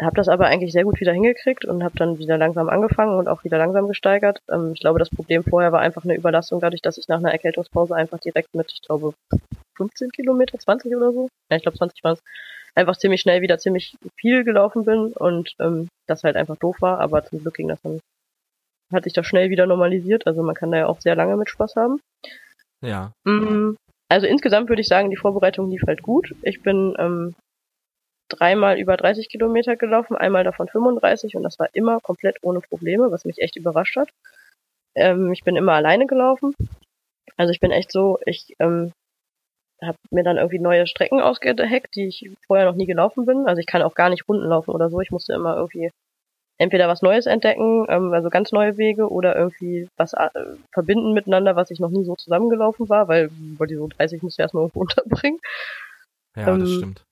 habe 0.00 0.16
das 0.16 0.28
aber 0.28 0.46
eigentlich 0.46 0.72
sehr 0.72 0.84
gut 0.84 1.00
wieder 1.00 1.12
hingekriegt 1.12 1.64
und 1.64 1.82
habe 1.82 1.96
dann 1.98 2.18
wieder 2.18 2.38
langsam 2.38 2.68
angefangen 2.68 3.18
und 3.18 3.26
auch 3.26 3.42
wieder 3.44 3.58
langsam 3.58 3.88
gesteigert. 3.88 4.40
Ähm, 4.50 4.72
ich 4.74 4.80
glaube, 4.80 4.98
das 4.98 5.10
Problem 5.10 5.42
vorher 5.42 5.72
war 5.72 5.80
einfach 5.80 6.04
eine 6.04 6.14
Überlastung, 6.14 6.60
dadurch, 6.60 6.82
dass 6.82 6.98
ich 6.98 7.08
nach 7.08 7.18
einer 7.18 7.32
Erkältungspause 7.32 7.94
einfach 7.96 8.20
direkt 8.20 8.54
mit, 8.54 8.70
ich 8.72 8.82
glaube, 8.82 9.14
15 9.76 10.10
Kilometer, 10.10 10.58
20 10.58 10.94
oder 10.94 11.12
so, 11.12 11.28
ja, 11.50 11.56
ich 11.56 11.62
glaube 11.62 11.78
20 11.78 12.02
war 12.04 12.12
es, 12.12 12.22
einfach 12.74 12.96
ziemlich 12.96 13.20
schnell 13.20 13.42
wieder 13.42 13.58
ziemlich 13.58 13.96
viel 14.16 14.44
gelaufen 14.44 14.84
bin 14.84 15.12
und 15.12 15.54
ähm, 15.58 15.88
das 16.06 16.22
halt 16.22 16.36
einfach 16.36 16.56
doof 16.56 16.76
war, 16.80 17.00
aber 17.00 17.24
zum 17.24 17.40
Glück 17.40 17.54
ging 17.54 17.68
das 17.68 17.80
dann 17.82 18.00
hat 18.92 19.04
sich 19.04 19.12
das 19.12 19.26
schnell 19.26 19.50
wieder 19.50 19.66
normalisiert. 19.66 20.26
Also 20.26 20.42
man 20.42 20.54
kann 20.54 20.70
da 20.70 20.78
ja 20.78 20.86
auch 20.86 21.00
sehr 21.00 21.14
lange 21.14 21.36
mit 21.36 21.50
Spaß 21.50 21.76
haben. 21.76 22.00
Ja. 22.80 23.12
Mm, 23.24 23.74
Also 24.08 24.26
insgesamt 24.26 24.68
würde 24.68 24.80
ich 24.80 24.88
sagen, 24.88 25.10
die 25.10 25.16
Vorbereitung 25.16 25.70
lief 25.70 25.82
halt 25.86 26.02
gut. 26.02 26.34
Ich 26.42 26.62
bin 26.62 26.94
ähm, 26.98 27.34
dreimal 28.28 28.78
über 28.78 28.96
30 28.96 29.28
Kilometer 29.28 29.76
gelaufen, 29.76 30.16
einmal 30.16 30.44
davon 30.44 30.68
35 30.68 31.36
und 31.36 31.42
das 31.42 31.58
war 31.58 31.68
immer 31.72 32.00
komplett 32.00 32.36
ohne 32.42 32.60
Probleme, 32.60 33.10
was 33.10 33.24
mich 33.24 33.38
echt 33.38 33.56
überrascht 33.56 33.96
hat. 33.96 34.08
Ähm, 34.94 35.32
ich 35.32 35.44
bin 35.44 35.56
immer 35.56 35.72
alleine 35.72 36.06
gelaufen. 36.06 36.54
Also 37.36 37.52
ich 37.52 37.60
bin 37.60 37.70
echt 37.70 37.92
so, 37.92 38.18
ich 38.24 38.54
ähm, 38.58 38.92
habe 39.82 39.98
mir 40.10 40.24
dann 40.24 40.38
irgendwie 40.38 40.58
neue 40.58 40.86
Strecken 40.86 41.20
ausgeheckt, 41.20 41.94
die 41.94 42.08
ich 42.08 42.30
vorher 42.46 42.66
noch 42.66 42.74
nie 42.74 42.86
gelaufen 42.86 43.26
bin. 43.26 43.46
Also 43.46 43.60
ich 43.60 43.66
kann 43.66 43.82
auch 43.82 43.94
gar 43.94 44.10
nicht 44.10 44.28
Runden 44.28 44.46
laufen 44.46 44.70
oder 44.70 44.90
so. 44.90 45.00
Ich 45.00 45.10
musste 45.10 45.34
immer 45.34 45.56
irgendwie 45.56 45.90
entweder 46.58 46.88
was 46.88 47.02
Neues 47.02 47.26
entdecken, 47.26 47.86
ähm, 47.88 48.12
also 48.12 48.30
ganz 48.30 48.52
neue 48.52 48.76
Wege, 48.76 49.08
oder 49.10 49.36
irgendwie 49.36 49.88
was 49.96 50.12
äh, 50.12 50.28
verbinden 50.72 51.12
miteinander, 51.14 51.56
was 51.56 51.70
ich 51.70 51.80
noch 51.80 51.90
nie 51.90 52.04
so 52.04 52.16
zusammengelaufen 52.16 52.88
war, 52.88 53.08
weil 53.08 53.30
bei 53.58 53.66
die 53.66 53.76
so 53.76 53.86
30 53.86 54.22
musst 54.22 54.38
du 54.38 54.42
erstmal 54.42 54.64
irgendwo 54.64 54.80
unterbringen. 54.80 55.38
Ja, 56.36 56.48
Ähm, 56.48 56.60
das 56.60 56.70
stimmt. 56.70 57.04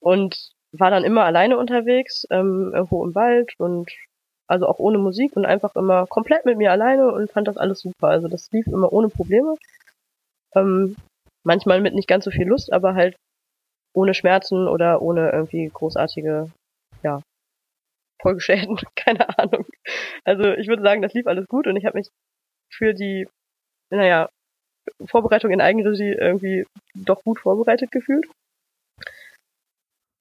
Und 0.00 0.52
war 0.72 0.90
dann 0.90 1.04
immer 1.04 1.24
alleine 1.24 1.58
unterwegs, 1.58 2.26
ähm, 2.30 2.72
irgendwo 2.74 3.04
im 3.04 3.14
Wald 3.14 3.54
und 3.58 3.90
also 4.48 4.66
auch 4.66 4.78
ohne 4.78 4.98
Musik 4.98 5.36
und 5.36 5.46
einfach 5.46 5.76
immer 5.76 6.06
komplett 6.06 6.44
mit 6.44 6.58
mir 6.58 6.72
alleine 6.72 7.12
und 7.12 7.30
fand 7.30 7.46
das 7.48 7.56
alles 7.56 7.80
super. 7.80 8.08
Also 8.08 8.28
das 8.28 8.50
lief 8.50 8.66
immer 8.66 8.92
ohne 8.92 9.08
Probleme. 9.08 9.54
Ähm, 10.54 10.96
manchmal 11.44 11.80
mit 11.80 11.94
nicht 11.94 12.08
ganz 12.08 12.24
so 12.24 12.30
viel 12.30 12.46
Lust, 12.46 12.72
aber 12.72 12.94
halt 12.94 13.16
ohne 13.94 14.14
Schmerzen 14.14 14.68
oder 14.68 15.02
ohne 15.02 15.30
irgendwie 15.30 15.70
großartige, 15.72 16.50
ja, 17.02 17.22
Folgeschäden, 18.22 18.78
keine 18.96 19.38
Ahnung. 19.38 19.66
Also 20.24 20.52
ich 20.52 20.68
würde 20.68 20.82
sagen, 20.82 21.02
das 21.02 21.12
lief 21.12 21.26
alles 21.26 21.46
gut 21.48 21.66
und 21.66 21.76
ich 21.76 21.84
habe 21.84 21.98
mich 21.98 22.08
für 22.72 22.94
die, 22.94 23.28
naja, 23.90 24.28
Vorbereitung 25.06 25.50
in 25.50 25.60
Eigenregie 25.60 26.12
irgendwie 26.12 26.66
doch 26.94 27.22
gut 27.22 27.38
vorbereitet 27.38 27.90
gefühlt. 27.90 28.26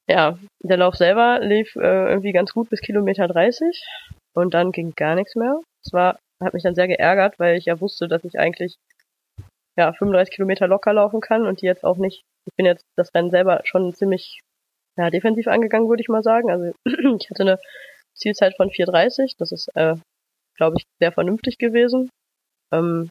Ja, 0.10 0.38
der 0.62 0.78
Lauf 0.78 0.95
selber 0.95 1.39
lief 1.39 1.76
äh, 1.76 2.10
irgendwie 2.10 2.34
ganz 2.34 2.54
gut 2.54 2.70
bis 2.70 2.82
Kilometer 2.82 3.28
30 3.28 3.86
und 4.34 4.54
dann 4.54 4.72
ging 4.72 4.93
gar 4.95 5.16
nichts 5.16 5.36
mehr. 5.36 5.62
Es 5.86 5.93
war, 5.93 6.20
hat 6.43 6.54
mich 6.54 6.64
dann 6.64 6.76
sehr 6.76 6.88
geärgert, 6.88 7.39
weil 7.39 7.58
ich 7.58 7.66
ja 7.66 7.80
wusste, 7.80 8.08
dass 8.08 8.24
ich 8.26 8.38
eigentlich 8.38 8.76
ja 9.78 9.93
35 9.93 10.36
Kilometer 10.36 10.68
locker 10.68 10.93
laufen 10.93 11.22
kann 11.22 11.47
und 11.47 11.62
die 11.62 11.66
jetzt 11.66 11.86
auch 11.86 11.97
nicht. 11.97 12.24
Ich 12.45 12.56
bin 12.56 12.66
jetzt 12.66 12.84
das 12.97 13.14
Rennen 13.14 13.32
selber 13.32 13.62
schon 13.64 13.93
ziemlich 13.93 14.41
ja, 14.97 15.10
defensiv 15.10 15.47
angegangen, 15.47 15.89
würde 15.89 16.02
ich 16.02 16.10
mal 16.10 16.24
sagen. 16.24 16.52
Also 16.52 16.74
ich 16.86 17.30
hatte 17.30 17.43
eine 17.43 17.60
Zielzeit 18.16 18.55
von 18.55 18.70
4,30. 18.70 19.36
Das 19.38 19.51
ist, 19.51 19.70
äh, 19.76 19.95
glaube 20.55 20.78
ich, 20.78 20.86
sehr 20.99 21.12
vernünftig 21.12 21.57
gewesen. 21.57 22.09
Ähm, 22.72 23.09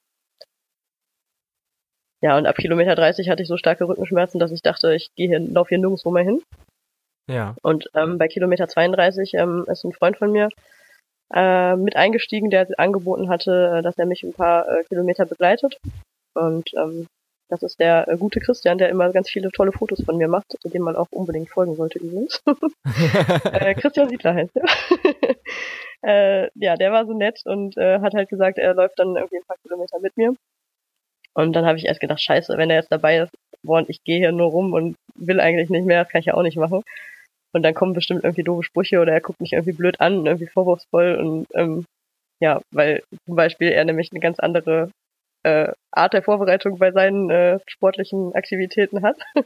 ja, 2.22 2.36
und 2.36 2.46
ab 2.46 2.56
Kilometer 2.56 2.94
30 2.94 3.30
hatte 3.30 3.42
ich 3.42 3.48
so 3.48 3.56
starke 3.56 3.88
Rückenschmerzen, 3.88 4.38
dass 4.38 4.52
ich 4.52 4.62
dachte, 4.62 4.94
ich 4.94 5.08
gehe 5.14 5.28
hier, 5.28 5.40
laufe 5.40 5.70
hier 5.70 5.78
nirgendwo 5.78 6.10
mehr 6.10 6.24
hin. 6.24 6.42
Ja. 7.28 7.54
Und 7.62 7.88
ähm, 7.94 8.18
bei 8.18 8.28
Kilometer 8.28 8.68
32 8.68 9.34
ähm, 9.34 9.64
ist 9.68 9.84
ein 9.84 9.92
Freund 9.92 10.18
von 10.18 10.32
mir 10.32 10.48
äh, 11.32 11.76
mit 11.76 11.96
eingestiegen, 11.96 12.50
der 12.50 12.68
angeboten 12.76 13.28
hatte, 13.28 13.78
äh, 13.78 13.82
dass 13.82 13.96
er 13.98 14.06
mich 14.06 14.22
ein 14.22 14.32
paar 14.32 14.68
äh, 14.68 14.84
Kilometer 14.84 15.24
begleitet. 15.26 15.78
Und 16.34 16.70
ähm, 16.74 17.06
das 17.50 17.62
ist 17.62 17.80
der 17.80 18.08
äh, 18.08 18.16
gute 18.16 18.40
Christian, 18.40 18.78
der 18.78 18.88
immer 18.88 19.10
ganz 19.10 19.28
viele 19.28 19.50
tolle 19.50 19.72
Fotos 19.72 20.02
von 20.04 20.16
mir 20.16 20.28
macht, 20.28 20.56
dem 20.64 20.82
man 20.82 20.96
auch 20.96 21.08
unbedingt 21.10 21.50
folgen 21.50 21.74
sollte 21.74 21.98
übrigens. 21.98 22.42
äh, 23.52 23.74
Christian 23.74 24.08
Siedler 24.08 24.34
heißt 24.34 24.54
der. 24.54 24.64
äh, 26.46 26.50
ja, 26.54 26.76
der 26.76 26.92
war 26.92 27.06
so 27.06 27.12
nett 27.12 27.40
und 27.44 27.76
äh, 27.76 28.00
hat 28.00 28.14
halt 28.14 28.28
gesagt, 28.28 28.58
er 28.58 28.74
läuft 28.74 28.98
dann 28.98 29.16
irgendwie 29.16 29.38
ein 29.38 29.46
paar 29.46 29.56
Kilometer 29.62 29.98
mit 30.00 30.16
mir. 30.16 30.34
Und 31.34 31.52
dann 31.54 31.66
habe 31.66 31.78
ich 31.78 31.86
erst 31.86 32.00
gedacht, 32.00 32.22
scheiße, 32.22 32.56
wenn 32.56 32.70
er 32.70 32.76
jetzt 32.76 32.92
dabei 32.92 33.18
ist, 33.18 33.32
boah, 33.62 33.84
ich 33.88 34.02
gehe 34.04 34.18
hier 34.18 34.32
nur 34.32 34.50
rum 34.50 34.72
und 34.72 34.96
will 35.14 35.40
eigentlich 35.40 35.70
nicht 35.70 35.86
mehr, 35.86 36.04
das 36.04 36.12
kann 36.12 36.20
ich 36.20 36.26
ja 36.26 36.34
auch 36.34 36.42
nicht 36.42 36.56
machen. 36.56 36.82
Und 37.52 37.62
dann 37.62 37.74
kommen 37.74 37.94
bestimmt 37.94 38.24
irgendwie 38.24 38.44
doofe 38.44 38.62
Sprüche 38.62 39.00
oder 39.00 39.12
er 39.12 39.20
guckt 39.20 39.40
mich 39.40 39.52
irgendwie 39.52 39.76
blöd 39.76 40.00
an, 40.00 40.26
irgendwie 40.26 40.46
vorwurfsvoll 40.46 41.16
und 41.16 41.46
ähm, 41.54 41.84
ja, 42.40 42.60
weil 42.70 43.02
zum 43.26 43.34
Beispiel 43.34 43.68
er 43.68 43.84
nämlich 43.84 44.10
eine 44.12 44.20
ganz 44.20 44.38
andere 44.38 44.90
äh, 45.42 45.72
Art 45.90 46.12
der 46.12 46.22
Vorbereitung 46.22 46.78
bei 46.78 46.92
seinen 46.92 47.30
äh, 47.30 47.58
sportlichen 47.66 48.34
Aktivitäten 48.34 49.02
hat. 49.02 49.16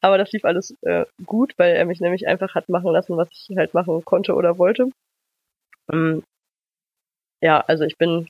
Aber 0.00 0.18
das 0.18 0.30
lief 0.32 0.44
alles 0.44 0.76
äh, 0.82 1.06
gut, 1.26 1.54
weil 1.56 1.74
er 1.74 1.84
mich 1.84 2.00
nämlich 2.00 2.26
einfach 2.28 2.54
hat 2.54 2.68
machen 2.68 2.92
lassen, 2.92 3.16
was 3.16 3.28
ich 3.32 3.56
halt 3.56 3.74
machen 3.74 4.04
konnte 4.04 4.34
oder 4.34 4.58
wollte. 4.58 4.90
Ähm, 5.92 6.22
ja, 7.40 7.60
also 7.60 7.84
ich 7.84 7.98
bin, 7.98 8.28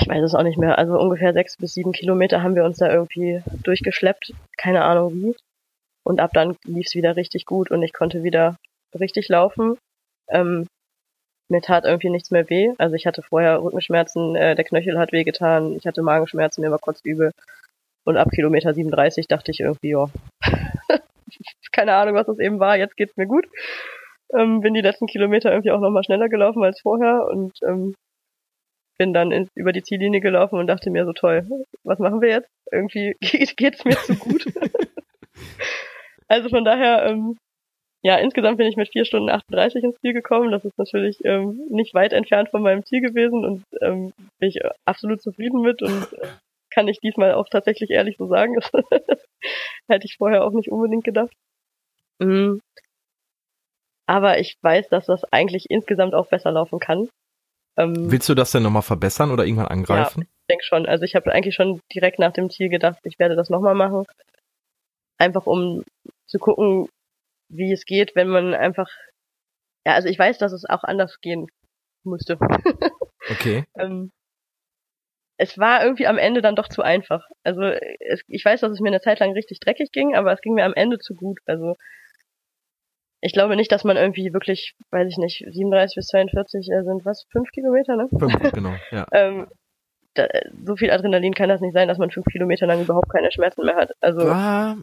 ich 0.00 0.08
weiß 0.08 0.22
es 0.22 0.34
auch 0.34 0.42
nicht 0.42 0.58
mehr, 0.58 0.78
also 0.78 0.98
ungefähr 0.98 1.32
sechs 1.32 1.56
bis 1.56 1.74
sieben 1.74 1.92
Kilometer 1.92 2.42
haben 2.42 2.54
wir 2.54 2.64
uns 2.64 2.78
da 2.78 2.92
irgendwie 2.92 3.42
durchgeschleppt, 3.62 4.34
keine 4.56 4.84
Ahnung 4.84 5.14
wie. 5.14 5.36
Und 6.04 6.20
ab 6.20 6.32
dann 6.34 6.56
lief 6.64 6.86
es 6.86 6.94
wieder 6.94 7.16
richtig 7.16 7.46
gut 7.46 7.70
und 7.70 7.82
ich 7.82 7.92
konnte 7.92 8.22
wieder 8.22 8.56
richtig 8.98 9.28
laufen. 9.28 9.78
Ähm, 10.28 10.66
mir 11.54 11.62
tat 11.62 11.84
irgendwie 11.84 12.10
nichts 12.10 12.30
mehr 12.30 12.48
weh. 12.50 12.72
Also 12.78 12.96
ich 12.96 13.06
hatte 13.06 13.22
vorher 13.22 13.62
Rückenschmerzen, 13.62 14.34
äh, 14.34 14.54
der 14.54 14.64
Knöchel 14.64 14.98
hat 14.98 15.12
wehgetan, 15.12 15.76
ich 15.76 15.86
hatte 15.86 16.02
Magenschmerzen, 16.02 16.62
mir 16.62 16.70
war 16.70 16.78
kotzübel. 16.78 17.30
Und 18.04 18.16
ab 18.16 18.30
Kilometer 18.30 18.74
37 18.74 19.28
dachte 19.28 19.50
ich 19.50 19.60
irgendwie, 19.60 19.90
ja, 19.90 20.08
keine 21.72 21.94
Ahnung, 21.94 22.14
was 22.14 22.26
das 22.26 22.38
eben 22.38 22.60
war, 22.60 22.76
jetzt 22.76 22.96
geht's 22.96 23.16
mir 23.16 23.26
gut. 23.26 23.46
Ähm, 24.36 24.60
bin 24.60 24.74
die 24.74 24.80
letzten 24.80 25.06
Kilometer 25.06 25.50
irgendwie 25.50 25.70
auch 25.70 25.80
nochmal 25.80 26.04
schneller 26.04 26.28
gelaufen 26.28 26.62
als 26.64 26.80
vorher 26.80 27.26
und 27.30 27.56
ähm, 27.66 27.94
bin 28.98 29.12
dann 29.12 29.32
in, 29.32 29.48
über 29.54 29.72
die 29.72 29.82
Ziellinie 29.82 30.20
gelaufen 30.20 30.58
und 30.58 30.66
dachte 30.66 30.90
mir 30.90 31.04
so 31.04 31.12
toll, 31.12 31.46
was 31.82 31.98
machen 31.98 32.20
wir 32.20 32.28
jetzt? 32.30 32.50
Irgendwie 32.70 33.16
geht, 33.20 33.56
geht's 33.56 33.84
mir 33.84 33.96
zu 33.96 34.16
gut. 34.16 34.44
also 36.28 36.48
von 36.48 36.64
daher, 36.64 37.06
ähm, 37.06 37.36
ja, 38.04 38.16
insgesamt 38.18 38.58
bin 38.58 38.66
ich 38.66 38.76
mit 38.76 38.90
4 38.92 39.06
Stunden 39.06 39.30
38 39.30 39.82
ins 39.82 39.98
Ziel 40.00 40.12
gekommen. 40.12 40.50
Das 40.50 40.62
ist 40.62 40.76
natürlich 40.76 41.24
ähm, 41.24 41.58
nicht 41.70 41.94
weit 41.94 42.12
entfernt 42.12 42.50
von 42.50 42.62
meinem 42.62 42.84
Ziel 42.84 43.00
gewesen 43.00 43.46
und 43.46 43.64
ähm, 43.80 44.12
bin 44.38 44.50
ich 44.50 44.60
absolut 44.84 45.22
zufrieden 45.22 45.62
mit 45.62 45.80
und 45.80 46.12
äh, 46.12 46.28
kann 46.70 46.86
ich 46.86 47.00
diesmal 47.00 47.32
auch 47.32 47.48
tatsächlich 47.48 47.88
ehrlich 47.88 48.16
so 48.18 48.26
sagen. 48.26 48.56
Das 48.60 48.70
hätte 49.88 50.04
ich 50.04 50.16
vorher 50.18 50.44
auch 50.44 50.52
nicht 50.52 50.70
unbedingt 50.70 51.04
gedacht. 51.04 51.32
Mhm. 52.18 52.60
Aber 54.06 54.38
ich 54.38 54.58
weiß, 54.60 54.90
dass 54.90 55.06
das 55.06 55.24
eigentlich 55.32 55.64
insgesamt 55.70 56.14
auch 56.14 56.26
besser 56.26 56.52
laufen 56.52 56.80
kann. 56.80 57.08
Ähm, 57.78 58.10
Willst 58.10 58.28
du 58.28 58.34
das 58.34 58.52
denn 58.52 58.64
nochmal 58.64 58.82
verbessern 58.82 59.30
oder 59.30 59.46
irgendwann 59.46 59.68
angreifen? 59.68 60.20
Ja, 60.20 60.26
ich 60.26 60.46
denke 60.50 60.64
schon. 60.64 60.84
Also 60.84 61.04
ich 61.04 61.14
habe 61.14 61.32
eigentlich 61.32 61.54
schon 61.54 61.80
direkt 61.94 62.18
nach 62.18 62.34
dem 62.34 62.50
Ziel 62.50 62.68
gedacht, 62.68 62.98
ich 63.04 63.18
werde 63.18 63.34
das 63.34 63.48
nochmal 63.48 63.74
machen. 63.74 64.04
Einfach 65.16 65.46
um 65.46 65.84
zu 66.26 66.38
gucken, 66.38 66.88
wie 67.54 67.72
es 67.72 67.84
geht, 67.84 68.14
wenn 68.14 68.28
man 68.28 68.54
einfach. 68.54 68.88
Ja, 69.86 69.94
also 69.94 70.08
ich 70.08 70.18
weiß, 70.18 70.38
dass 70.38 70.52
es 70.52 70.64
auch 70.68 70.84
anders 70.84 71.20
gehen 71.20 71.46
musste. 72.04 72.38
Okay. 73.30 73.64
ähm, 73.78 74.12
es 75.38 75.58
war 75.58 75.82
irgendwie 75.82 76.06
am 76.06 76.18
Ende 76.18 76.42
dann 76.42 76.56
doch 76.56 76.68
zu 76.68 76.82
einfach. 76.82 77.26
Also 77.42 77.62
es, 77.62 78.22
ich 78.28 78.44
weiß, 78.44 78.60
dass 78.60 78.70
es 78.70 78.80
mir 78.80 78.90
eine 78.90 79.00
Zeit 79.00 79.18
lang 79.18 79.32
richtig 79.32 79.60
dreckig 79.60 79.92
ging, 79.92 80.14
aber 80.14 80.32
es 80.32 80.42
ging 80.42 80.54
mir 80.54 80.64
am 80.64 80.74
Ende 80.74 80.98
zu 80.98 81.14
gut. 81.14 81.38
Also 81.46 81.74
ich 83.20 83.32
glaube 83.32 83.56
nicht, 83.56 83.72
dass 83.72 83.84
man 83.84 83.96
irgendwie 83.96 84.32
wirklich, 84.32 84.74
weiß 84.90 85.08
ich 85.10 85.16
nicht, 85.16 85.44
37 85.50 85.96
bis 85.96 86.06
42 86.08 86.68
äh, 86.70 86.82
sind 86.84 87.04
was, 87.04 87.24
fünf 87.32 87.50
Kilometer, 87.50 87.96
ne? 87.96 88.08
Fünf, 88.18 88.32
genau, 88.52 88.74
ja. 88.90 89.06
ähm, 89.12 89.48
da, 90.12 90.28
so 90.64 90.76
viel 90.76 90.90
Adrenalin 90.90 91.34
kann 91.34 91.48
das 91.48 91.60
nicht 91.60 91.72
sein, 91.72 91.88
dass 91.88 91.98
man 91.98 92.10
fünf 92.10 92.26
Kilometer 92.26 92.66
lang 92.66 92.82
überhaupt 92.82 93.10
keine 93.10 93.32
Schmerzen 93.32 93.64
mehr 93.64 93.76
hat. 93.76 93.92
Also 94.00 94.28
Ah, 94.28 94.76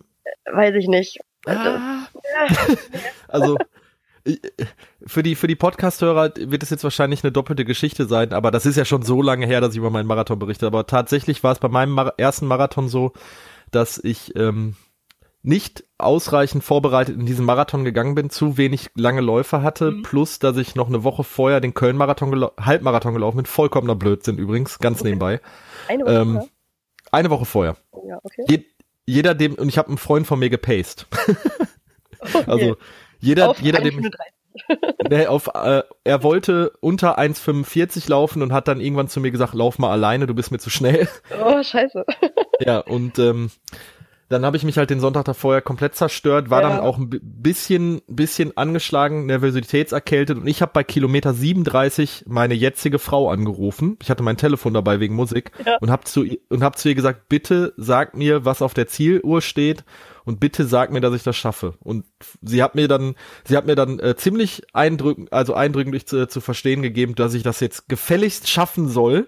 weiß 0.51 0.76
ich 0.76 0.88
nicht. 0.88 1.19
Ah. 1.48 2.08
Also 3.28 3.58
für 5.06 5.24
die 5.24 5.36
für 5.36 5.48
die 5.48 5.56
Podcast-Hörer 5.56 6.34
wird 6.38 6.62
es 6.64 6.70
jetzt 6.70 6.84
wahrscheinlich 6.84 7.24
eine 7.24 7.32
doppelte 7.32 7.66
Geschichte 7.66 8.06
sein, 8.06 8.34
aber 8.34 8.52
das 8.52 8.66
ist 8.66 8.76
ja 8.76 8.86
schon 8.86 9.02
so 9.02 9.22
lange 9.22 9.46
her, 9.48 9.62
dass 9.62 9.72
ich 9.74 9.78
über 9.80 9.89
meinen 9.89 10.08
Marathon 10.08 10.38
berichte. 10.39 10.68
Aber 10.68 10.86
tatsächlich 10.86 11.44
war 11.44 11.52
es 11.54 11.60
bei 11.60 11.70
meinem 11.70 11.92
Mar 11.92 12.14
ersten 12.18 12.46
Marathon 12.46 12.88
so, 12.88 13.14
dass 13.72 13.98
ich 13.98 14.36
ähm, 14.36 14.76
nicht 15.44 15.84
ausreichend 15.98 16.64
vorbereitet 16.64 17.18
in 17.18 17.26
diesen 17.26 17.46
Marathon 17.46 17.84
gegangen 17.84 18.14
bin, 18.14 18.30
zu 18.30 18.58
wenig 18.58 18.92
lange 18.96 19.22
Läufe 19.22 19.64
hatte, 19.64 19.89
Mhm. 19.92 20.04
plus 20.04 20.38
dass 20.38 20.56
ich 20.58 20.76
noch 20.76 20.88
eine 20.88 21.04
Woche 21.04 21.24
vorher 21.24 21.60
den 21.62 21.74
Köln-Marathon 21.74 22.32
gelau- 22.32 22.52
Halbmarathon 22.64 23.14
gelaufen 23.14 23.38
bin, 23.38 23.46
vollkommener 23.48 23.96
Blödsinn 23.96 24.38
übrigens, 24.38 24.78
ganz 24.78 25.00
Okay. 25.00 25.10
nebenbei. 25.10 25.42
Eine 25.88 26.04
Woche. 26.06 26.14
Ähm, 26.14 26.42
eine 27.12 27.30
Woche 27.32 27.46
vorher. 27.46 27.76
vorher? 27.92 28.10
ja, 28.12 28.20
okay. 28.24 28.46
Je 28.48 28.64
jeder 29.06 29.34
dem 29.34 29.56
und 29.56 29.70
ich 29.70 29.78
habe 29.78 29.89
einen 29.89 29.97
Freund 29.97 30.28
von 30.28 30.39
mir 30.39 30.49
gepaced. 30.49 31.08
okay. 32.20 32.43
Also 32.47 32.78
jeder 33.20 33.49
Auf 33.49 33.62
jeder 33.62 33.82
dem 33.82 33.99
1,35. 33.99 34.12
Nee, 35.10 35.28
auf, 35.28 35.47
äh, 35.54 35.84
er 36.04 36.24
wollte 36.24 36.74
unter 36.82 37.18
1,45 37.18 38.10
laufen 38.10 38.41
und 38.41 38.52
hat 38.52 38.68
dann 38.68 38.82
irgendwann 38.82 39.08
zu 39.08 39.20
mir 39.20 39.32
gesagt, 39.32 39.54
lauf 39.54 39.80
mal 39.80 39.91
alleine, 39.91 40.28
du 40.28 40.34
bist 40.34 40.52
mir 40.52 40.60
zu 40.60 40.70
schnell. 40.70 41.08
Oh, 41.43 41.64
scheiße. 41.64 42.06
ja, 42.60 42.80
und 42.80 43.18
ähm, 43.20 43.52
dann 44.32 44.45
habe 44.45 44.57
ich 44.57 44.63
mich 44.63 44.77
halt 44.77 44.89
den 44.89 44.99
Sonntag 44.99 45.25
davor 45.25 45.53
ja 45.53 45.61
komplett 45.61 45.95
zerstört, 45.95 46.49
war 46.49 46.61
Ja. 46.61 46.69
dann 46.69 46.79
auch 46.79 46.97
ein 46.97 47.09
bi- 47.09 47.19
bisschen, 47.21 48.01
bisschen 48.07 48.57
angeschlagen, 48.57 49.27
nervositätserkältet 49.27 50.38
und 50.38 50.47
ich 50.47 50.61
habe 50.61 50.71
bei 50.73 50.84
Kilometer 50.84 51.34
37 51.34 52.23
meine 52.27 52.53
jetzige 52.53 52.97
Frau 52.99 53.29
angerufen. 53.29 53.97
Ich 54.01 54.09
hatte 54.09 54.23
mein 54.23 54.38
Telefon 54.38 54.73
dabei 54.73 54.99
wegen 54.99 55.15
Musik 55.15 55.51
Ja. 55.65 55.77
und 55.82 55.91
habe 55.91 56.05
zu, 56.05 56.25
und 56.49 56.63
hab 56.63 56.77
zu 56.77 56.89
ihr 56.89 56.95
gesagt, 56.95 57.29
bitte 57.29 57.73
sag 57.77 58.15
mir, 58.17 58.43
was 58.45 58.61
auf 58.61 58.73
der 58.73 58.88
Zieluhr 58.88 59.41
steht 59.41 59.84
und 60.26 60.39
bitte 60.39 60.65
sag 60.65 60.91
mir, 60.91 61.01
dass 61.01 61.15
ich 61.15 61.24
das 61.24 61.36
schaffe. 61.36 61.76
Und 61.80 62.05
sie 62.41 62.61
hat 62.61 62.76
mir 62.76 62.88
dann, 62.88 63.15
sie 63.43 63.57
hat 63.57 63.65
mir 63.65 63.76
dann 63.76 63.99
äh, 63.99 64.15
ziemlich 64.15 64.63
eindrückend, 64.74 65.34
also 65.34 65.53
eindrücklich 65.53 66.05
zu, 66.07 66.28
zu 66.28 66.41
verstehen 66.41 66.82
gegeben, 66.82 67.15
dass 67.15 67.34
ich 67.34 67.43
das 67.43 67.59
jetzt 67.59 67.89
gefälligst 67.89 68.49
schaffen 68.49 68.88
soll. 68.88 69.28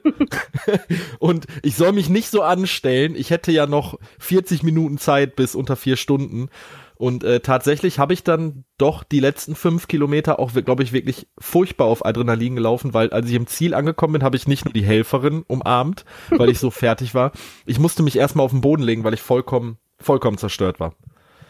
und 1.20 1.48
ich 1.62 1.76
soll 1.76 1.94
mich 1.94 2.10
nicht 2.10 2.30
so 2.30 2.42
anstellen. 2.42 3.16
Ich 3.16 3.30
hätte 3.30 3.52
ja 3.52 3.66
noch 3.66 3.98
40 4.20 4.64
Minuten 4.64 4.98
Zeit 4.98 5.36
bis 5.36 5.56
unter 5.56 5.76
vier 5.76 5.96
Stunden. 5.96 6.50
Und 6.96 7.24
äh, 7.24 7.40
tatsächlich 7.40 8.00
habe 8.00 8.14
ich 8.14 8.24
dann 8.24 8.66
doch 8.78 9.04
die 9.04 9.20
letzten 9.20 9.56
fünf 9.56 9.88
Kilometer 9.88 10.40
auch, 10.40 10.54
glaube 10.54 10.84
ich, 10.84 10.94
wirklich 10.94 11.28
furchtbar 11.38 11.88
auf 11.88 12.06
Adrenalin 12.06 12.56
gelaufen, 12.56 12.94
weil 12.94 13.10
als 13.10 13.28
ich 13.28 13.36
im 13.36 13.48
Ziel 13.48 13.74
angekommen 13.74 14.14
bin, 14.14 14.24
habe 14.24 14.38
ich 14.38 14.48
nicht 14.48 14.64
nur 14.64 14.74
die 14.74 14.86
Helferin 14.86 15.44
umarmt, 15.48 16.06
weil 16.30 16.50
ich 16.50 16.60
so 16.60 16.72
fertig 16.72 17.14
war. 17.14 17.32
Ich 17.66 17.80
musste 17.80 18.04
mich 18.04 18.16
erstmal 18.16 18.46
auf 18.46 18.52
den 18.52 18.62
Boden 18.62 18.84
legen, 18.84 19.04
weil 19.04 19.14
ich 19.14 19.22
vollkommen, 19.22 19.78
vollkommen 20.04 20.38
zerstört 20.38 20.80
war. 20.80 20.94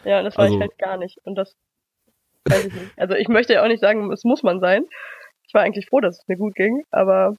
Ja, 0.04 0.18
und 0.18 0.24
das 0.24 0.36
war 0.36 0.44
Also- 0.44 0.56
ich 0.56 0.60
halt 0.60 0.78
gar 0.78 0.96
nicht. 0.96 1.18
Und 1.24 1.34
das 1.36 1.54
weiß 2.48 2.66
ich 2.66 2.74
nicht. 2.74 2.92
Also 2.98 3.14
ich 3.14 3.28
möchte 3.28 3.54
ja 3.54 3.62
auch 3.62 3.68
nicht 3.68 3.80
sagen, 3.80 4.10
es 4.12 4.24
muss 4.24 4.42
man 4.42 4.60
sein. 4.60 4.84
Ich 5.46 5.54
war 5.54 5.62
eigentlich 5.62 5.86
froh, 5.86 6.00
dass 6.00 6.18
es 6.20 6.28
mir 6.28 6.36
gut 6.36 6.54
ging, 6.54 6.82
aber 6.90 7.36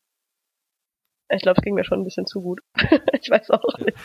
ich 1.30 1.42
glaube, 1.42 1.58
es 1.60 1.64
ging 1.64 1.74
mir 1.76 1.84
schon 1.84 2.02
ein 2.02 2.04
bisschen 2.06 2.26
zu 2.28 2.42
gut. 2.42 2.62
ich 3.22 3.30
weiß 3.30 3.52
auch 3.52 3.78
nicht. 3.80 3.98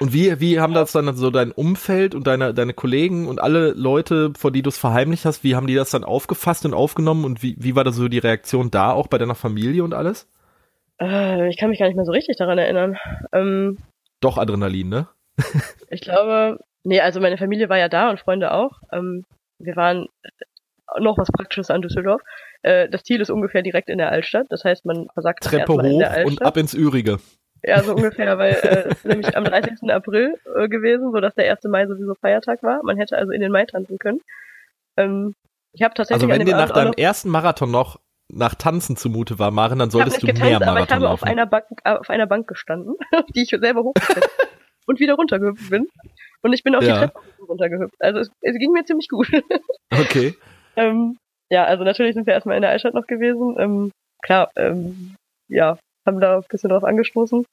Und 0.00 0.12
wie, 0.12 0.38
wie 0.40 0.60
haben 0.60 0.72
das 0.74 0.92
dann 0.92 1.14
so 1.16 1.30
dein 1.30 1.50
Umfeld 1.50 2.14
und 2.14 2.26
deine, 2.28 2.54
deine 2.54 2.74
Kollegen 2.74 3.26
und 3.26 3.40
alle 3.40 3.72
Leute, 3.72 4.32
vor 4.38 4.52
die 4.52 4.62
du 4.62 4.68
es 4.68 4.78
verheimlicht 4.78 5.24
hast, 5.24 5.42
wie 5.42 5.56
haben 5.56 5.66
die 5.66 5.74
das 5.74 5.90
dann 5.90 6.04
aufgefasst 6.04 6.64
und 6.64 6.74
aufgenommen 6.74 7.24
und 7.24 7.42
wie, 7.42 7.56
wie 7.58 7.74
war 7.74 7.82
da 7.82 7.90
so 7.90 8.06
die 8.08 8.18
Reaktion 8.18 8.70
da, 8.70 8.92
auch 8.92 9.08
bei 9.08 9.18
deiner 9.18 9.34
Familie 9.34 9.82
und 9.82 9.92
alles? 9.94 10.28
Äh, 11.00 11.48
ich 11.48 11.56
kann 11.56 11.70
mich 11.70 11.80
gar 11.80 11.86
nicht 11.86 11.96
mehr 11.96 12.04
so 12.04 12.12
richtig 12.12 12.36
daran 12.36 12.58
erinnern. 12.58 12.98
Ähm, 13.32 13.78
Doch 14.20 14.38
Adrenalin, 14.38 14.88
ne? 14.88 15.08
Ich 15.90 16.00
glaube, 16.00 16.58
nee, 16.84 17.00
also 17.00 17.20
meine 17.20 17.38
Familie 17.38 17.68
war 17.68 17.78
ja 17.78 17.88
da 17.88 18.10
und 18.10 18.20
Freunde 18.20 18.52
auch. 18.52 18.80
Ähm, 18.92 19.24
wir 19.58 19.76
waren 19.76 20.08
noch 20.98 21.18
was 21.18 21.30
Praktisches 21.30 21.70
an 21.70 21.82
Düsseldorf. 21.82 22.22
Äh, 22.62 22.88
das 22.88 23.02
Ziel 23.04 23.20
ist 23.20 23.30
ungefähr 23.30 23.62
direkt 23.62 23.88
in 23.88 23.98
der 23.98 24.10
Altstadt. 24.10 24.46
Das 24.50 24.64
heißt, 24.64 24.84
man 24.84 25.08
versagt 25.14 25.44
Treppe 25.44 25.72
erstmal 25.72 25.86
in 25.86 25.98
der 25.98 26.10
hoch 26.10 26.16
Altstadt. 26.16 26.40
und 26.40 26.46
ab 26.46 26.56
ins 26.56 26.74
Ürige. 26.74 27.18
Ja, 27.66 27.82
so 27.82 27.94
ungefähr, 27.94 28.36
weil 28.36 28.52
äh, 28.52 28.88
es 28.90 29.04
nämlich 29.04 29.36
am 29.36 29.44
30. 29.44 29.90
April 29.90 30.34
äh, 30.56 30.68
gewesen, 30.68 31.12
so 31.12 31.20
dass 31.20 31.34
der 31.34 31.50
1. 31.50 31.64
Mai 31.64 31.86
sowieso 31.86 32.14
Feiertag 32.14 32.62
war. 32.62 32.80
Man 32.84 32.98
hätte 32.98 33.16
also 33.16 33.32
in 33.32 33.40
den 33.40 33.50
Mai 33.50 33.64
tanzen 33.64 33.98
können. 33.98 34.20
Ähm, 34.96 35.34
ich 35.72 35.82
habe 35.82 35.94
tatsächlich 35.94 36.22
Also 36.22 36.28
wenn 36.28 36.46
dir 36.46 36.54
nach 36.54 36.70
Abend 36.70 36.76
deinem 36.76 36.92
ersten 36.92 37.30
Marathon 37.30 37.70
noch 37.70 37.98
nach 38.28 38.54
Tanzen 38.54 38.96
zumute 38.96 39.38
war, 39.38 39.50
Maren, 39.50 39.78
dann 39.78 39.90
solltest 39.90 40.22
du 40.22 40.26
mehr 40.26 40.34
getanzt, 40.34 40.54
aber 40.54 40.62
ich 40.62 40.66
Marathon 40.66 40.96
habe 40.96 41.10
auf 41.10 41.22
einer, 41.22 41.46
Bank, 41.46 41.64
äh, 41.84 41.92
auf 41.92 42.10
einer 42.10 42.26
Bank 42.26 42.46
gestanden, 42.46 42.94
auf 43.12 43.26
die 43.34 43.42
ich 43.42 43.48
selber 43.48 43.82
hochgehüpft 43.82 44.30
und 44.86 45.00
wieder 45.00 45.14
runtergehüpft 45.14 45.70
bin. 45.70 45.88
Und 46.42 46.52
ich 46.52 46.62
bin 46.62 46.74
auf 46.74 46.84
Ja. 46.84 46.94
die 46.94 46.98
Treppe 47.06 47.20
runtergehüpft. 47.48 47.94
Also 48.00 48.20
es, 48.20 48.30
es 48.42 48.58
ging 48.58 48.72
mir 48.72 48.84
ziemlich 48.84 49.08
gut. 49.08 49.28
Okay. 49.92 50.34
ähm, 50.76 51.16
ja, 51.50 51.64
also 51.66 51.84
natürlich 51.84 52.14
sind 52.14 52.26
wir 52.26 52.34
erstmal 52.34 52.56
in 52.56 52.62
der 52.62 52.70
Altstadt 52.70 52.94
noch 52.94 53.06
gewesen. 53.06 53.54
Ähm, 53.58 53.92
klar, 54.22 54.50
ähm, 54.56 55.14
ja, 55.48 55.78
haben 56.04 56.20
da 56.20 56.38
ein 56.38 56.44
bisschen 56.48 56.70
drauf 56.70 56.82
angestoßen. 56.82 57.44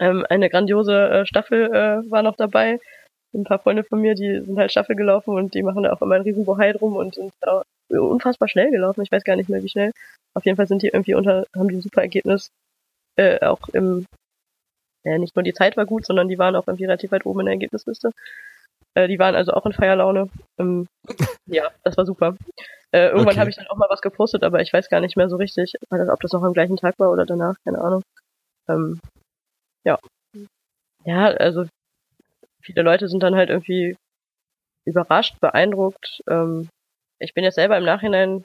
Ähm, 0.00 0.24
eine 0.28 0.50
grandiose 0.50 1.08
äh, 1.10 1.26
Staffel 1.26 1.64
äh, 1.72 2.10
war 2.10 2.22
noch 2.22 2.36
dabei. 2.36 2.78
Ein 3.34 3.44
paar 3.44 3.58
Freunde 3.58 3.82
von 3.82 4.00
mir, 4.00 4.14
die 4.14 4.40
sind 4.40 4.56
halt 4.56 4.70
Staffel 4.70 4.94
gelaufen 4.94 5.34
und 5.34 5.54
die 5.54 5.64
machen 5.64 5.82
da 5.82 5.92
auch 5.92 6.02
immer 6.02 6.14
einen 6.14 6.24
riesen 6.24 6.44
Bohai 6.44 6.72
drum 6.72 6.94
und 6.94 7.14
sind 7.16 7.32
da 7.40 7.62
unfassbar 7.88 8.48
schnell 8.48 8.70
gelaufen. 8.70 9.02
Ich 9.02 9.10
weiß 9.10 9.24
gar 9.24 9.34
nicht 9.36 9.48
mehr, 9.48 9.62
wie 9.62 9.68
schnell. 9.68 9.90
Auf 10.34 10.44
jeden 10.44 10.56
Fall 10.56 10.68
sind 10.68 10.82
die 10.82 10.88
irgendwie 10.88 11.14
unter, 11.14 11.46
haben 11.56 11.68
die 11.68 11.76
ein 11.76 11.82
super 11.82 12.02
Ergebnis. 12.02 12.50
Äh, 13.16 13.44
auch 13.44 13.68
im, 13.72 14.06
ja, 15.04 15.18
nicht 15.18 15.36
nur 15.36 15.42
die 15.42 15.52
Zeit 15.52 15.76
war 15.76 15.86
gut, 15.86 16.06
sondern 16.06 16.28
die 16.28 16.38
waren 16.38 16.56
auch 16.56 16.66
irgendwie 16.66 16.84
relativ 16.84 17.12
weit 17.12 17.26
oben 17.26 17.40
in 17.40 17.46
der 17.46 17.54
Ergebnisliste. 17.54 18.10
Äh, 18.94 19.08
die 19.08 19.18
waren 19.18 19.34
also 19.34 19.52
auch 19.52 19.66
in 19.66 19.72
Feierlaune. 19.72 20.30
Ähm, 20.58 20.86
ja, 21.46 21.70
das 21.82 21.96
war 21.96 22.06
super. 22.06 22.36
Äh, 22.92 23.08
irgendwann 23.08 23.28
Okay. 23.28 23.40
habe 23.40 23.50
ich 23.50 23.56
dann 23.56 23.66
auch 23.66 23.76
mal 23.76 23.90
was 23.90 24.00
gepostet, 24.00 24.44
aber 24.44 24.60
ich 24.60 24.72
weiß 24.72 24.88
gar 24.88 25.00
nicht 25.00 25.16
mehr 25.16 25.28
so 25.28 25.36
richtig, 25.36 25.74
ob 25.90 26.20
das 26.20 26.32
noch 26.32 26.42
am 26.42 26.52
gleichen 26.52 26.76
Tag 26.76 26.98
war 26.98 27.10
oder 27.10 27.26
danach, 27.26 27.56
keine 27.64 27.80
Ahnung. 27.80 28.02
Ähm, 28.68 29.00
ja. 29.84 29.98
Ja, 31.04 31.26
also 31.26 31.66
viele 32.62 32.82
Leute 32.82 33.08
sind 33.08 33.22
dann 33.22 33.34
halt 33.34 33.50
irgendwie 33.50 33.96
überrascht, 34.86 35.40
beeindruckt. 35.40 36.22
Ähm, 36.28 36.68
ich 37.18 37.34
bin 37.34 37.44
jetzt 37.44 37.56
selber 37.56 37.76
im 37.76 37.84
Nachhinein, 37.84 38.44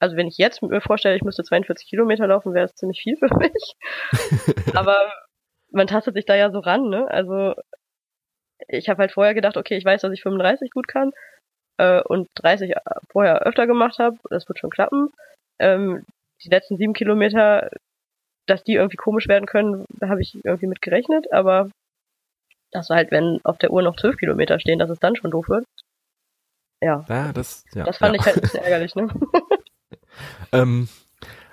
also 0.00 0.16
wenn 0.16 0.26
ich 0.26 0.38
jetzt 0.38 0.62
mir 0.62 0.80
vorstelle, 0.80 1.16
ich 1.16 1.22
müsste 1.22 1.44
42 1.44 1.88
Kilometer 1.88 2.26
laufen, 2.26 2.54
wäre 2.54 2.66
es 2.66 2.74
ziemlich 2.74 3.02
viel 3.02 3.16
für 3.16 3.28
mich. 3.36 3.74
Aber 4.74 5.12
man 5.70 5.86
tastet 5.86 6.14
sich 6.14 6.24
da 6.24 6.34
ja 6.34 6.50
so 6.50 6.58
ran, 6.60 6.88
ne? 6.88 7.08
Also 7.10 7.54
ich 8.68 8.88
habe 8.88 8.98
halt 8.98 9.12
vorher 9.12 9.34
gedacht, 9.34 9.56
okay, 9.56 9.76
ich 9.76 9.84
weiß, 9.84 10.02
dass 10.02 10.12
ich 10.12 10.22
35 10.22 10.70
gut 10.70 10.88
kann 10.88 11.12
äh, 11.78 12.02
und 12.02 12.28
30 12.36 12.74
vorher 13.10 13.42
öfter 13.42 13.66
gemacht 13.66 13.98
habe, 13.98 14.18
das 14.30 14.48
wird 14.48 14.58
schon 14.58 14.70
klappen. 14.70 15.10
Ähm, 15.58 16.04
die 16.44 16.50
letzten 16.50 16.76
sieben 16.76 16.92
Kilometer, 16.92 17.70
dass 18.46 18.64
die 18.64 18.74
irgendwie 18.74 18.96
komisch 18.96 19.28
werden 19.28 19.46
können, 19.46 19.84
habe 20.02 20.22
ich 20.22 20.34
irgendwie 20.44 20.66
mit 20.66 20.82
gerechnet, 20.82 21.32
aber 21.32 21.70
das 22.72 22.88
war 22.88 22.96
halt, 22.96 23.10
wenn 23.10 23.40
auf 23.44 23.58
der 23.58 23.72
Uhr 23.72 23.82
noch 23.82 23.96
12 23.96 24.16
Kilometer 24.16 24.60
stehen, 24.60 24.78
dass 24.78 24.90
es 24.90 25.00
dann 25.00 25.16
schon 25.16 25.30
doof 25.30 25.48
wird. 25.48 25.64
Ja, 26.80 27.04
Ja, 27.08 27.32
das, 27.32 27.64
ja, 27.74 27.84
das 27.84 27.98
fand 27.98 28.14
ja. 28.14 28.20
ich 28.20 28.26
halt 28.26 28.36
ein 28.36 28.42
bisschen 28.42 28.62
ärgerlich, 28.64 28.94
ne? 28.94 29.08
Ähm, 30.52 30.88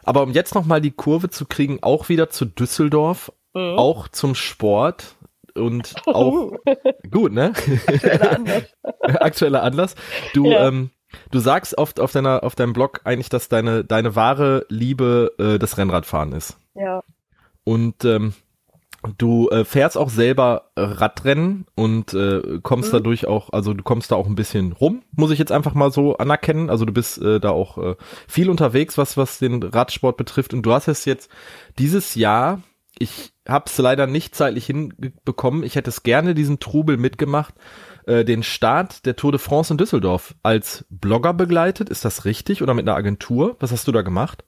aber 0.03 0.23
um 0.23 0.31
jetzt 0.31 0.55
nochmal 0.55 0.81
die 0.81 0.91
Kurve 0.91 1.29
zu 1.29 1.45
kriegen, 1.45 1.79
auch 1.81 2.09
wieder 2.09 2.29
zu 2.29 2.45
Düsseldorf, 2.45 3.31
Mhm. 3.57 3.77
auch 3.79 4.07
zum 4.07 4.35
Sport 4.35 5.15
und 5.55 5.95
auch 6.05 6.51
gut, 7.11 7.31
ne? 7.33 7.53
Aktueller 7.87 8.31
Anlass. 8.35 8.63
Aktueller 9.21 9.63
Anlass. 9.63 9.95
Du, 10.33 10.45
Ja. 10.51 10.67
ähm, 10.67 10.91
du 11.31 11.39
sagst 11.39 11.77
oft 11.77 11.99
auf 11.99 12.11
deiner, 12.11 12.43
auf 12.43 12.55
deinem 12.55 12.73
Blog 12.73 13.01
eigentlich, 13.05 13.29
dass 13.29 13.49
deine, 13.49 13.83
deine 13.83 14.15
wahre 14.15 14.65
Liebe 14.69 15.33
äh, 15.39 15.57
das 15.57 15.77
Rennradfahren 15.77 16.33
ist. 16.33 16.57
Ja, 16.75 17.01
Und 17.63 18.05
ähm, 18.05 18.33
du 19.17 19.49
äh, 19.49 19.63
fährst 19.65 19.97
auch 19.97 20.09
selber 20.09 20.69
Radrennen 20.75 21.65
und 21.75 22.13
äh, 22.13 22.59
kommst 22.61 22.91
Mhm. 22.91 22.97
dadurch 22.97 23.25
auch, 23.27 23.51
also 23.51 23.73
du 23.73 23.83
kommst 23.83 24.11
da 24.11 24.15
auch 24.15 24.27
ein 24.27 24.35
bisschen 24.35 24.73
rum, 24.73 25.01
muss 25.15 25.31
ich 25.31 25.39
jetzt 25.39 25.51
einfach 25.51 25.73
mal 25.73 25.91
so 25.91 26.17
anerkennen. 26.17 26.69
Also 26.69 26.85
du 26.85 26.91
bist 26.93 27.19
äh, 27.21 27.39
da 27.39 27.49
auch 27.51 27.77
äh, 27.77 27.95
viel 28.27 28.49
unterwegs, 28.49 28.97
was 28.97 29.17
was 29.17 29.39
den 29.39 29.63
Radsport 29.63 30.17
betrifft. 30.17 30.53
Und 30.53 30.61
du 30.63 30.71
hast 30.73 30.87
es 30.87 31.05
jetzt 31.05 31.31
dieses 31.79 32.15
Jahr, 32.15 32.61
ich 32.99 33.33
habe 33.47 33.65
es 33.67 33.77
leider 33.77 34.07
nicht 34.07 34.35
zeitlich 34.35 34.65
hinbekommen. 34.65 35.63
Ich 35.63 35.75
hätte 35.75 35.89
es 35.89 36.03
gerne 36.03 36.35
diesen 36.35 36.59
Trubel 36.59 36.97
mitgemacht, 36.97 37.53
äh, 38.05 38.25
den 38.25 38.43
Start 38.43 39.05
der 39.05 39.15
Tour 39.15 39.31
de 39.31 39.39
France 39.39 39.73
in 39.73 39.77
Düsseldorf 39.77 40.35
als 40.43 40.85
Blogger 40.89 41.33
begleitet. 41.33 41.89
Ist 41.89 42.05
das 42.05 42.25
richtig 42.25 42.61
oder 42.61 42.73
mit 42.73 42.87
einer 42.87 42.97
Agentur? 42.97 43.55
Was 43.59 43.71
hast 43.71 43.87
du 43.87 43.91
da 43.91 44.01
gemacht? 44.01 44.43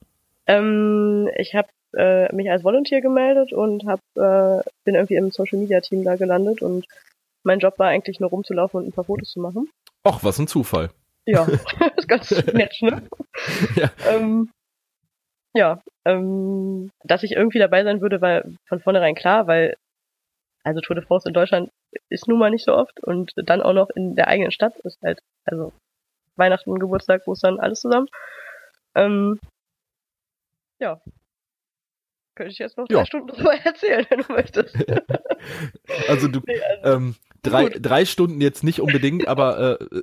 ähm, 0.49 1.29
ich 1.37 1.53
habe 1.53 1.67
äh, 1.95 2.35
mich 2.35 2.49
als 2.49 2.63
Volunteer 2.63 3.01
gemeldet 3.01 3.53
und 3.53 3.85
hab, 3.85 3.99
äh, 4.15 4.63
bin 4.83 4.95
irgendwie 4.95 5.15
im 5.15 5.31
Social 5.31 5.59
Media 5.59 5.79
Team 5.79 6.03
da 6.03 6.15
gelandet 6.15 6.61
und 6.61 6.85
mein 7.43 7.59
Job 7.59 7.77
war 7.77 7.87
eigentlich 7.87 8.19
nur 8.19 8.31
rumzulaufen 8.31 8.79
und 8.79 8.87
ein 8.87 8.91
paar 8.91 9.03
Fotos 9.03 9.29
zu 9.29 9.39
machen. 9.39 9.69
Och, 10.05 10.23
was 10.23 10.39
ein 10.39 10.47
Zufall. 10.47 10.89
Ja, 11.25 11.47
ist 11.97 12.07
ganz 12.07 12.31
nett, 12.53 12.75
ne? 12.81 13.03
Ja. 13.75 13.91
Ähm, 14.09 14.49
ja, 15.53 15.81
ähm, 16.05 16.91
dass 17.03 17.23
ich 17.23 17.31
irgendwie 17.33 17.59
dabei 17.59 17.83
sein 17.83 18.01
würde, 18.01 18.21
war 18.21 18.43
von 18.67 18.79
vornherein 18.81 19.15
klar, 19.15 19.47
weil 19.47 19.75
also 20.63 20.81
Tour 20.81 20.95
de 20.95 21.05
France 21.05 21.27
in 21.27 21.33
Deutschland 21.33 21.71
ist 22.09 22.27
nun 22.27 22.37
mal 22.39 22.51
nicht 22.51 22.65
so 22.65 22.75
oft 22.75 23.01
und 23.03 23.33
dann 23.35 23.61
auch 23.61 23.73
noch 23.73 23.89
in 23.91 24.15
der 24.15 24.27
eigenen 24.27 24.51
Stadt 24.51 24.75
ist 24.83 25.01
halt, 25.01 25.19
also 25.45 25.71
Weihnachten, 26.35 26.77
Geburtstag, 26.79 27.27
Ostern, 27.27 27.59
alles 27.59 27.81
zusammen. 27.81 28.07
Ähm, 28.95 29.39
ja. 30.79 31.01
Könnte 32.35 32.51
ich 32.51 32.59
jetzt 32.59 32.77
noch 32.77 32.87
Ja. 32.89 32.99
drei 32.99 33.05
Stunden 33.05 33.27
drüber 33.27 33.53
erzählen, 33.65 34.05
wenn 34.09 34.21
du 34.21 34.33
möchtest. 34.33 34.75
Also 36.07 36.27
du, 36.27 36.41
Nee, 36.47 36.61
also, 36.61 36.97
ähm, 36.97 37.15
drei, 37.43 37.65
Gut. 37.65 37.77
drei 37.81 38.05
Stunden 38.05 38.41
jetzt 38.41 38.63
nicht 38.63 38.81
unbedingt, 38.81 39.27
aber 39.27 39.79
äh, 39.81 40.01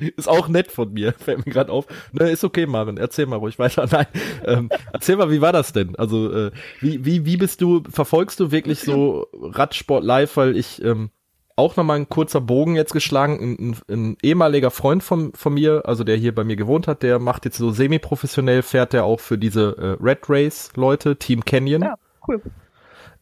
ist 0.16 0.28
auch 0.28 0.48
nett 0.48 0.70
von 0.70 0.92
mir, 0.92 1.12
fällt 1.18 1.44
mir 1.46 1.52
gerade 1.52 1.72
auf. 1.72 1.86
Ne, 2.12 2.30
ist 2.30 2.44
okay, 2.44 2.66
Maren, 2.66 2.96
erzähl 2.96 3.26
mal 3.26 3.36
ruhig 3.36 3.58
weiter. 3.58 3.86
Nein, 3.90 4.06
ähm, 4.44 4.70
erzähl 4.92 5.16
mal, 5.16 5.30
wie 5.30 5.40
war 5.40 5.52
das 5.52 5.72
denn? 5.72 5.96
Also 5.96 6.32
äh, 6.32 6.50
wie, 6.80 7.04
wie, 7.04 7.26
wie 7.26 7.36
bist 7.36 7.60
du, 7.60 7.82
verfolgst 7.90 8.40
du 8.40 8.50
wirklich 8.50 8.80
so 8.80 9.26
Radsport 9.32 10.04
live, 10.04 10.36
weil 10.36 10.56
ich 10.56 10.82
ähm, 10.82 11.10
auch 11.56 11.76
nochmal 11.76 11.98
ein 11.98 12.08
kurzer 12.08 12.40
Bogen 12.40 12.74
jetzt 12.74 12.92
geschlagen, 12.92 13.38
ein, 13.40 13.76
ein, 13.88 13.94
ein 13.94 14.16
ehemaliger 14.22 14.70
Freund 14.70 15.02
von, 15.02 15.32
von 15.34 15.54
mir, 15.54 15.82
also 15.84 16.02
der 16.02 16.16
hier 16.16 16.34
bei 16.34 16.42
mir 16.42 16.56
gewohnt 16.56 16.88
hat, 16.88 17.02
der 17.02 17.20
macht 17.20 17.44
jetzt 17.44 17.58
so 17.58 17.70
semi-professionell, 17.70 18.62
fährt 18.62 18.92
der 18.92 19.04
auch 19.04 19.20
für 19.20 19.38
diese 19.38 19.76
äh, 19.78 20.04
Red 20.04 20.28
Race 20.28 20.72
Leute, 20.74 21.16
Team 21.16 21.44
Canyon. 21.44 21.82
Ja. 21.82 21.94
cool. 22.26 22.42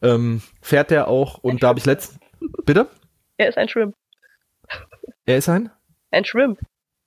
Ähm, 0.01 0.41
fährt 0.61 0.91
der 0.91 1.07
auch 1.07 1.37
und 1.37 1.63
da 1.63 1.67
habe 1.69 1.79
ich 1.79 1.85
letzt 1.85 2.17
bitte 2.65 2.87
Er 3.37 3.49
ist 3.49 3.57
ein 3.57 3.67
Shrimp. 3.69 3.95
Er 5.25 5.37
ist 5.37 5.49
ein? 5.49 5.69
Ein 6.11 6.25
Shrimp. 6.25 6.59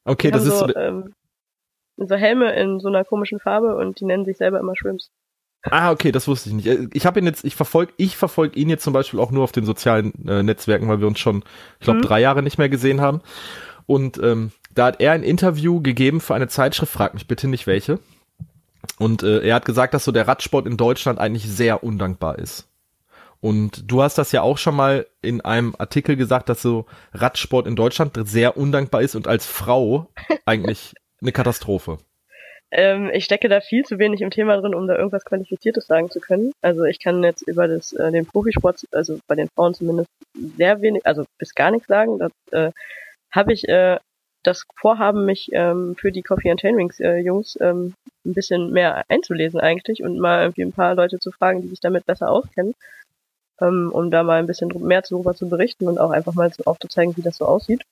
Okay, 0.05 0.28
Die 0.28 0.32
das 0.32 0.47
ist 0.47 0.59
so, 0.59 0.66
so, 0.68 0.74
ähm, 0.76 1.14
so 1.97 2.14
Helme 2.16 2.53
in 2.55 2.80
so 2.80 2.89
einer 2.89 3.05
komischen 3.05 3.41
Farbe 3.41 3.76
und 3.76 4.01
die 4.01 4.05
nennen 4.05 4.24
sich 4.24 4.37
selber 4.37 4.61
immer 4.61 4.74
Shrimps. 4.76 5.11
Ah, 5.62 5.91
okay, 5.91 6.12
das 6.12 6.28
wusste 6.28 6.51
ich 6.51 6.55
nicht. 6.55 6.66
Äh, 6.66 6.89
Ich 6.93 7.07
habe 7.07 7.18
ihn 7.18 7.26
jetzt, 7.26 7.45
ich 7.45 7.57
verfolge, 7.57 7.93
ich 7.97 8.16
verfolge 8.16 8.59
ihn 8.59 8.68
jetzt 8.68 8.84
zum 8.84 8.93
Beispiel 8.93 9.18
auch 9.18 9.30
nur 9.32 9.43
auf 9.45 9.53
den 9.53 9.64
sozialen 9.64 10.12
äh, 10.28 10.43
Netzwerken, 10.43 10.89
weil 10.89 11.01
wir 11.01 11.09
uns 11.09 11.18
schon, 11.18 11.43
ich 11.80 11.84
glaube, 11.84 11.99
Mhm. 11.99 12.03
drei 12.05 12.20
Jahre 12.20 12.43
nicht 12.43 12.59
mehr 12.59 12.68
gesehen 12.68 13.01
haben. 13.01 13.20
Und 13.87 14.18
ähm, 14.22 14.53
da 14.74 14.87
hat 14.87 15.01
er 15.01 15.12
ein 15.12 15.22
Interview 15.22 15.80
gegeben 15.80 16.20
für 16.20 16.34
eine 16.34 16.49
Zeitschrift, 16.49 16.93
frag 16.93 17.14
mich 17.14 17.26
bitte 17.26 17.49
nicht 17.49 17.66
welche. 17.66 17.99
Und 18.99 19.22
äh, 19.24 19.41
er 19.41 19.57
hat 19.57 19.64
gesagt, 19.64 19.95
dass 19.95 20.05
so 20.05 20.12
der 20.12 20.28
Radsport 20.28 20.66
in 20.66 20.76
Deutschland 20.76 21.18
eigentlich 21.18 21.49
sehr 21.49 21.82
undankbar 21.82 22.39
ist. 22.39 22.68
Und 23.41 23.91
du 23.91 24.03
hast 24.03 24.18
das 24.18 24.32
ja 24.32 24.43
auch 24.43 24.59
schon 24.59 24.74
mal 24.74 25.07
in 25.22 25.41
einem 25.41 25.74
Artikel 25.78 26.16
gesagt, 26.16 26.49
dass 26.49 26.62
so 26.62 26.87
Radsport 27.12 27.66
in 27.66 27.76
Deutschland 27.76 28.18
sehr 28.26 28.57
undankbar 28.57 29.03
ist 29.03 29.14
und 29.14 29.28
als 29.28 29.47
Frau 29.47 30.09
eigentlich 30.47 30.95
eine 31.20 31.32
Katastrophe. 31.32 31.99
Ähm, 32.72 33.11
ich 33.12 33.24
stecke 33.24 33.49
da 33.49 33.61
viel 33.61 33.84
zu 33.84 33.99
wenig 33.99 34.20
im 34.20 34.30
Thema 34.30 34.57
drin, 34.57 34.74
um 34.74 34.89
da 34.89 34.97
irgendwas 34.97 35.24
Qualifiziertes 35.24 35.87
sagen 35.87 36.11
zu 36.11 36.20
können. 36.20 36.53
Also 36.62 36.84
ich 36.84 36.99
kann 36.99 37.22
jetzt 37.22 37.43
über 37.43 37.68
das, 37.68 37.93
äh, 37.93 38.11
den 38.11 38.26
Profisport, 38.26 38.80
also 38.93 39.18
bei 39.28 39.37
den 39.37 39.49
Frauen 39.49 39.74
zumindest, 39.74 40.11
sehr 40.57 40.80
wenig, 40.82 41.07
also 41.07 41.24
bis 41.39 41.55
gar 41.55 41.70
nichts 41.70 41.87
sagen. 41.87 42.18
Das 42.18 42.32
äh, 42.51 42.72
habe 43.30 43.53
ich 43.53 43.68
äh, 43.68 43.99
das 44.43 44.64
Vorhaben, 44.76 45.24
mich 45.24 45.51
ähm, 45.53 45.97
für 45.99 46.12
die 46.12 46.22
Coffee 46.22 46.51
and 46.51 46.61
Chainrings 46.61 47.01
äh, 47.01 47.18
Jungs 47.18 47.59
ähm, 47.61 47.95
ein 48.24 48.34
bisschen 48.34 48.70
mehr 48.72 49.05
einzulesen 49.09 49.61
eigentlich 49.61 50.03
und 50.03 50.18
mal 50.18 50.43
irgendwie 50.43 50.62
ein 50.62 50.72
paar 50.72 50.95
Leute 50.95 51.18
zu 51.18 51.30
fragen, 51.30 51.62
die 51.62 51.68
sich 51.68 51.80
damit 51.80 52.07
besser 52.07 52.30
auskennen, 52.30 52.74
ähm, 53.61 53.90
um 53.92 54.11
da 54.11 54.22
mal 54.22 54.38
ein 54.38 54.46
bisschen 54.46 54.68
mehr 54.86 55.02
darüber 55.02 55.34
zu 55.34 55.48
berichten 55.48 55.88
und 55.88 55.98
auch 55.98 56.11
einfach 56.11 56.34
mal 56.34 56.50
aufzuzeigen, 56.64 57.16
wie 57.16 57.22
das 57.22 57.36
so 57.36 57.46
aussieht. 57.46 57.82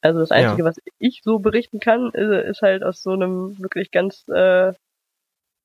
Also 0.00 0.18
das 0.18 0.32
Einzige, 0.32 0.64
was 0.64 0.80
ich 0.98 1.20
so 1.22 1.38
berichten 1.38 1.78
kann, 1.78 2.10
ist, 2.10 2.48
ist 2.50 2.62
halt 2.62 2.82
aus 2.82 3.02
so 3.02 3.12
einem 3.12 3.58
wirklich 3.60 3.92
ganz, 3.92 4.26
äh, 4.28 4.72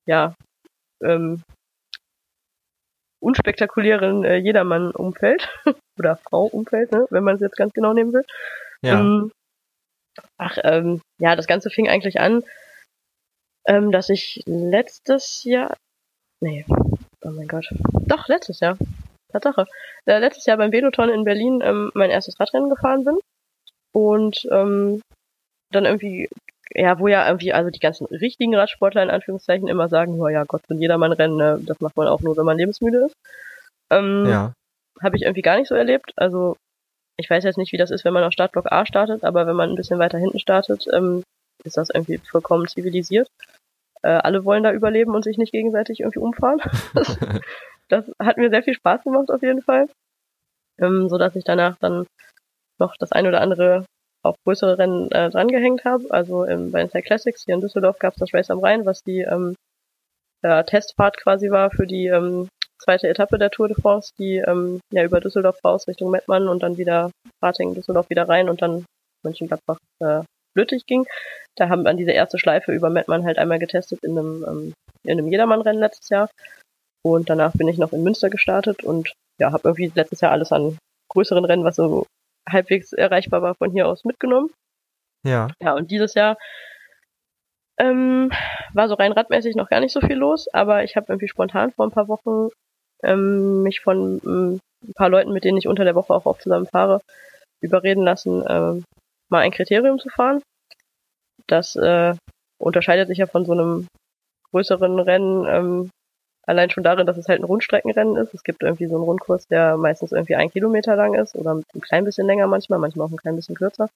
ja, 0.06 0.34
ähm, 1.02 1.42
unspektakulären 3.20 4.24
äh, 4.24 4.36
Jedermann-Umfeld 4.36 5.48
oder 5.98 6.16
Frau-Umfeld, 6.16 6.92
ne, 6.92 7.06
wenn 7.10 7.24
man 7.24 7.34
es 7.34 7.40
jetzt 7.40 7.56
ganz 7.56 7.72
genau 7.72 7.92
nehmen 7.92 8.12
will. 8.12 8.24
Ähm, 8.94 9.32
ach, 10.36 10.56
ähm, 10.62 11.00
ja, 11.18 11.34
das 11.34 11.48
Ganze 11.48 11.70
fing 11.70 11.88
eigentlich 11.88 12.20
an, 12.20 12.44
ähm, 13.66 13.90
dass 13.90 14.08
ich 14.08 14.42
letztes 14.46 15.42
Jahr, 15.44 15.76
nee, 16.40 16.64
oh 16.68 17.30
mein 17.30 17.48
Gott, 17.48 17.68
doch, 18.06 18.28
letztes 18.28 18.60
Jahr, 18.60 18.78
Tatsache, 19.32 19.66
äh, 20.06 20.18
letztes 20.18 20.46
Jahr 20.46 20.56
beim 20.56 20.72
Veloton 20.72 21.10
in 21.10 21.24
Berlin 21.24 21.60
ähm, 21.62 21.90
mein 21.94 22.10
erstes 22.10 22.38
Radrennen 22.40 22.70
gefahren 22.70 23.04
bin 23.04 23.18
und 23.92 24.46
ähm, 24.50 25.02
dann 25.70 25.84
irgendwie, 25.84 26.28
ja, 26.74 26.98
wo 26.98 27.08
ja 27.08 27.26
irgendwie, 27.26 27.52
also 27.52 27.70
die 27.70 27.80
ganzen 27.80 28.06
richtigen 28.06 28.54
Radsportler 28.54 29.02
in 29.02 29.10
Anführungszeichen 29.10 29.68
immer 29.68 29.88
sagen, 29.88 30.20
oh 30.20 30.28
ja, 30.28 30.44
Gott, 30.44 30.62
so 30.66 30.74
ein 30.74 30.80
Jedermann-Rennen, 30.80 31.36
ne, 31.36 31.60
das 31.62 31.80
macht 31.80 31.96
man 31.96 32.08
auch 32.08 32.20
nur, 32.20 32.36
wenn 32.36 32.44
man 32.44 32.58
lebensmüde 32.58 33.06
ist. 33.06 33.14
Ähm, 33.90 34.26
ja. 34.26 34.52
habe 35.02 35.16
ich 35.16 35.22
irgendwie 35.22 35.42
gar 35.42 35.58
nicht 35.58 35.68
so 35.68 35.74
erlebt. 35.74 36.12
Also 36.16 36.56
ich 37.16 37.28
weiß 37.28 37.44
jetzt 37.44 37.58
nicht, 37.58 37.72
wie 37.72 37.78
das 37.78 37.90
ist, 37.90 38.04
wenn 38.04 38.12
man 38.12 38.24
auf 38.24 38.32
Startblock 38.32 38.70
A 38.70 38.86
startet, 38.86 39.24
aber 39.24 39.46
wenn 39.46 39.56
man 39.56 39.70
ein 39.70 39.76
bisschen 39.76 39.98
weiter 39.98 40.18
hinten 40.18 40.38
startet, 40.38 40.86
ähm, 40.92 41.22
ist 41.64 41.76
das 41.76 41.90
irgendwie 41.90 42.18
vollkommen 42.18 42.68
zivilisiert. 42.68 43.28
Äh, 44.02 44.08
alle 44.08 44.44
wollen 44.44 44.62
da 44.62 44.72
überleben 44.72 45.14
und 45.14 45.24
sich 45.24 45.38
nicht 45.38 45.52
gegenseitig 45.52 46.00
irgendwie 46.00 46.20
umfahren. 46.20 46.60
das, 47.88 48.10
hat 48.20 48.36
mir 48.36 48.50
sehr 48.50 48.62
viel 48.62 48.74
Spaß 48.74 49.04
gemacht 49.04 49.30
auf 49.30 49.42
jeden 49.42 49.62
Fall. 49.62 49.88
Ähm, 50.80 51.08
so 51.08 51.18
dass 51.18 51.36
ich 51.36 51.44
danach 51.44 51.76
dann 51.80 52.06
noch 52.78 52.94
das 52.98 53.12
ein 53.12 53.26
oder 53.26 53.40
andere 53.40 53.84
auf 54.24 54.36
größere 54.44 54.78
Rennen 54.78 55.10
äh, 55.10 55.30
drangehängt 55.30 55.84
habe. 55.84 56.04
Also 56.10 56.46
ähm, 56.46 56.70
bei 56.70 56.84
den 56.84 57.02
Classics 57.02 57.44
hier 57.44 57.54
in 57.54 57.60
Düsseldorf 57.60 57.98
gab 57.98 58.14
es 58.14 58.20
das 58.20 58.34
Race 58.34 58.50
am 58.50 58.60
Rhein, 58.60 58.86
was 58.86 59.02
die 59.02 59.20
ähm, 59.20 59.54
äh, 60.42 60.64
Testfahrt 60.64 61.16
quasi 61.16 61.50
war 61.50 61.70
für 61.70 61.86
die 61.86 62.06
ähm, 62.06 62.48
zweite 62.82 63.08
Etappe 63.08 63.38
der 63.38 63.50
Tour 63.50 63.68
de 63.68 63.80
France, 63.80 64.12
die 64.18 64.36
ähm, 64.36 64.80
ja 64.92 65.04
über 65.04 65.20
Düsseldorf 65.20 65.58
raus 65.64 65.88
Richtung 65.88 66.10
Mettmann 66.10 66.48
und 66.48 66.62
dann 66.62 66.78
wieder 66.78 67.10
Ratingen, 67.42 67.74
Düsseldorf 67.74 68.10
wieder 68.10 68.28
rein 68.28 68.48
und 68.48 68.62
dann 68.62 68.84
Mönchengladbach 69.24 69.78
äh, 70.00 70.22
Lüttich 70.54 70.86
ging. 70.86 71.06
Da 71.56 71.68
haben 71.68 71.82
wir 71.82 71.94
diese 71.94 72.12
erste 72.12 72.38
Schleife 72.38 72.72
über 72.72 72.90
Mettmann 72.90 73.24
halt 73.24 73.38
einmal 73.38 73.58
getestet 73.58 74.00
in 74.02 74.18
einem, 74.18 74.44
ähm, 74.46 74.72
in 75.04 75.18
einem 75.18 75.28
Jedermann-Rennen 75.28 75.80
letztes 75.80 76.08
Jahr. 76.08 76.28
Und 77.04 77.30
danach 77.30 77.52
bin 77.52 77.68
ich 77.68 77.78
noch 77.78 77.92
in 77.92 78.02
Münster 78.02 78.30
gestartet 78.30 78.84
und 78.84 79.12
ja, 79.40 79.52
habe 79.52 79.68
irgendwie 79.68 79.92
letztes 79.94 80.20
Jahr 80.20 80.32
alles 80.32 80.52
an 80.52 80.78
größeren 81.10 81.44
Rennen, 81.44 81.64
was 81.64 81.76
so 81.76 82.06
halbwegs 82.48 82.92
erreichbar 82.92 83.42
war, 83.42 83.54
von 83.54 83.70
hier 83.70 83.86
aus 83.86 84.04
mitgenommen. 84.04 84.50
Ja. 85.24 85.48
Ja, 85.60 85.74
und 85.74 85.90
dieses 85.90 86.14
Jahr 86.14 86.36
ähm, 87.78 88.30
war 88.72 88.88
so 88.88 88.94
rein 88.94 89.12
radmäßig 89.12 89.54
noch 89.54 89.68
gar 89.68 89.80
nicht 89.80 89.92
so 89.92 90.00
viel 90.00 90.16
los, 90.16 90.48
aber 90.52 90.84
ich 90.84 90.96
habe 90.96 91.06
irgendwie 91.08 91.28
spontan 91.28 91.72
vor 91.72 91.86
ein 91.86 91.92
paar 91.92 92.08
Wochen 92.08 92.48
ähm, 93.02 93.62
mich 93.62 93.80
von 93.80 94.20
ähm, 94.24 94.60
ein 94.86 94.94
paar 94.94 95.08
Leuten, 95.08 95.32
mit 95.32 95.44
denen 95.44 95.58
ich 95.58 95.68
unter 95.68 95.84
der 95.84 95.94
Woche 95.94 96.14
auch 96.14 96.26
oft 96.26 96.42
zusammen 96.42 96.66
fahre, 96.66 97.00
überreden 97.60 98.02
lassen, 98.02 98.44
ähm, 98.48 98.84
mal 99.30 99.40
ein 99.40 99.52
Kriterium 99.52 99.98
zu 99.98 100.08
fahren. 100.08 100.42
Das 101.46 101.76
äh, 101.76 102.14
unterscheidet 102.58 103.08
sich 103.08 103.18
ja 103.18 103.26
von 103.26 103.44
so 103.44 103.52
einem 103.52 103.86
größeren 104.50 104.98
Rennen 104.98 105.46
ähm, 105.46 105.90
allein 106.48 106.70
schon 106.70 106.82
darin, 106.82 107.06
dass 107.06 107.16
es 107.18 107.28
halt 107.28 107.40
ein 107.40 107.44
Rundstreckenrennen 107.44 108.16
ist. 108.16 108.34
Es 108.34 108.42
gibt 108.42 108.62
irgendwie 108.62 108.86
so 108.86 108.96
einen 108.96 109.04
Rundkurs, 109.04 109.46
der 109.48 109.76
meistens 109.76 110.12
irgendwie 110.12 110.34
ein 110.36 110.50
Kilometer 110.50 110.96
lang 110.96 111.14
ist 111.14 111.36
oder 111.36 111.54
ein 111.54 111.80
klein 111.80 112.04
bisschen 112.04 112.26
länger 112.26 112.46
manchmal, 112.46 112.78
manchmal 112.78 113.06
auch 113.06 113.10
ein 113.10 113.18
klein 113.18 113.36
bisschen 113.36 113.54
kürzer 113.54 113.90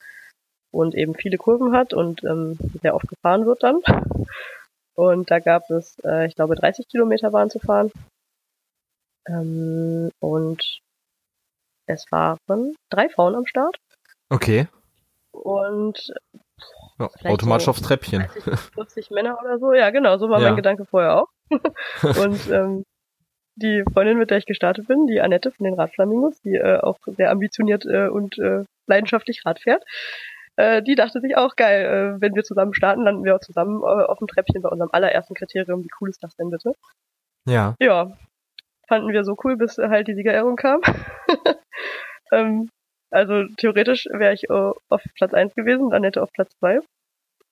und 0.70 0.94
eben 0.94 1.14
viele 1.14 1.38
Kurven 1.38 1.72
hat 1.74 1.92
und 1.94 2.22
ähm, 2.24 2.59
sehr 2.82 2.94
oft 2.94 3.09
gefahren 3.09 3.46
wird 3.46 3.62
dann. 3.62 3.80
Und 4.94 5.30
da 5.30 5.38
gab 5.38 5.68
es, 5.70 5.98
äh, 6.05 6.26
ich 6.26 6.34
glaube, 6.34 6.55
30 6.55 6.86
Kilometer 6.88 7.32
waren 7.32 7.50
zu 7.50 7.59
fahren. 7.59 7.90
Ähm, 9.26 10.11
und 10.20 10.80
es 11.86 12.05
waren 12.11 12.74
drei 12.90 13.09
Frauen 13.09 13.34
am 13.34 13.46
Start 13.46 13.76
Okay. 14.28 14.66
und 15.32 16.12
Ja, 16.98 17.11
automatisch 17.24 17.64
so 17.66 17.70
aufs 17.70 17.82
Treppchen. 17.82 18.22
30, 18.22 18.44
40 18.74 19.11
Männer 19.11 19.38
oder 19.40 19.59
so. 19.59 19.72
Ja, 19.72 19.90
genau, 19.90 20.18
so 20.18 20.28
war 20.28 20.40
Ja. 20.40 20.48
mein 20.48 20.57
Gedanke 20.57 20.84
vorher 20.84 21.16
auch. 21.16 21.28
und 22.03 22.50
ähm, 22.50 22.84
die 23.57 23.84
Freundin, 23.92 24.18
mit 24.18 24.30
der 24.30 24.38
ich 24.38 24.46
gestartet 24.46 24.88
bin, 24.88 25.07
die 25.07 25.20
Annette 25.20 25.50
von 25.50 25.64
den 25.64 25.74
Radflamingos, 25.74 26.40
die 26.40 26.55
äh, 26.55 26.78
auch 26.80 26.98
sehr 27.07 27.30
ambitioniert 27.30 27.84
äh, 27.84 28.09
und 28.09 28.38
äh, 28.38 28.64
leidenschaftlich 28.86 29.44
Rad 29.44 29.61
fährt, 29.61 29.84
äh, 30.57 30.82
die 30.82 30.94
dachte 30.94 31.20
sich 31.20 31.36
auch, 31.36 31.57
geil, 31.57 31.84
äh, 32.16 32.20
wenn 32.20 32.34
wir 32.34 32.44
zusammen 32.44 32.74
starten, 32.74 33.03
landen 33.03 33.24
wir 33.24 33.36
auch 33.36 33.40
zusammen 33.40 33.82
äh, 33.82 34.05
auf 34.05 34.18
dem 34.18 34.28
Treppchen 34.28 34.62
bei 34.62 34.68
unserem 34.68 34.90
allerersten 34.92 35.34
Kriterium. 35.34 35.82
Wie 35.82 35.90
cool 36.00 36.11
ist 36.11 36.22
das 36.22 36.34
denn 36.36 36.50
bitte? 36.50 36.74
Ja. 37.46 37.74
Ja, 37.80 38.16
fanden 38.88 39.12
wir 39.12 39.24
so 39.24 39.36
cool, 39.44 39.57
bis 39.57 39.78
halt 39.78 40.09
die 40.09 40.14
Siegerehrung 40.14 40.57
kam. 40.57 40.80
ähm, 42.32 42.68
also 43.11 43.44
theoretisch 43.57 44.07
wäre 44.11 44.34
ich 44.34 44.44
äh, 44.50 44.72
auf 44.88 45.03
Platz 45.14 45.34
1 45.34 45.55
gewesen, 45.55 45.92
Annette 45.92 46.22
auf 46.22 46.32
Platz 46.32 46.57
2. 46.59 46.80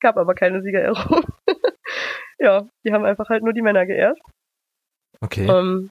Gab 0.00 0.16
aber 0.16 0.34
keine 0.34 0.62
Siegerehrung. 0.62 1.24
Ja, 2.40 2.66
die 2.84 2.92
haben 2.92 3.04
einfach 3.04 3.28
halt 3.28 3.44
nur 3.44 3.52
die 3.52 3.62
Männer 3.62 3.86
geehrt. 3.86 4.18
Okay. 5.20 5.46
Ähm, 5.46 5.90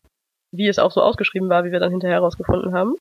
wie 0.51 0.67
es 0.67 0.79
auch 0.79 0.91
so 0.91 1.01
ausgeschrieben 1.01 1.49
war, 1.49 1.63
wie 1.63 1.71
wir 1.71 1.79
dann 1.79 1.91
hinterher 1.91 2.17
herausgefunden 2.17 2.73
haben. 2.73 2.95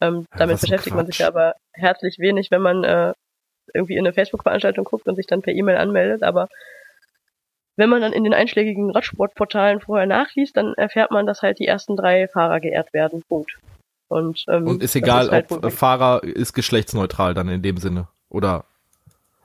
Ähm, 0.00 0.26
damit 0.36 0.60
beschäftigt 0.60 0.96
man 0.96 1.06
sich 1.06 1.18
ja 1.18 1.28
aber 1.28 1.54
herzlich 1.72 2.18
wenig, 2.18 2.50
wenn 2.50 2.62
man 2.62 2.82
äh, 2.82 3.12
irgendwie 3.72 3.94
in 3.94 4.00
eine 4.00 4.12
Facebook-Veranstaltung 4.12 4.84
guckt 4.84 5.06
und 5.06 5.16
sich 5.16 5.26
dann 5.26 5.42
per 5.42 5.52
E-Mail 5.52 5.76
anmeldet. 5.76 6.22
Aber 6.22 6.48
wenn 7.76 7.90
man 7.90 8.00
dann 8.00 8.12
in 8.12 8.24
den 8.24 8.34
einschlägigen 8.34 8.90
Radsportportalen 8.90 9.80
vorher 9.80 10.06
nachliest, 10.06 10.56
dann 10.56 10.74
erfährt 10.74 11.10
man, 11.10 11.26
dass 11.26 11.42
halt 11.42 11.58
die 11.58 11.66
ersten 11.66 11.96
drei 11.96 12.28
Fahrer 12.28 12.60
geehrt 12.60 12.92
werden. 12.92 13.22
Punkt. 13.28 13.56
Und, 14.08 14.44
ähm, 14.48 14.66
Und 14.66 14.82
ist 14.82 14.94
egal, 14.94 15.30
halt 15.30 15.50
ob 15.50 15.64
äh, 15.64 15.70
Fahrer 15.70 16.22
ist 16.22 16.52
geschlechtsneutral 16.54 17.34
dann 17.34 17.48
in 17.48 17.62
dem 17.62 17.78
Sinne. 17.78 18.08
Oder 18.28 18.64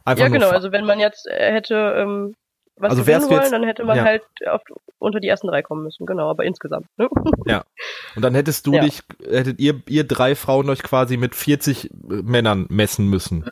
einfach 0.06 0.24
ja, 0.24 0.30
nur 0.30 0.40
genau. 0.40 0.52
Also 0.52 0.72
wenn 0.72 0.86
man 0.86 1.00
jetzt 1.00 1.28
äh, 1.28 1.52
hätte 1.52 1.76
ähm, 1.98 2.36
was 2.80 2.92
Also 2.92 3.04
gewinnen 3.04 3.30
wollen, 3.30 3.42
jetzt- 3.42 3.52
dann 3.52 3.64
hätte 3.64 3.84
man 3.84 3.98
ja. 3.98 4.04
halt 4.04 4.24
auf, 4.50 4.62
unter 5.00 5.20
die 5.20 5.28
ersten 5.28 5.48
drei 5.48 5.62
kommen 5.62 5.84
müssen. 5.84 6.06
Genau, 6.06 6.30
aber 6.30 6.44
insgesamt. 6.46 6.88
Ne? 6.98 7.10
Und 8.16 8.22
dann 8.24 8.34
hättest 8.36 8.66
du 8.68 8.74
Ja. 8.74 8.82
dich, 8.82 9.02
hättet 9.30 9.60
ihr, 9.60 9.82
ihr 9.88 10.04
drei 10.06 10.36
Frauen 10.36 10.70
euch 10.70 10.82
quasi 10.84 11.18
mit 11.18 11.36
40 11.36 11.86
äh, 11.86 11.92
Männern 12.24 12.66
messen 12.70 13.08
müssen. 13.08 13.46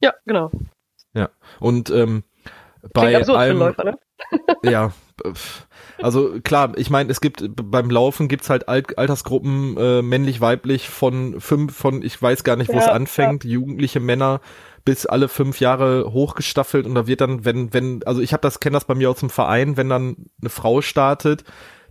ja, 0.00 0.12
genau. 0.26 0.50
Und 1.60 1.90
ähm, 1.90 2.24
bei 2.94 3.16
absurd 3.16 3.36
für 3.36 3.40
einen 3.40 3.62
allem, 3.62 3.76
Läufer, 3.76 3.84
ne? 3.84 3.98
ja, 4.64 4.92
also 6.00 6.40
klar, 6.42 6.72
ich 6.76 6.90
meine, 6.90 7.10
es 7.10 7.20
gibt 7.20 7.44
beim 7.54 7.90
Laufen 7.90 8.28
gibt's 8.28 8.50
halt 8.50 8.68
Alt 8.68 8.98
Altersgruppen 8.98 9.76
äh, 9.76 10.02
männlich, 10.02 10.40
weiblich 10.40 10.88
von 10.88 11.40
fünf, 11.40 11.76
von 11.76 12.02
ich 12.02 12.20
weiß 12.20 12.44
gar 12.44 12.56
nicht, 12.56 12.72
wo 12.72 12.78
es 12.78 12.86
Ja, 12.86 12.92
anfängt, 12.92 13.44
jugendliche 13.44 14.00
Männer 14.00 14.40
bis 14.84 15.06
alle 15.06 15.28
fünf 15.28 15.60
Jahre 15.60 16.12
hochgestaffelt 16.12 16.86
und 16.86 16.94
da 16.94 17.06
wird 17.06 17.20
dann, 17.20 17.44
wenn 17.44 17.72
wenn, 17.72 18.02
also 18.04 18.20
ich 18.20 18.32
habe 18.32 18.40
das 18.40 18.60
kenne 18.60 18.74
das 18.74 18.84
bei 18.84 18.94
mir 18.94 19.10
aus 19.10 19.20
dem 19.20 19.30
Verein, 19.30 19.76
wenn 19.76 19.88
dann 19.88 20.16
eine 20.40 20.50
Frau 20.50 20.80
startet, 20.80 21.44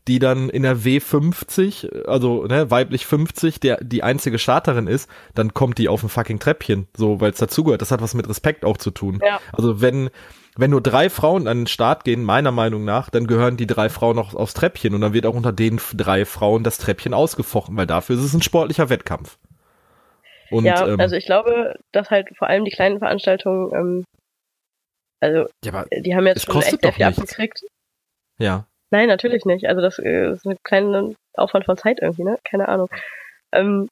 die 0.07 0.19
dann 0.19 0.49
in 0.49 0.63
der 0.63 0.77
W50, 0.77 2.05
also 2.05 2.45
ne, 2.45 2.71
weiblich 2.71 3.05
50, 3.05 3.59
der 3.59 3.77
die 3.83 4.03
einzige 4.03 4.39
Starterin 4.39 4.87
ist, 4.87 5.09
dann 5.35 5.53
kommt 5.53 5.77
die 5.77 5.89
auf 5.89 6.01
ein 6.03 6.09
fucking 6.09 6.39
Treppchen, 6.39 6.87
so 6.97 7.21
weil 7.21 7.31
es 7.31 7.37
dazugehört. 7.37 7.81
Das 7.81 7.91
hat 7.91 8.01
was 8.01 8.13
mit 8.13 8.27
Respekt 8.27 8.65
auch 8.65 8.77
zu 8.77 8.91
tun. 8.91 9.19
Ja. 9.23 9.39
Also 9.53 9.81
wenn 9.81 10.09
wenn 10.57 10.71
nur 10.71 10.81
drei 10.81 11.09
Frauen 11.09 11.47
an 11.47 11.61
den 11.61 11.67
Start 11.67 12.03
gehen, 12.03 12.23
meiner 12.25 12.51
Meinung 12.51 12.83
nach, 12.83 13.09
dann 13.09 13.25
gehören 13.25 13.55
die 13.55 13.67
drei 13.67 13.89
Frauen 13.89 14.17
noch 14.17 14.33
aufs 14.33 14.53
Treppchen 14.53 14.93
und 14.93 15.01
dann 15.01 15.13
wird 15.13 15.25
auch 15.25 15.35
unter 15.35 15.53
den 15.53 15.79
drei 15.95 16.25
Frauen 16.25 16.63
das 16.63 16.77
Treppchen 16.77 17.13
ausgefochten, 17.13 17.77
weil 17.77 17.87
dafür 17.87 18.17
ist 18.17 18.25
es 18.25 18.33
ein 18.33 18.41
sportlicher 18.41 18.89
Wettkampf. 18.89 19.37
Und, 20.51 20.65
ja, 20.65 20.87
ähm, 20.87 20.99
also 20.99 21.15
ich 21.15 21.25
glaube, 21.25 21.79
dass 21.91 22.09
halt 22.09 22.29
vor 22.37 22.47
allem 22.47 22.65
die 22.65 22.71
kleinen 22.71 22.99
Veranstaltungen, 22.99 23.73
ähm, 23.73 24.03
also 25.19 25.47
ja, 25.63 25.85
die 25.91 26.15
haben 26.15 26.27
jetzt 26.27 26.45
schon 26.45 26.61
echt 26.61 26.81
sehr 26.81 26.93
viel 26.93 27.05
abgekriegt. 27.05 27.63
Ja. 28.39 28.65
Nein, 28.91 29.07
natürlich 29.07 29.45
nicht. 29.45 29.67
Also 29.67 29.81
das 29.81 29.99
äh, 29.99 30.31
ist 30.31 30.45
ein 30.45 30.57
kleiner 30.63 31.11
Aufwand 31.35 31.65
von 31.65 31.77
Zeit 31.77 31.99
irgendwie, 32.01 32.23
ne? 32.23 32.37
Keine 32.43 32.67
Ahnung. 32.67 32.89
Ähm, 33.53 33.87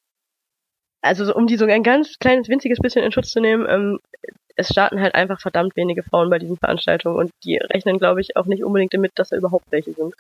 also 1.01 1.26
so, 1.26 1.34
um 1.34 1.47
die 1.47 1.55
so 1.55 1.66
ein 1.66 1.84
ganz 1.84 2.18
kleines, 2.20 2.49
winziges 2.49 2.80
bisschen 2.80 3.03
in 3.03 3.12
Schutz 3.12 3.30
zu 3.30 3.39
nehmen, 3.39 3.66
ähm, 3.70 3.99
es 4.55 4.68
starten 4.68 4.99
halt 4.99 5.16
einfach 5.16 5.39
verdammt 5.39 5.76
wenige 5.78 6.03
Frauen 6.03 6.30
bei 6.30 6.39
diesen 6.39 6.57
Veranstaltungen 6.57 7.16
und 7.16 7.32
die 7.45 7.57
rechnen, 7.57 7.97
glaube 7.97 8.20
ich, 8.20 8.36
auch 8.36 8.45
nicht 8.45 8.64
unbedingt 8.64 8.93
damit, 8.93 9.14
dass 9.16 9.30
da 9.30 9.38
überhaupt 9.38 9.66
welche 9.72 9.93
sind. 9.93 10.14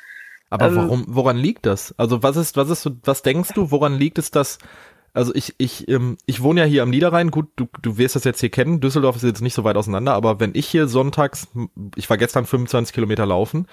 Aber 0.49 0.67
ähm, 0.67 0.75
warum, 0.77 1.05
woran 1.09 1.37
liegt 1.37 1.65
das? 1.65 1.93
Also 1.97 2.23
was 2.23 2.37
ist, 2.37 2.55
was 2.55 2.69
ist, 2.69 2.89
was 3.03 3.21
denkst 3.21 3.51
du, 3.53 3.71
woran 3.71 3.97
liegt 3.97 4.17
es, 4.17 4.31
dass 4.31 4.57
also 5.13 5.33
ich, 5.33 5.55
ich, 5.57 5.87
ähm, 5.87 6.17
ich 6.25 6.41
wohne 6.41 6.61
ja 6.61 6.65
hier 6.65 6.83
am 6.83 6.89
Niederrhein, 6.89 7.31
gut, 7.31 7.47
du, 7.55 7.67
du 7.81 7.97
wirst 7.97 8.15
das 8.15 8.23
jetzt 8.23 8.39
hier 8.39 8.49
kennen, 8.49 8.79
Düsseldorf 8.79 9.15
ist 9.15 9.23
jetzt 9.23 9.41
nicht 9.41 9.53
so 9.53 9.63
weit 9.63 9.75
auseinander, 9.75 10.13
aber 10.13 10.39
wenn 10.39 10.51
ich 10.53 10.67
hier 10.67 10.87
sonntags, 10.87 11.47
ich 11.95 12.09
war 12.09 12.17
gestern 12.17 12.45
25 12.45 12.93
Kilometer 12.93 13.25
laufen, 13.25 13.67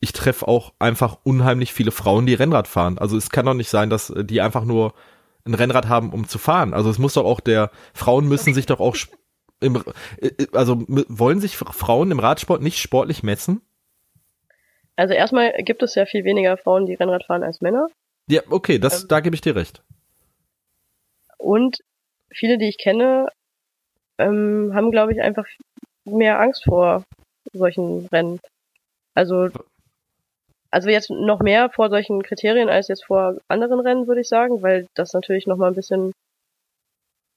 ich 0.00 0.12
treffe 0.12 0.48
auch 0.48 0.72
einfach 0.78 1.18
unheimlich 1.22 1.72
viele 1.72 1.90
Frauen, 1.90 2.26
die 2.26 2.34
Rennrad 2.34 2.66
fahren. 2.66 2.98
Also 2.98 3.16
es 3.16 3.30
kann 3.30 3.46
doch 3.46 3.54
nicht 3.54 3.68
sein, 3.68 3.90
dass 3.90 4.12
die 4.16 4.40
einfach 4.40 4.64
nur 4.64 4.94
ein 5.44 5.54
Rennrad 5.54 5.88
haben, 5.88 6.10
um 6.10 6.26
zu 6.26 6.38
fahren. 6.38 6.74
Also 6.74 6.90
es 6.90 6.98
muss 6.98 7.14
doch 7.14 7.24
auch 7.24 7.40
der, 7.40 7.70
Frauen 7.94 8.26
müssen 8.26 8.54
sich 8.54 8.66
doch 8.66 8.80
auch 8.80 8.96
im, 9.60 9.82
äh, 10.20 10.30
also 10.52 10.84
wollen 10.88 11.40
sich 11.40 11.56
Frauen 11.56 12.10
im 12.10 12.18
Radsport 12.18 12.62
nicht 12.62 12.78
sportlich 12.78 13.22
messen? 13.22 13.60
Also 14.96 15.14
erstmal 15.14 15.52
gibt 15.64 15.82
es 15.82 15.94
ja 15.94 16.06
viel 16.06 16.24
weniger 16.24 16.56
Frauen, 16.56 16.86
die 16.86 16.94
Rennrad 16.94 17.24
fahren 17.24 17.42
als 17.42 17.60
Männer. 17.60 17.86
Ja, 18.28 18.42
okay, 18.50 18.78
das, 18.78 19.02
ähm, 19.02 19.08
da 19.08 19.20
gebe 19.20 19.34
ich 19.34 19.40
dir 19.40 19.56
recht. 19.56 19.82
Und 21.40 21.78
viele, 22.30 22.58
die 22.58 22.68
ich 22.68 22.78
kenne, 22.78 23.28
ähm, 24.18 24.72
haben, 24.74 24.90
glaube 24.90 25.12
ich, 25.12 25.20
einfach 25.20 25.46
mehr 26.04 26.40
Angst 26.40 26.64
vor 26.64 27.04
solchen 27.52 28.06
Rennen. 28.06 28.40
Also, 29.14 29.48
also 30.70 30.88
jetzt 30.88 31.10
noch 31.10 31.40
mehr 31.40 31.70
vor 31.70 31.90
solchen 31.90 32.22
Kriterien 32.22 32.68
als 32.68 32.88
jetzt 32.88 33.04
vor 33.04 33.38
anderen 33.48 33.80
Rennen, 33.80 34.06
würde 34.06 34.20
ich 34.20 34.28
sagen, 34.28 34.62
weil 34.62 34.86
das 34.94 35.12
natürlich 35.12 35.46
noch 35.46 35.56
mal 35.56 35.68
ein 35.68 35.74
bisschen 35.74 36.12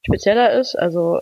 spezieller 0.06 0.51
ist. 0.54 0.76
Also, 0.76 1.22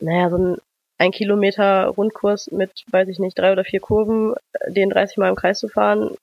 naja, 0.00 0.30
so 0.30 0.38
ein 0.38 0.56
ein 1.00 1.12
Kilometer 1.12 1.86
Rundkurs 1.86 2.50
mit, 2.50 2.84
weiß 2.90 3.08
ich 3.08 3.18
nicht, 3.18 3.38
drei 3.38 3.52
oder 3.52 3.64
vier 3.64 3.80
Kurven, 3.80 4.34
den 4.66 4.90
30 4.90 5.16
Mal 5.16 5.30
im 5.30 5.34
Kreis 5.34 5.58
zu 5.58 5.68
fahren, 5.68 6.14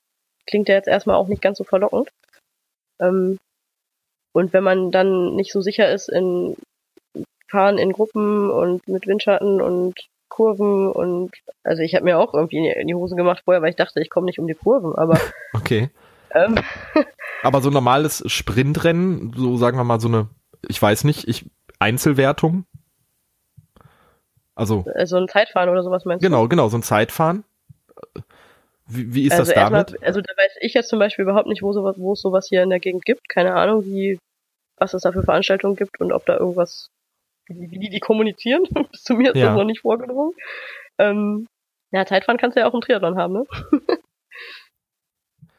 klingt 0.46 0.70
ja 0.70 0.76
jetzt 0.76 0.88
erstmal 0.88 1.16
auch 1.16 1.28
nicht 1.28 1.42
ganz 1.42 1.58
so 1.58 1.64
verlockend. 1.64 2.10
Ähm, 3.00 3.40
und 4.38 4.54
wenn 4.54 4.64
man 4.64 4.92
dann 4.92 5.36
nicht 5.36 5.52
so 5.52 5.62
sicher 5.62 5.92
ist 5.92 6.10
in 6.10 6.56
Fahren 7.50 7.80
in 7.80 7.92
Gruppen 7.92 8.52
und 8.52 8.88
mit 8.88 9.08
Windschatten 9.08 9.60
und 9.62 9.96
Kurven 10.30 10.92
und 10.92 11.32
also 11.64 11.82
ich 11.82 11.96
habe 11.96 12.06
mir 12.06 12.20
auch 12.20 12.36
irgendwie 12.36 12.68
in 12.68 12.88
die 12.88 12.94
Hose 12.94 13.16
gemacht 13.16 13.42
vorher, 13.46 13.64
weil 13.64 13.72
ich 13.72 13.76
dachte, 13.76 14.00
ich 14.00 14.12
komme 14.12 14.26
nicht 14.26 14.38
um 14.38 14.46
die 14.46 14.54
Kurven, 14.54 14.94
aber 14.94 15.20
okay. 15.54 15.90
Ähm, 16.30 16.54
aber 17.42 17.62
so 17.62 17.72
ein 17.72 17.74
normales 17.74 18.24
Sprintrennen, 18.28 19.34
so 19.36 19.58
sagen 19.58 19.76
wir 19.76 19.84
mal 19.84 20.00
so 20.00 20.08
eine, 20.08 20.28
ich 20.68 20.80
weiß 20.80 21.04
nicht, 21.06 21.28
ich 21.28 21.50
Einzelwertung. 21.80 22.66
Also 24.54 24.86
äh, 24.94 25.08
so 25.08 25.18
ein 25.18 25.28
Zeitfahren 25.28 25.70
oder 25.70 25.82
sowas 25.82 26.06
meinst 26.06 26.22
genau, 26.22 26.44
du? 26.44 26.50
Genau, 26.50 26.64
genau, 26.64 26.70
so 26.70 26.78
ein 26.78 26.84
Zeitfahren. 26.84 27.44
Wie, 28.86 29.16
wie 29.16 29.26
ist 29.26 29.32
also 29.32 29.52
das 29.52 29.56
damit? 29.56 30.00
Mal, 30.00 30.08
also 30.08 30.22
da 30.22 30.32
weiß 30.38 30.58
ich 30.62 30.76
jetzt 30.76 30.90
zum 30.90 31.00
Beispiel 31.00 31.24
überhaupt 31.24 31.48
nicht, 31.48 31.64
wo, 31.64 31.74
sowas, 31.74 31.96
wo 31.98 32.14
es 32.14 32.22
sowas 32.22 32.48
hier 32.48 32.62
in 32.62 32.70
der 32.70 32.80
Gegend 32.80 33.04
gibt. 33.04 33.28
Keine 33.30 33.56
Ahnung, 33.56 33.84
wie, 33.86 34.20
was 34.78 34.94
es 34.94 35.02
da 35.02 35.12
für 35.12 35.24
Veranstaltungen 35.24 35.76
gibt 35.76 36.00
und 36.00 36.12
ob 36.12 36.26
da 36.26 36.38
irgendwas, 36.38 36.90
wie, 37.48 37.80
die 37.80 37.90
die 37.90 38.00
kommunizieren. 38.00 38.64
Bis 38.92 39.04
zu 39.04 39.16
mir 39.16 39.32
ist 39.32 39.40
ja. 39.40 39.48
das 39.48 39.56
noch 39.56 39.66
nicht 39.66 39.82
vorgedrungen. 39.82 40.34
Ähm, 40.98 41.48
ja, 41.92 42.06
Zeitfahren 42.06 42.38
kannst 42.38 42.56
du 42.56 42.62
ja 42.62 42.68
auch 42.68 42.74
im 42.74 42.82
Triathlon 42.82 43.18
haben, 43.18 43.34
ne? 43.34 43.46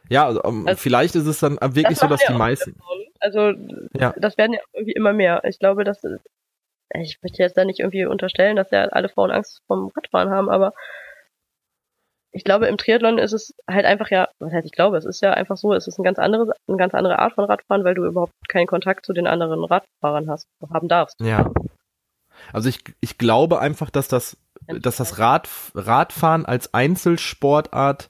ja, 0.08 0.26
also, 0.26 0.42
um, 0.42 0.66
also, 0.66 0.78
vielleicht 0.78 1.14
ist 1.14 1.26
es 1.26 1.40
dann 1.40 1.58
wirklich 1.60 1.98
das 1.98 2.00
so, 2.00 2.06
dass 2.06 2.24
die 2.24 2.34
meisten. 2.34 2.78
Also, 3.20 3.52
ja. 3.94 4.14
das 4.16 4.38
werden 4.38 4.52
ja 4.52 4.60
irgendwie 4.72 4.92
immer 4.92 5.12
mehr. 5.12 5.42
Ich 5.44 5.58
glaube, 5.58 5.84
dass, 5.84 6.02
ich 6.94 7.18
möchte 7.22 7.42
jetzt 7.42 7.56
da 7.56 7.64
nicht 7.64 7.80
irgendwie 7.80 8.04
unterstellen, 8.04 8.56
dass 8.56 8.70
ja 8.70 8.84
alle 8.84 9.08
Frauen 9.08 9.30
Angst 9.30 9.62
vom 9.66 9.90
Radfahren 9.96 10.30
haben, 10.30 10.48
aber 10.48 10.74
ich 12.38 12.44
glaube, 12.44 12.68
im 12.68 12.78
Triathlon 12.78 13.18
ist 13.18 13.32
es 13.32 13.52
halt 13.68 13.84
einfach 13.84 14.10
ja, 14.10 14.28
was 14.38 14.52
heißt 14.52 14.64
ich 14.64 14.72
glaube, 14.72 14.96
es 14.96 15.04
ist 15.04 15.20
ja 15.20 15.32
einfach 15.32 15.56
so, 15.56 15.74
es 15.74 15.88
ist 15.88 15.98
eine 15.98 16.04
ganz 16.04 16.20
andere, 16.20 16.52
eine 16.68 16.76
ganz 16.76 16.94
andere 16.94 17.18
Art 17.18 17.32
von 17.34 17.44
Radfahren, 17.44 17.82
weil 17.82 17.96
du 17.96 18.06
überhaupt 18.06 18.32
keinen 18.48 18.68
Kontakt 18.68 19.04
zu 19.04 19.12
den 19.12 19.26
anderen 19.26 19.64
Radfahrern 19.64 20.30
hast, 20.30 20.46
haben 20.72 20.86
darfst. 20.86 21.16
Ja. 21.20 21.50
Also 22.52 22.68
ich, 22.68 22.78
ich 23.00 23.18
glaube 23.18 23.58
einfach, 23.58 23.90
dass 23.90 24.06
das, 24.06 24.36
dass 24.68 24.98
das 24.98 25.18
Rad, 25.18 25.48
Radfahren 25.74 26.46
als 26.46 26.72
Einzelsportart 26.72 28.08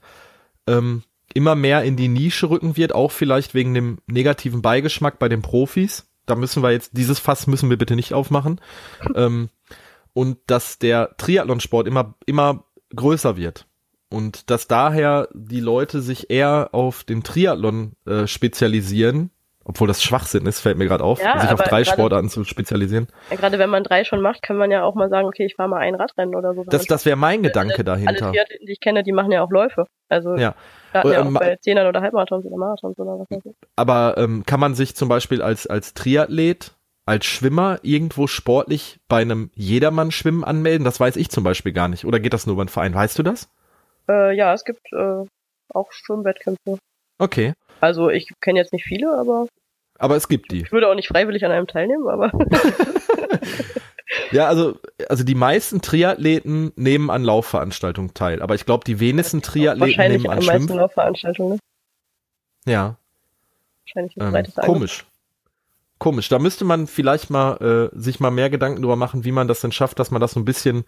ähm, 0.67 1.05
immer 1.33 1.55
mehr 1.55 1.85
in 1.85 1.97
die 1.97 2.09
Nische 2.09 2.51
rücken 2.51 2.77
wird, 2.77 2.95
auch 2.95 3.11
vielleicht 3.11 3.55
wegen 3.55 3.73
dem 3.73 3.99
negativen 4.07 4.61
Beigeschmack 4.61 5.19
bei 5.19 5.31
den 5.31 5.41
Profis. 5.41 6.07
Da 6.27 6.35
müssen 6.35 6.63
wir 6.63 6.71
jetzt, 6.71 6.99
dieses 6.99 7.19
Fass 7.19 7.47
müssen 7.47 7.71
wir 7.71 7.79
bitte 7.79 7.97
nicht 7.97 8.13
aufmachen. 8.13 8.61
ähm, 9.15 9.49
und 10.13 10.37
dass 10.49 10.79
der 10.79 11.17
Triathlonsport 11.17 11.87
immer, 11.87 12.15
immer 12.27 12.65
größer 12.95 13.39
wird. 13.39 13.67
Und 14.11 14.51
dass 14.51 14.69
daher 14.69 15.29
die 15.35 15.61
Leute 15.61 16.01
sich 16.01 16.31
eher 16.31 16.71
auf 16.73 17.05
den 17.05 17.23
Triathlon 17.23 17.93
äh, 18.07 18.27
spezialisieren, 18.27 19.31
obwohl 19.69 19.87
das 19.87 20.03
Schwachsinn 20.03 20.47
ist, 20.47 20.61
fällt 20.61 20.79
mir 20.79 20.87
gerade 20.87 21.05
auf, 21.05 21.23
ja, 21.23 21.39
sich 21.41 21.51
auf 21.51 21.61
drei 21.61 21.83
grade, 21.83 21.85
Sportarten 21.85 22.31
zu 22.31 22.43
spezialisieren. 22.45 23.07
Ja, 23.31 23.37
gerade 23.37 23.59
wenn 23.59 23.69
man 23.69 23.85
drei 23.85 24.03
schon 24.05 24.23
macht, 24.23 24.43
kann 24.43 24.57
man 24.57 24.71
ja 24.71 24.83
auch 24.83 24.95
mal 24.95 25.11
sagen, 25.11 25.29
okay, 25.29 25.45
ich 25.45 25.57
fahre 25.57 25.69
mal 25.69 25.81
ein 25.81 25.95
Radrennen 25.95 26.35
oder 26.35 26.55
so. 26.55 26.65
Das, 26.65 26.87
das 26.87 27.05
wäre 27.05 27.17
mein 27.17 27.43
Gedanke 27.43 27.75
alle, 27.75 27.85
dahinter. 27.85 28.29
Alle 28.29 28.45
die 28.63 28.73
ich 28.73 28.81
kenne, 28.81 29.03
die 29.03 29.13
machen 29.13 29.31
ja 29.31 29.43
auch 29.43 29.51
Läufe. 29.51 29.85
Also 30.09 30.37
ja. 30.37 30.55
starten 30.89 31.13
ja 31.13 31.23
auch 31.23 31.33
bei 31.33 31.57
Zehnern 31.57 31.87
oder 31.87 32.01
Halbmarathons 32.01 32.47
oder 32.47 32.57
Marathons 32.57 32.99
oder 32.99 33.19
was 33.19 33.31
weiß 33.31 33.45
ich. 33.45 33.57
Aber 33.77 34.15
ähm, 34.17 34.45
kann 34.47 34.59
man 34.59 34.75
sich 34.75 34.97
zum 34.97 35.11
Beispiel 35.11 35.43
als, 35.43 35.67
als 35.67 35.93
Triathlet, 35.93 36.73
als 37.05 37.27
Schwimmer 37.27 37.79
irgendwo 37.83 38.27
sportlich 38.27 39.01
bei 39.07 39.21
einem 39.21 39.51
Jedermann-Schwimmen 39.55 40.45
anmelden? 40.45 40.87
Das 40.87 40.99
weiß 40.99 41.17
ich 41.17 41.29
zum 41.29 41.45
Beispiel 41.45 41.75
gar 41.75 41.89
nicht. 41.89 42.07
Oder 42.07 42.21
geht 42.21 42.33
das 42.33 42.47
nur 42.47 42.57
beim 42.57 42.69
Verein? 42.69 42.95
Weißt 42.95 43.19
du 43.19 43.23
das? 43.23 43.51
Äh, 44.09 44.35
ja, 44.35 44.55
es 44.55 44.65
gibt 44.65 44.93
äh, 44.93 45.25
auch 45.69 45.93
Schwimmwettkämpfe. 45.93 46.79
Okay. 47.19 47.55
Also 47.81 48.11
ich 48.11 48.33
kenne 48.41 48.59
jetzt 48.59 48.73
nicht 48.73 48.85
viele, 48.85 49.13
aber. 49.17 49.47
Aber 49.99 50.17
es 50.17 50.29
gibt 50.29 50.53
die. 50.53 50.63
Ich 50.63 50.73
würde 50.73 50.89
auch 50.89 50.95
nicht 50.95 51.09
freiwillig 51.09 51.45
an 51.45 51.51
einem 51.51 51.67
teilnehmen, 51.67 52.09
aber. 52.09 52.33
ja, 54.31 54.47
also, 54.47 54.79
also 55.09 55.25
die 55.25 55.35
meisten 55.35 55.81
Triathleten 55.81 56.73
nehmen 56.77 57.11
an 57.11 57.25
Laufveranstaltungen 57.25 58.15
teil, 58.15 58.43
aber 58.43 58.55
ich 58.55 58.65
glaube, 58.65 58.85
die 58.85 59.01
wenigsten 59.01 59.43
Triathleten 59.43 60.11
nehmen 60.11 60.29
an 60.29 60.43
Schwimm. 60.43 60.69
Laufveranstaltungen. 60.69 61.59
Ne? 62.65 62.73
Ja. 62.73 62.97
Wahrscheinlich 63.85 64.21
ein 64.21 64.35
ähm, 64.35 64.53
Komisch. 64.57 65.07
Komisch. 65.99 66.29
Da 66.29 66.39
müsste 66.39 66.65
man 66.65 66.87
vielleicht 66.87 67.31
mal 67.31 67.91
äh, 67.93 67.99
sich 67.99 68.21
mal 68.21 68.31
mehr 68.31 68.51
Gedanken 68.51 68.83
darüber 68.83 68.97
machen, 68.97 69.25
wie 69.25 69.33
man 69.33 69.49
das 69.49 69.61
denn 69.61 69.73
schafft, 69.73 69.99
dass 69.99 70.11
man 70.11 70.21
das 70.21 70.33
so 70.33 70.41
ein 70.41 70.45
bisschen 70.45 70.85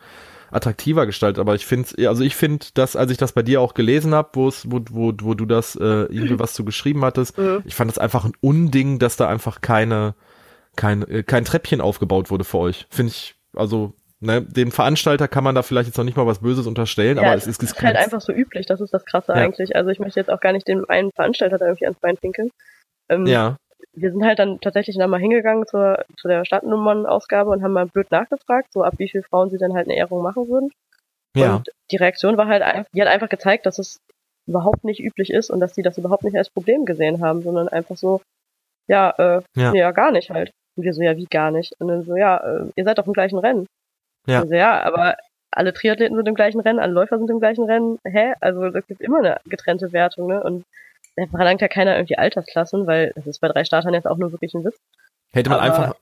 attraktiver 0.50 1.06
gestaltet. 1.06 1.40
Aber 1.40 1.54
ich 1.54 1.66
finde, 1.66 2.08
also 2.08 2.22
ich 2.22 2.36
finde, 2.36 2.66
dass 2.74 2.96
als 2.96 3.10
ich 3.10 3.18
das 3.18 3.32
bei 3.32 3.42
dir 3.42 3.60
auch 3.60 3.74
gelesen 3.74 4.14
habe, 4.14 4.30
wo, 4.34 4.50
wo, 4.64 5.12
wo 5.20 5.34
du 5.34 5.46
das 5.46 5.76
äh, 5.76 5.84
irgendwie 5.84 6.38
was 6.38 6.54
zu 6.54 6.64
geschrieben 6.64 7.04
hattest, 7.04 7.38
mhm. 7.38 7.62
ich 7.64 7.74
fand 7.74 7.90
das 7.90 7.98
einfach 7.98 8.24
ein 8.24 8.32
Unding, 8.40 8.98
dass 8.98 9.16
da 9.16 9.28
einfach 9.28 9.60
keine, 9.60 10.14
kein, 10.76 11.02
äh, 11.08 11.22
kein 11.22 11.44
Treppchen 11.44 11.80
aufgebaut 11.80 12.30
wurde 12.30 12.44
für 12.44 12.58
euch. 12.58 12.86
Finde 12.90 13.12
ich, 13.12 13.34
also 13.54 13.94
Ne, 14.22 14.42
dem 14.42 14.70
Veranstalter 14.70 15.28
kann 15.28 15.44
man 15.44 15.54
da 15.54 15.62
vielleicht 15.62 15.86
jetzt 15.86 15.96
noch 15.96 16.04
nicht 16.04 16.18
mal 16.18 16.26
was 16.26 16.40
Böses 16.40 16.66
unterstellen, 16.66 17.16
ja, 17.16 17.22
aber 17.22 17.36
es 17.36 17.46
ist, 17.46 17.62
es 17.62 17.72
ist 17.72 17.82
halt 17.82 17.96
einfach 17.96 18.20
so 18.20 18.34
üblich, 18.34 18.66
das 18.66 18.82
ist 18.82 18.92
das 18.92 19.06
Krasse 19.06 19.32
ja. 19.32 19.38
eigentlich. 19.38 19.74
Also 19.74 19.88
ich 19.88 19.98
möchte 19.98 20.20
jetzt 20.20 20.28
auch 20.28 20.40
gar 20.40 20.52
nicht 20.52 20.68
den 20.68 20.84
einen 20.90 21.10
Veranstalter 21.12 21.56
da 21.56 21.64
irgendwie 21.64 21.86
ans 21.86 21.98
Bein 22.00 22.18
pinkeln. 22.18 22.50
Ähm, 23.08 23.24
ja 23.24 23.56
wir 23.92 24.12
sind 24.12 24.24
halt 24.24 24.38
dann 24.38 24.60
tatsächlich 24.60 24.96
dann 24.96 25.10
mal 25.10 25.20
hingegangen 25.20 25.66
zur, 25.66 26.04
zu 26.16 26.28
der 26.28 26.44
Stadtnummernausgabe 26.44 27.50
und 27.50 27.62
haben 27.62 27.72
mal 27.72 27.86
blöd 27.86 28.10
nachgefragt, 28.10 28.72
so 28.72 28.82
ab 28.82 28.94
wie 28.98 29.08
viel 29.08 29.22
Frauen 29.22 29.50
sie 29.50 29.58
denn 29.58 29.74
halt 29.74 29.88
eine 29.88 29.96
Ehrung 29.96 30.22
machen 30.22 30.48
würden. 30.48 30.70
Ja. 31.36 31.56
Und 31.56 31.70
die 31.90 31.96
Reaktion 31.96 32.36
war 32.36 32.46
halt, 32.46 32.86
die 32.92 33.00
hat 33.00 33.08
einfach 33.08 33.28
gezeigt, 33.28 33.66
dass 33.66 33.78
es 33.78 34.00
überhaupt 34.46 34.84
nicht 34.84 35.00
üblich 35.00 35.30
ist 35.30 35.50
und 35.50 35.60
dass 35.60 35.74
sie 35.74 35.82
das 35.82 35.98
überhaupt 35.98 36.24
nicht 36.24 36.36
als 36.36 36.50
Problem 36.50 36.84
gesehen 36.84 37.22
haben, 37.22 37.42
sondern 37.42 37.68
einfach 37.68 37.96
so, 37.96 38.20
ja, 38.88 39.10
äh, 39.18 39.42
ja, 39.54 39.72
nee, 39.72 39.78
ja 39.78 39.92
gar 39.92 40.10
nicht 40.10 40.30
halt. 40.30 40.50
Und 40.76 40.84
wir 40.84 40.94
so, 40.94 41.02
ja, 41.02 41.16
wie 41.16 41.26
gar 41.26 41.50
nicht? 41.50 41.74
Und 41.78 41.88
dann 41.88 42.04
so, 42.04 42.16
ja, 42.16 42.36
äh, 42.38 42.66
ihr 42.74 42.84
seid 42.84 42.98
doch 42.98 43.06
im 43.06 43.12
gleichen 43.12 43.38
Rennen. 43.38 43.66
Ja. 44.26 44.44
So, 44.46 44.54
ja, 44.54 44.82
aber 44.82 45.16
alle 45.52 45.72
Triathleten 45.72 46.16
sind 46.16 46.28
im 46.28 46.34
gleichen 46.34 46.60
Rennen, 46.60 46.78
alle 46.78 46.92
Läufer 46.92 47.18
sind 47.18 47.30
im 47.30 47.40
gleichen 47.40 47.64
Rennen. 47.64 47.98
Hä? 48.04 48.34
Also 48.40 48.64
es 48.64 48.86
gibt 48.86 49.00
immer 49.00 49.18
eine 49.18 49.40
getrennte 49.46 49.92
Wertung, 49.92 50.28
ne? 50.28 50.42
Und 50.42 50.64
da 51.16 51.26
verlangt 51.26 51.60
ja 51.60 51.68
keiner 51.68 51.96
irgendwie 51.96 52.18
Altersklassen, 52.18 52.86
weil 52.86 53.12
das 53.14 53.26
ist 53.26 53.40
bei 53.40 53.48
drei 53.48 53.64
Startern 53.64 53.94
jetzt 53.94 54.06
auch 54.06 54.16
nur 54.18 54.32
wirklich 54.32 54.54
ein 54.54 54.64
Witz. 54.64 54.78
Hätte 55.32 55.50
man 55.50 55.60
Aber- 55.60 55.68
einfach 55.68 55.96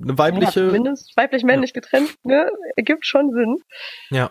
eine 0.00 0.18
weibliche. 0.18 0.60
Ja, 0.60 0.66
zumindest 0.68 1.16
weiblich-männlich 1.16 1.72
getrennt, 1.72 2.14
ne? 2.24 2.50
Ergibt 2.76 3.06
schon 3.06 3.32
Sinn. 3.32 3.58
Ja. 4.10 4.30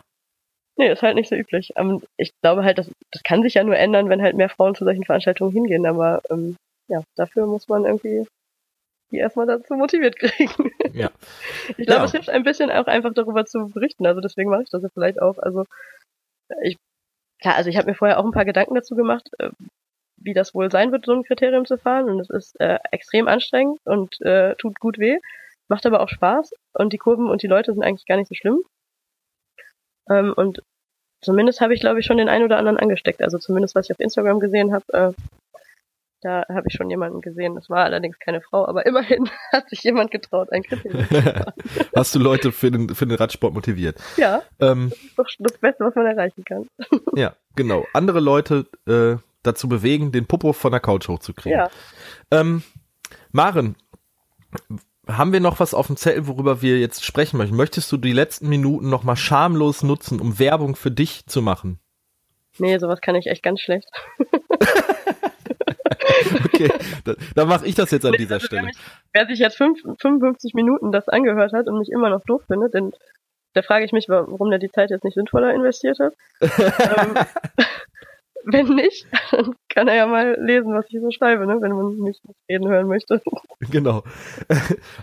Nee, 0.79 0.91
ist 0.91 1.01
halt 1.01 1.15
nicht 1.15 1.29
so 1.29 1.35
üblich. 1.35 1.71
Ähm, 1.75 2.01
ich 2.17 2.31
glaube 2.41 2.63
halt, 2.63 2.77
das, 2.77 2.89
das 3.11 3.23
kann 3.23 3.41
sich 3.43 3.55
ja 3.55 3.63
nur 3.63 3.75
ändern, 3.77 4.09
wenn 4.09 4.21
halt 4.21 4.35
mehr 4.35 4.49
Frauen 4.49 4.75
zu 4.75 4.83
solchen 4.85 5.03
Veranstaltungen 5.05 5.51
hingehen, 5.51 5.85
aber 5.85 6.21
ähm, 6.29 6.55
ja, 6.87 7.01
dafür 7.15 7.47
muss 7.47 7.67
man 7.67 7.85
irgendwie 7.85 8.27
die 9.11 9.17
erstmal 9.17 9.45
dazu 9.47 9.73
motiviert 9.75 10.17
kriegen. 10.17 10.71
Ja. 10.93 11.09
Ich 11.77 11.85
glaube, 11.87 12.01
Ja. 12.01 12.03
es 12.05 12.11
hilft 12.11 12.29
ein 12.29 12.43
bisschen 12.43 12.69
auch 12.71 12.87
einfach 12.87 13.13
darüber 13.13 13.45
zu 13.45 13.69
berichten, 13.69 14.05
also 14.05 14.21
deswegen 14.21 14.49
mache 14.49 14.63
ich 14.63 14.69
das 14.69 14.83
ja 14.83 14.89
vielleicht 14.93 15.21
auch. 15.21 15.37
Also 15.39 15.65
ich 16.63 16.77
klar, 17.41 17.55
also 17.55 17.69
ich 17.69 17.77
habe 17.77 17.87
mir 17.87 17.95
vorher 17.95 18.19
auch 18.19 18.25
ein 18.25 18.31
paar 18.31 18.45
Gedanken 18.45 18.75
dazu 18.75 18.95
gemacht, 18.95 19.29
äh, 19.39 19.49
wie 20.27 20.33
das 20.33 20.53
wohl 20.53 20.69
sein 20.69 20.91
wird, 20.91 21.05
so 21.05 21.13
ein 21.13 21.23
Kriterium 21.23 21.65
zu 21.65 21.77
fahren. 21.77 22.09
Und 22.09 22.19
es 22.19 22.29
ist 22.29 22.59
äh, 22.59 22.77
extrem 22.91 23.27
anstrengend 23.27 23.79
und 23.85 24.21
äh, 24.21 24.55
tut 24.55 24.79
gut 24.79 24.99
weh, 24.99 25.17
macht 25.69 25.85
aber 25.85 26.01
auch 26.01 26.09
Spaß 26.09 26.51
und 26.73 26.93
die 26.93 26.97
Kurven 26.97 27.27
und 27.29 27.41
die 27.41 27.47
Leute 27.47 27.73
sind 27.73 27.81
eigentlich 27.81 28.05
gar 28.05 28.17
nicht 28.17 28.27
so 28.27 28.35
schlimm. 28.35 28.59
Ähm, 30.09 30.33
und 30.35 30.61
zumindest 31.21 31.61
habe 31.61 31.73
ich, 31.73 31.79
glaube 31.79 31.99
ich, 32.01 32.05
schon 32.05 32.17
den 32.17 32.29
einen 32.29 32.45
oder 32.45 32.57
anderen 32.57 32.77
angesteckt. 32.77 33.21
Also 33.21 33.37
zumindest, 33.39 33.73
was 33.73 33.85
ich 33.89 33.91
auf 33.93 33.99
Instagram 33.99 34.39
gesehen 34.39 34.73
habe, 34.73 34.85
äh, 34.93 35.13
da 36.21 36.45
habe 36.49 36.67
ich 36.67 36.73
schon 36.73 36.89
jemanden 36.89 37.21
gesehen. 37.21 37.55
Das 37.55 37.69
war 37.69 37.85
allerdings 37.85 38.17
keine 38.19 38.41
Frau, 38.41 38.67
aber 38.67 38.85
immerhin 38.85 39.29
hat 39.51 39.69
sich 39.69 39.83
jemand 39.83 40.11
getraut, 40.11 40.51
ein 40.51 40.63
Kriterium. 40.63 41.07
zu 41.07 41.21
fahren. 41.21 41.53
Hast 41.95 42.15
du 42.15 42.19
Leute 42.19 42.51
für 42.51 42.69
den, 42.69 42.93
für 42.93 43.05
den 43.05 43.15
Radsport 43.17 43.53
motiviert? 43.53 43.97
ja, 44.17 44.41
Ähm, 44.59 44.89
das 44.89 44.99
ist 44.99 45.17
doch 45.17 45.27
das 45.39 45.57
Beste, 45.59 45.85
was 45.85 45.95
man 45.95 46.05
erreichen 46.05 46.43
kann. 46.43 46.67
ja, 47.15 47.35
genau. 47.55 47.85
Andere 47.93 48.19
Leute 48.19 48.65
äh, 48.87 49.17
dazu 49.47 49.67
bewegen, 49.67 50.11
den 50.11 50.27
Popo 50.27 50.53
von 50.53 50.71
der 50.71 50.79
Couch 50.79 51.07
hochzukriegen. 51.07 51.57
Ja. 51.59 51.69
Ähm, 52.31 52.63
Maren, 53.31 53.75
haben 55.07 55.33
wir 55.33 55.39
noch 55.39 55.59
was 55.59 55.73
auf 55.73 55.87
dem 55.87 55.97
Zettel, 55.97 56.27
worüber 56.27 56.61
wir 56.61 56.79
jetzt 56.79 57.03
sprechen 57.05 57.37
möchten? 57.37 57.55
Möchtest 57.55 57.91
du 57.91 57.97
die 57.97 58.13
letzten 58.13 58.49
Minuten 58.49 58.89
noch 58.89 59.03
mal 59.03 59.15
schamlos 59.15 59.83
nutzen, 59.83 60.19
um 60.19 60.37
Werbung 60.39 60.75
für 60.75 60.91
dich 60.91 61.25
zu 61.27 61.41
machen? 61.41 61.79
Nee, 62.59 62.77
sowas 62.79 63.01
kann 63.01 63.15
ich 63.15 63.27
echt 63.27 63.43
ganz 63.43 63.61
schlecht. 63.61 63.89
Okay, 66.43 66.69
da, 67.03 67.15
dann 67.35 67.47
mache 67.47 67.65
ich 67.67 67.75
das 67.75 67.91
jetzt 67.91 68.05
an 68.05 68.13
dieser 68.13 68.35
Also, 68.35 68.47
wer, 68.51 68.59
Stelle. 68.59 68.63
mich, 68.67 68.77
wer 69.13 69.27
sich 69.27 69.39
jetzt 69.39 69.57
fünf, 69.57 69.79
55 69.99 70.53
Minuten 70.53 70.91
das 70.91 71.07
angehört 71.07 71.53
hat 71.53 71.67
und 71.67 71.77
mich 71.77 71.89
immer 71.89 72.09
noch 72.09 72.23
doof 72.25 72.41
findet, 72.47 72.73
denn 72.73 72.91
da 73.53 73.61
frage 73.61 73.85
ich 73.85 73.91
mich, 73.91 74.07
warum 74.09 74.49
der 74.49 74.59
die 74.59 74.69
Zeit 74.71 74.89
jetzt 74.89 75.03
nicht 75.03 75.15
sinnvoller 75.15 75.53
investiert 75.53 75.99
hat. 75.99 76.13
ähm, 76.41 77.15
wenn 78.51 78.67
nicht, 78.75 79.05
dann 79.31 79.53
kann 79.69 79.87
er 79.87 79.95
ja 79.95 80.07
mal 80.07 80.37
lesen, 80.41 80.73
was 80.73 80.85
ich 80.89 80.99
so 81.01 81.11
schreibe, 81.11 81.45
ne, 81.45 81.57
wenn 81.61 81.71
man 81.71 81.95
mich 81.99 82.19
nicht 82.23 82.37
reden 82.49 82.67
hören 82.67 82.87
möchte. 82.87 83.21
Genau. 83.71 84.03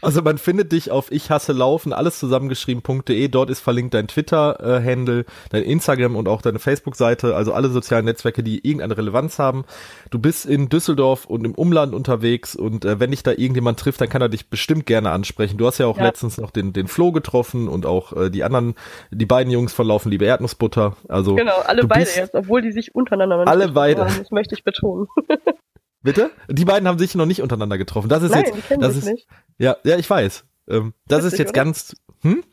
Also 0.03 0.23
man 0.23 0.39
findet 0.39 0.73
dich 0.73 0.91
auf 0.91 1.11
ich 1.11 1.31
hasse 1.31 1.53
laufen, 1.53 1.93
alles 1.93 2.19
zusammengeschrieben.de. 2.19 3.29
Dort 3.29 3.51
ist 3.51 3.61
verlinkt 3.61 3.95
dein 3.95 4.07
Twitter-Handle, 4.09 5.25
dein 5.51 5.63
Instagram 5.63 6.17
und 6.17 6.29
auch 6.29 6.43
deine 6.43 6.59
Facebook-Seite, 6.59 7.35
also 7.35 7.53
alle 7.53 7.69
sozialen 7.69 8.05
Netzwerke, 8.05 8.43
die 8.43 8.59
irgendeine 8.67 8.97
Relevanz 8.97 9.39
haben. 9.39 9.65
Du 10.11 10.19
bist 10.19 10.47
in 10.47 10.69
Düsseldorf 10.69 11.25
und 11.27 11.45
im 11.45 11.55
Umland 11.55 11.95
unterwegs 11.95 12.55
und 12.55 12.85
äh, 12.85 13.01
wenn 13.01 13.11
dich 13.11 13.23
da 13.23 13.31
irgendjemand 13.33 13.79
trifft, 13.79 14.01
dann 14.01 14.09
kann 14.09 14.23
er 14.23 14.29
dich 14.29 14.51
bestimmt 14.51 14.87
gerne 14.87 15.11
ansprechen. 15.11 15.57
Du 15.59 15.67
hast 15.67 15.79
ja 15.79 15.87
auch 15.87 15.99
Ja. 15.99 16.05
letztens 16.05 16.39
noch 16.39 16.51
den, 16.51 16.73
den 16.73 16.87
Flo 16.89 17.13
getroffen 17.13 17.69
und 17.69 17.87
auch 17.87 18.13
äh, 18.15 18.31
die 18.31 18.45
anderen, 18.45 18.75
die 19.11 19.27
beiden 19.27 19.51
Jungs 19.53 19.73
von 19.73 19.87
Laufen 19.87 20.11
Liebe 20.11 20.25
Erdnussbutter. 20.27 20.97
Also 21.09 21.35
Genau, 21.35 21.57
alle 21.67 21.85
beide 21.87 22.01
bist- 22.05 22.17
jetzt, 22.17 22.35
obwohl 22.35 22.63
die 22.63 22.73
sich 22.73 22.95
untereinander 22.95 23.34
nicht 23.43 23.49
Alle 23.49 23.69
beide. 23.69 24.05
haben, 24.05 24.19
Das 24.19 24.31
möchte 24.31 24.55
ich 24.55 24.65
betonen. 24.65 25.07
Bitte? 26.03 26.31
Die 26.49 26.65
beiden 26.65 26.87
haben 26.87 26.99
sich 26.99 27.15
noch 27.15 27.27
nicht 27.27 27.41
untereinander 27.43 27.79
getroffen. 27.79 28.09
Das 28.09 28.23
ist 28.23 28.31
Nein, 28.33 28.45
jetzt, 28.47 28.71
die 28.71 28.77
das 28.77 28.97
ist, 28.97 29.07
nicht. 29.07 29.27
ja, 29.59 29.77
ja, 29.85 29.97
ich 29.97 30.09
weiß. 30.09 30.45
Ähm, 30.69 30.93
das 31.07 31.21
ist 31.21 31.33
Witzig, 31.33 31.39
jetzt 31.41 31.49
oder? 31.51 31.65
ganz, 31.65 31.97
hm? 32.21 32.45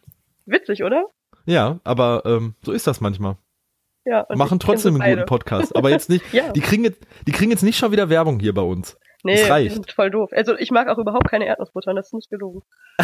Witzig, 0.46 0.84
oder? 0.84 1.06
Ja, 1.46 1.80
aber 1.84 2.24
ähm, 2.26 2.56
so 2.64 2.72
ist 2.72 2.88
das 2.88 3.02
manchmal. 3.02 3.36
Ja. 4.06 4.26
Machen 4.34 4.60
trotzdem 4.60 5.00
einen 5.02 5.16
guten. 5.18 5.26
Podcast, 5.28 5.76
aber 5.76 5.90
jetzt 5.90 6.10
nicht. 6.10 6.24
Ja. 6.34 6.52
Die 6.54 6.62
kriegen 6.62 6.84
jetzt, 6.84 7.02
die 7.28 7.32
kriegen 7.32 7.52
jetzt 7.52 7.62
nicht 7.64 7.78
schon 7.78 7.92
wieder 7.92 8.10
Werbung 8.10 8.40
hier 8.40 8.54
bei 8.54 8.62
uns. 8.62 8.98
Nee, 9.24 9.64
die 9.64 9.70
sind 9.70 9.92
voll 9.92 10.10
doof. 10.10 10.30
Also 10.34 10.58
ich 10.58 10.72
mag 10.72 10.88
auch 10.88 10.98
überhaupt 10.98 11.30
keine 11.30 11.46
Erdnussbutter, 11.46 11.94
das 11.94 12.08
ist 12.08 12.14
nicht 12.14 12.30
gelogen. 12.30 12.62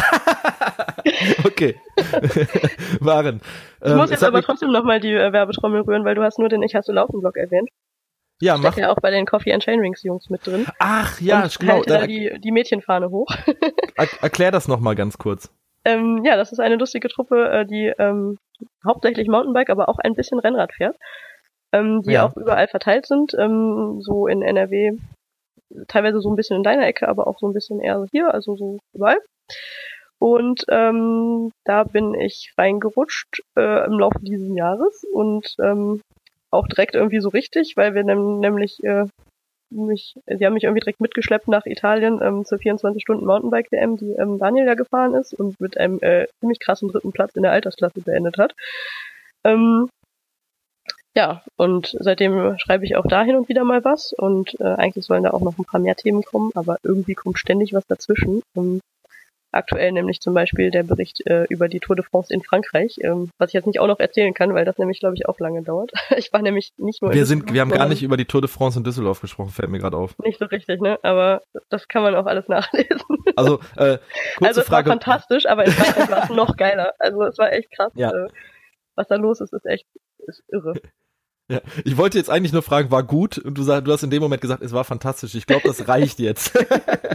Okay. 1.44 1.74
Waren. 3.00 3.40
Ich 3.82 3.90
Ähm, 3.90 3.96
muss 3.96 4.10
jetzt 4.10 4.24
aber 4.24 4.42
trotzdem 4.42 4.70
nochmal 4.70 5.00
die 5.00 5.12
äh, 5.12 5.32
Werbetrommel 5.32 5.80
rühren, 5.82 6.04
weil 6.04 6.14
du 6.14 6.22
hast 6.22 6.38
nur 6.38 6.48
den 6.48 6.62
Ich 6.62 6.74
hasse 6.74 6.92
laufen 6.92 7.20
Blog 7.20 7.36
erwähnt. 7.36 7.70
ja, 8.40 8.56
mach. 8.56 8.76
ja 8.76 8.90
auch 8.90 8.96
bei 9.00 9.10
den 9.10 9.26
Coffee 9.26 9.52
and 9.52 9.62
Chainrings 9.62 10.02
Jungs 10.02 10.28
mit 10.30 10.46
drin. 10.46 10.66
Ach 10.78 11.20
ja, 11.20 11.42
und 11.42 11.58
genau. 11.58 11.72
halte 11.74 11.88
da 11.88 12.06
die, 12.06 12.38
die 12.40 12.52
Mädchenfahne 12.52 13.10
hoch. 13.10 13.28
er, 13.96 14.06
erklär 14.22 14.50
das 14.50 14.68
noch 14.68 14.80
mal 14.80 14.94
ganz 14.94 15.18
kurz. 15.18 15.50
ähm, 15.84 16.22
ja, 16.24 16.36
das 16.36 16.52
ist 16.52 16.60
eine 16.60 16.76
lustige 16.76 17.08
Truppe, 17.08 17.48
äh, 17.50 17.66
die 17.66 17.92
ähm, 17.98 18.38
hauptsächlich 18.84 19.28
Mountainbike, 19.28 19.70
aber 19.70 19.88
auch 19.88 19.98
ein 19.98 20.14
bisschen 20.14 20.38
Rennrad 20.38 20.72
fährt. 20.74 20.96
Ähm, 21.72 22.02
die 22.02 22.12
Ja. 22.12 22.26
auch 22.26 22.36
überall 22.36 22.68
verteilt 22.68 23.06
sind, 23.06 23.32
ähm, 23.38 23.98
so 24.00 24.26
in 24.26 24.42
NRW, 24.42 24.92
teilweise 25.88 26.20
so 26.20 26.30
ein 26.30 26.36
bisschen 26.36 26.56
in 26.56 26.62
deiner 26.62 26.86
Ecke, 26.86 27.08
aber 27.08 27.26
auch 27.26 27.38
so 27.38 27.48
ein 27.48 27.54
bisschen 27.54 27.80
eher 27.80 28.04
hier, 28.10 28.32
also 28.32 28.56
so 28.56 28.78
überall. 28.94 29.18
Und 30.18 30.64
ähm, 30.68 31.52
da 31.64 31.84
bin 31.84 32.14
ich 32.14 32.52
reingerutscht 32.58 33.42
äh, 33.56 33.86
im 33.86 33.98
Laufe 33.98 34.18
dieses 34.20 34.54
Jahres 34.56 35.04
und 35.12 35.54
ähm, 35.62 36.00
auch 36.50 36.66
direkt 36.66 36.94
irgendwie 36.94 37.20
so 37.20 37.28
richtig, 37.28 37.76
weil 37.76 37.94
wir 37.94 38.02
nämlich 38.02 38.82
äh, 38.82 39.04
mich, 39.70 40.14
sie 40.26 40.46
haben 40.46 40.54
mich 40.54 40.64
irgendwie 40.64 40.80
direkt 40.80 41.00
mitgeschleppt 41.00 41.48
nach 41.48 41.66
Italien 41.66 42.20
ähm, 42.22 42.44
zur 42.44 42.58
24 42.58 43.02
Stunden 43.02 43.26
Mountainbike 43.26 43.70
WM, 43.70 43.96
die 43.96 44.12
ähm, 44.12 44.38
Daniel 44.38 44.66
da 44.66 44.74
gefahren 44.74 45.14
ist 45.14 45.34
und 45.34 45.60
mit 45.60 45.78
einem 45.78 45.98
äh, 46.00 46.26
ziemlich 46.40 46.58
krassen 46.58 46.88
dritten 46.88 47.12
Platz 47.12 47.36
in 47.36 47.42
der 47.42 47.52
Altersklasse 47.52 48.00
beendet 48.00 48.38
hat. 48.38 48.54
Ähm, 49.44 49.88
ja, 51.18 51.42
und 51.56 51.96
seitdem 51.98 52.56
schreibe 52.58 52.84
ich 52.84 52.94
auch 52.94 53.04
da 53.04 53.24
hin 53.24 53.34
und 53.34 53.48
wieder 53.48 53.64
mal 53.64 53.84
was 53.84 54.12
und 54.12 54.54
äh, 54.60 54.74
eigentlich 54.76 55.04
sollen 55.04 55.24
da 55.24 55.32
auch 55.32 55.40
noch 55.40 55.58
ein 55.58 55.64
paar 55.64 55.80
mehr 55.80 55.96
Themen 55.96 56.22
kommen, 56.22 56.52
aber 56.54 56.76
irgendwie 56.84 57.14
kommt 57.14 57.40
ständig 57.40 57.72
was 57.72 57.84
dazwischen. 57.88 58.40
Ähm, 58.56 58.80
aktuell 59.50 59.90
nämlich 59.90 60.20
zum 60.20 60.32
Beispiel 60.32 60.70
der 60.70 60.84
Bericht 60.84 61.26
äh, 61.26 61.42
über 61.48 61.68
die 61.68 61.80
Tour 61.80 61.96
de 61.96 62.04
France 62.04 62.32
in 62.32 62.42
Frankreich, 62.42 62.98
ähm, 63.02 63.30
was 63.36 63.50
ich 63.50 63.54
jetzt 63.54 63.66
nicht 63.66 63.80
auch 63.80 63.88
noch 63.88 63.98
erzählen 63.98 64.32
kann, 64.32 64.54
weil 64.54 64.64
das 64.64 64.78
nämlich, 64.78 65.00
glaube 65.00 65.16
ich, 65.16 65.26
auch 65.26 65.40
lange 65.40 65.62
dauert. 65.62 65.90
Ich 66.16 66.32
war 66.32 66.40
nämlich 66.40 66.70
nicht 66.76 67.02
nur 67.02 67.10
in 67.10 67.16
Wir 67.16 67.26
sind, 67.26 67.52
wir 67.52 67.62
haben 67.62 67.72
gar 67.72 67.88
nicht 67.88 68.04
über 68.04 68.16
die 68.16 68.26
Tour 68.26 68.40
de 68.40 68.48
France 68.48 68.78
in 68.78 68.84
Düsseldorf 68.84 69.20
gesprochen, 69.20 69.50
fällt 69.50 69.70
mir 69.70 69.80
gerade 69.80 69.96
auf. 69.96 70.16
nicht 70.20 70.38
so 70.38 70.44
richtig, 70.44 70.80
ne? 70.80 71.00
Aber 71.02 71.42
das 71.68 71.88
kann 71.88 72.04
man 72.04 72.14
auch 72.14 72.26
alles 72.26 72.46
nachlesen. 72.46 73.02
Also, 73.34 73.58
äh, 73.76 73.98
kurze 74.36 74.46
also 74.46 74.60
es 74.60 74.68
Frage. 74.68 74.88
war 74.88 74.92
fantastisch, 74.92 75.46
aber 75.46 75.64
in 75.64 75.72
Frankreich 75.72 76.10
war 76.12 76.22
es 76.22 76.30
noch 76.30 76.56
geiler. 76.56 76.92
Also 77.00 77.24
es 77.24 77.38
war 77.38 77.52
echt 77.52 77.72
krass. 77.72 77.92
Ja. 77.96 78.12
Äh, 78.12 78.28
was 78.94 79.08
da 79.08 79.16
los 79.16 79.40
ist, 79.40 79.52
ist 79.52 79.66
echt 79.66 79.86
ist 80.28 80.42
irre. 80.48 80.74
Ja, 81.50 81.62
ich 81.84 81.96
wollte 81.96 82.18
jetzt 82.18 82.28
eigentlich 82.28 82.52
nur 82.52 82.60
fragen, 82.62 82.90
war 82.90 83.02
gut? 83.02 83.38
Und 83.38 83.56
du, 83.56 83.62
sag, 83.62 83.84
du 83.86 83.92
hast 83.92 84.02
in 84.02 84.10
dem 84.10 84.20
Moment 84.22 84.42
gesagt, 84.42 84.62
es 84.62 84.72
war 84.72 84.84
fantastisch. 84.84 85.34
Ich 85.34 85.46
glaube, 85.46 85.66
das 85.66 85.88
reicht 85.88 86.18
jetzt. 86.18 86.52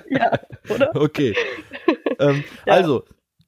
Ja, 0.09 0.31
oder? 0.69 0.95
Okay. 0.95 1.35
ähm, 2.19 2.43
Ja. 2.67 2.73
Also, 2.73 3.03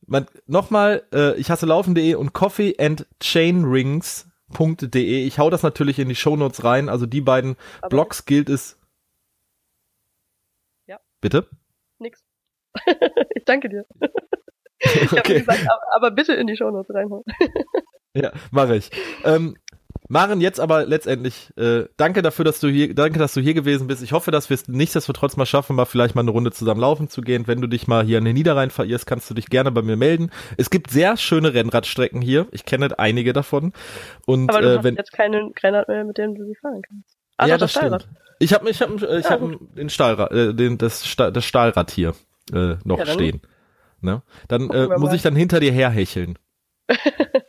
man, 0.08 0.26
nochmal, 0.48 1.04
äh, 1.14 1.36
ich 1.36 1.52
hasse 1.52 1.66
laufen.de 1.68 2.16
und 2.16 2.34
coffeeandchainrings.de. 2.34 5.26
Ich 5.26 5.40
hau 5.40 5.50
das 5.50 5.64
natürlich 5.64 6.00
in 6.00 6.10
die 6.10 6.16
Shownotes 6.16 6.64
rein. 6.64 6.90
Also 6.90 7.06
die 7.06 7.22
beiden 7.22 7.56
Aber 7.82 7.90
Blogs 7.90 8.26
gilt 8.26 8.50
es. 8.50 8.80
Ja. 10.88 11.00
Bitte? 11.22 11.48
Nix. 12.00 12.24
ich 13.36 13.46
danke 13.46 13.70
dir. 13.70 13.86
Ich 14.80 15.12
habe 15.12 15.18
Okay. 15.20 15.40
gesagt, 15.40 15.62
aber, 15.68 15.82
aber 15.96 16.12
bitte 16.12 16.34
in 16.34 16.48
die 16.48 16.58
Shownotes 16.58 16.94
reinhauen. 16.94 17.24
Ja, 18.14 18.32
mache 18.52 18.76
ich. 18.78 18.90
Ähm, 19.24 19.56
Maren, 20.08 20.40
jetzt 20.40 20.60
aber 20.60 20.86
letztendlich, 20.86 21.52
äh, 21.58 21.86
danke 21.98 22.22
dafür, 22.22 22.46
dass 22.46 22.60
du 22.60 22.68
hier, 22.68 22.94
danke, 22.94 23.18
dass 23.18 23.34
du 23.34 23.42
hier 23.42 23.54
gewesen 23.56 23.88
bist. 23.88 24.04
Ich 24.04 24.12
hoffe, 24.12 24.30
dass 24.32 24.50
wir 24.50 24.56
es 24.56 24.68
nichtsdestotrotz 24.68 25.36
mal 25.36 25.46
schaffen, 25.46 25.76
mal 25.76 25.86
vielleicht 25.86 26.14
mal 26.16 26.22
eine 26.22 26.32
Runde 26.32 26.52
zusammen 26.52 26.82
laufen 26.82 27.10
zu 27.10 27.22
gehen. 27.22 27.48
Wenn 27.48 27.60
du 27.62 27.68
dich 27.68 27.88
mal 27.88 28.06
hier 28.06 28.20
an 28.20 28.26
den 28.26 28.36
Niederrhein 28.36 28.70
verirrst, 28.70 29.08
kannst 29.08 29.30
du 29.30 29.34
dich 29.34 29.50
gerne 29.50 29.72
bei 29.72 29.82
mir 29.82 29.96
melden. 29.98 30.30
Es 30.58 30.70
gibt 30.70 30.92
sehr 30.92 31.18
schöne 31.18 31.54
Rennradstrecken 31.54 32.22
hier. 32.22 32.48
Ich 32.52 32.66
kenne 32.66 32.98
einige 33.00 33.34
davon. 33.34 33.74
Und 34.28 34.50
Aber 34.50 34.62
du 34.62 34.74
äh, 34.74 34.78
hast 34.78 34.84
wenn 34.84 34.96
jetzt 34.96 35.12
keine 35.12 35.52
Rennrad 35.64 35.88
mehr, 35.88 36.04
mit 36.04 36.18
dem 36.18 36.36
du 36.36 36.46
sie 36.46 36.56
fahren 36.56 36.82
kannst. 36.88 37.18
Ah, 37.38 37.48
ja, 37.48 37.56
doch, 37.56 37.62
das 37.62 37.72
stimmt. 37.72 38.08
Ich 38.40 38.54
habe 38.54 38.70
ich 38.70 38.82
hab, 38.82 38.94
ich 38.96 39.02
Ja, 39.02 39.30
hab 39.32 39.42
den 39.76 39.90
Stahlrad, 39.90 40.32
äh, 40.32 40.54
den, 40.54 40.78
das, 40.78 41.06
Stahl, 41.08 41.32
das 41.32 41.46
Stahlrad 41.46 41.90
hier 41.90 42.14
äh, 42.54 42.76
noch 42.84 43.00
Ja, 43.00 43.06
stehen. 43.06 43.42
Ne? 44.02 44.22
Dann 44.50 44.68
Gucken 44.68 44.92
äh, 44.92 44.98
muss 44.98 45.10
mal. 45.10 45.16
ich 45.16 45.22
dann 45.24 45.36
hinter 45.36 45.60
dir 45.60 45.72
herhecheln. 45.72 46.38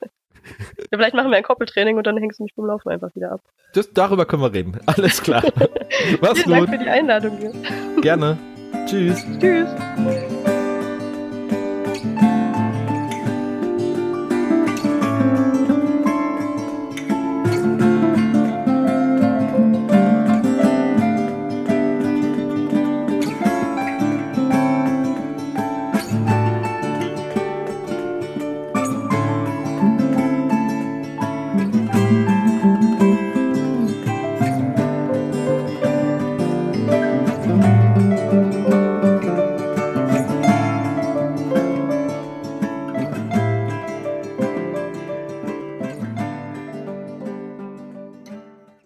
Ja, 0.91 0.99
vielleicht 0.99 1.15
machen 1.15 1.31
wir 1.31 1.37
ein 1.37 1.43
Koppeltraining 1.43 1.97
und 1.97 2.07
dann 2.07 2.17
hängst 2.17 2.39
du 2.39 2.45
mich 2.45 2.55
beim 2.55 2.67
Laufen 2.67 2.89
einfach 2.91 3.15
wieder 3.15 3.33
ab. 3.33 3.41
Das, 3.75 3.93
darüber 3.93 4.25
können 4.25 4.43
wir 4.43 4.53
reden. 4.53 4.79
Alles 4.87 5.23
klar. 5.23 5.43
Mach's 6.21 6.43
Vielen 6.43 6.51
Dank 6.51 6.71
gut. 6.71 6.79
für 6.79 6.85
die 6.85 6.91
Einladung 6.91 7.39
hier. 7.39 7.53
Gerne. 8.01 8.39
Tschüss. 8.87 9.25
Tschüss. 9.41 9.69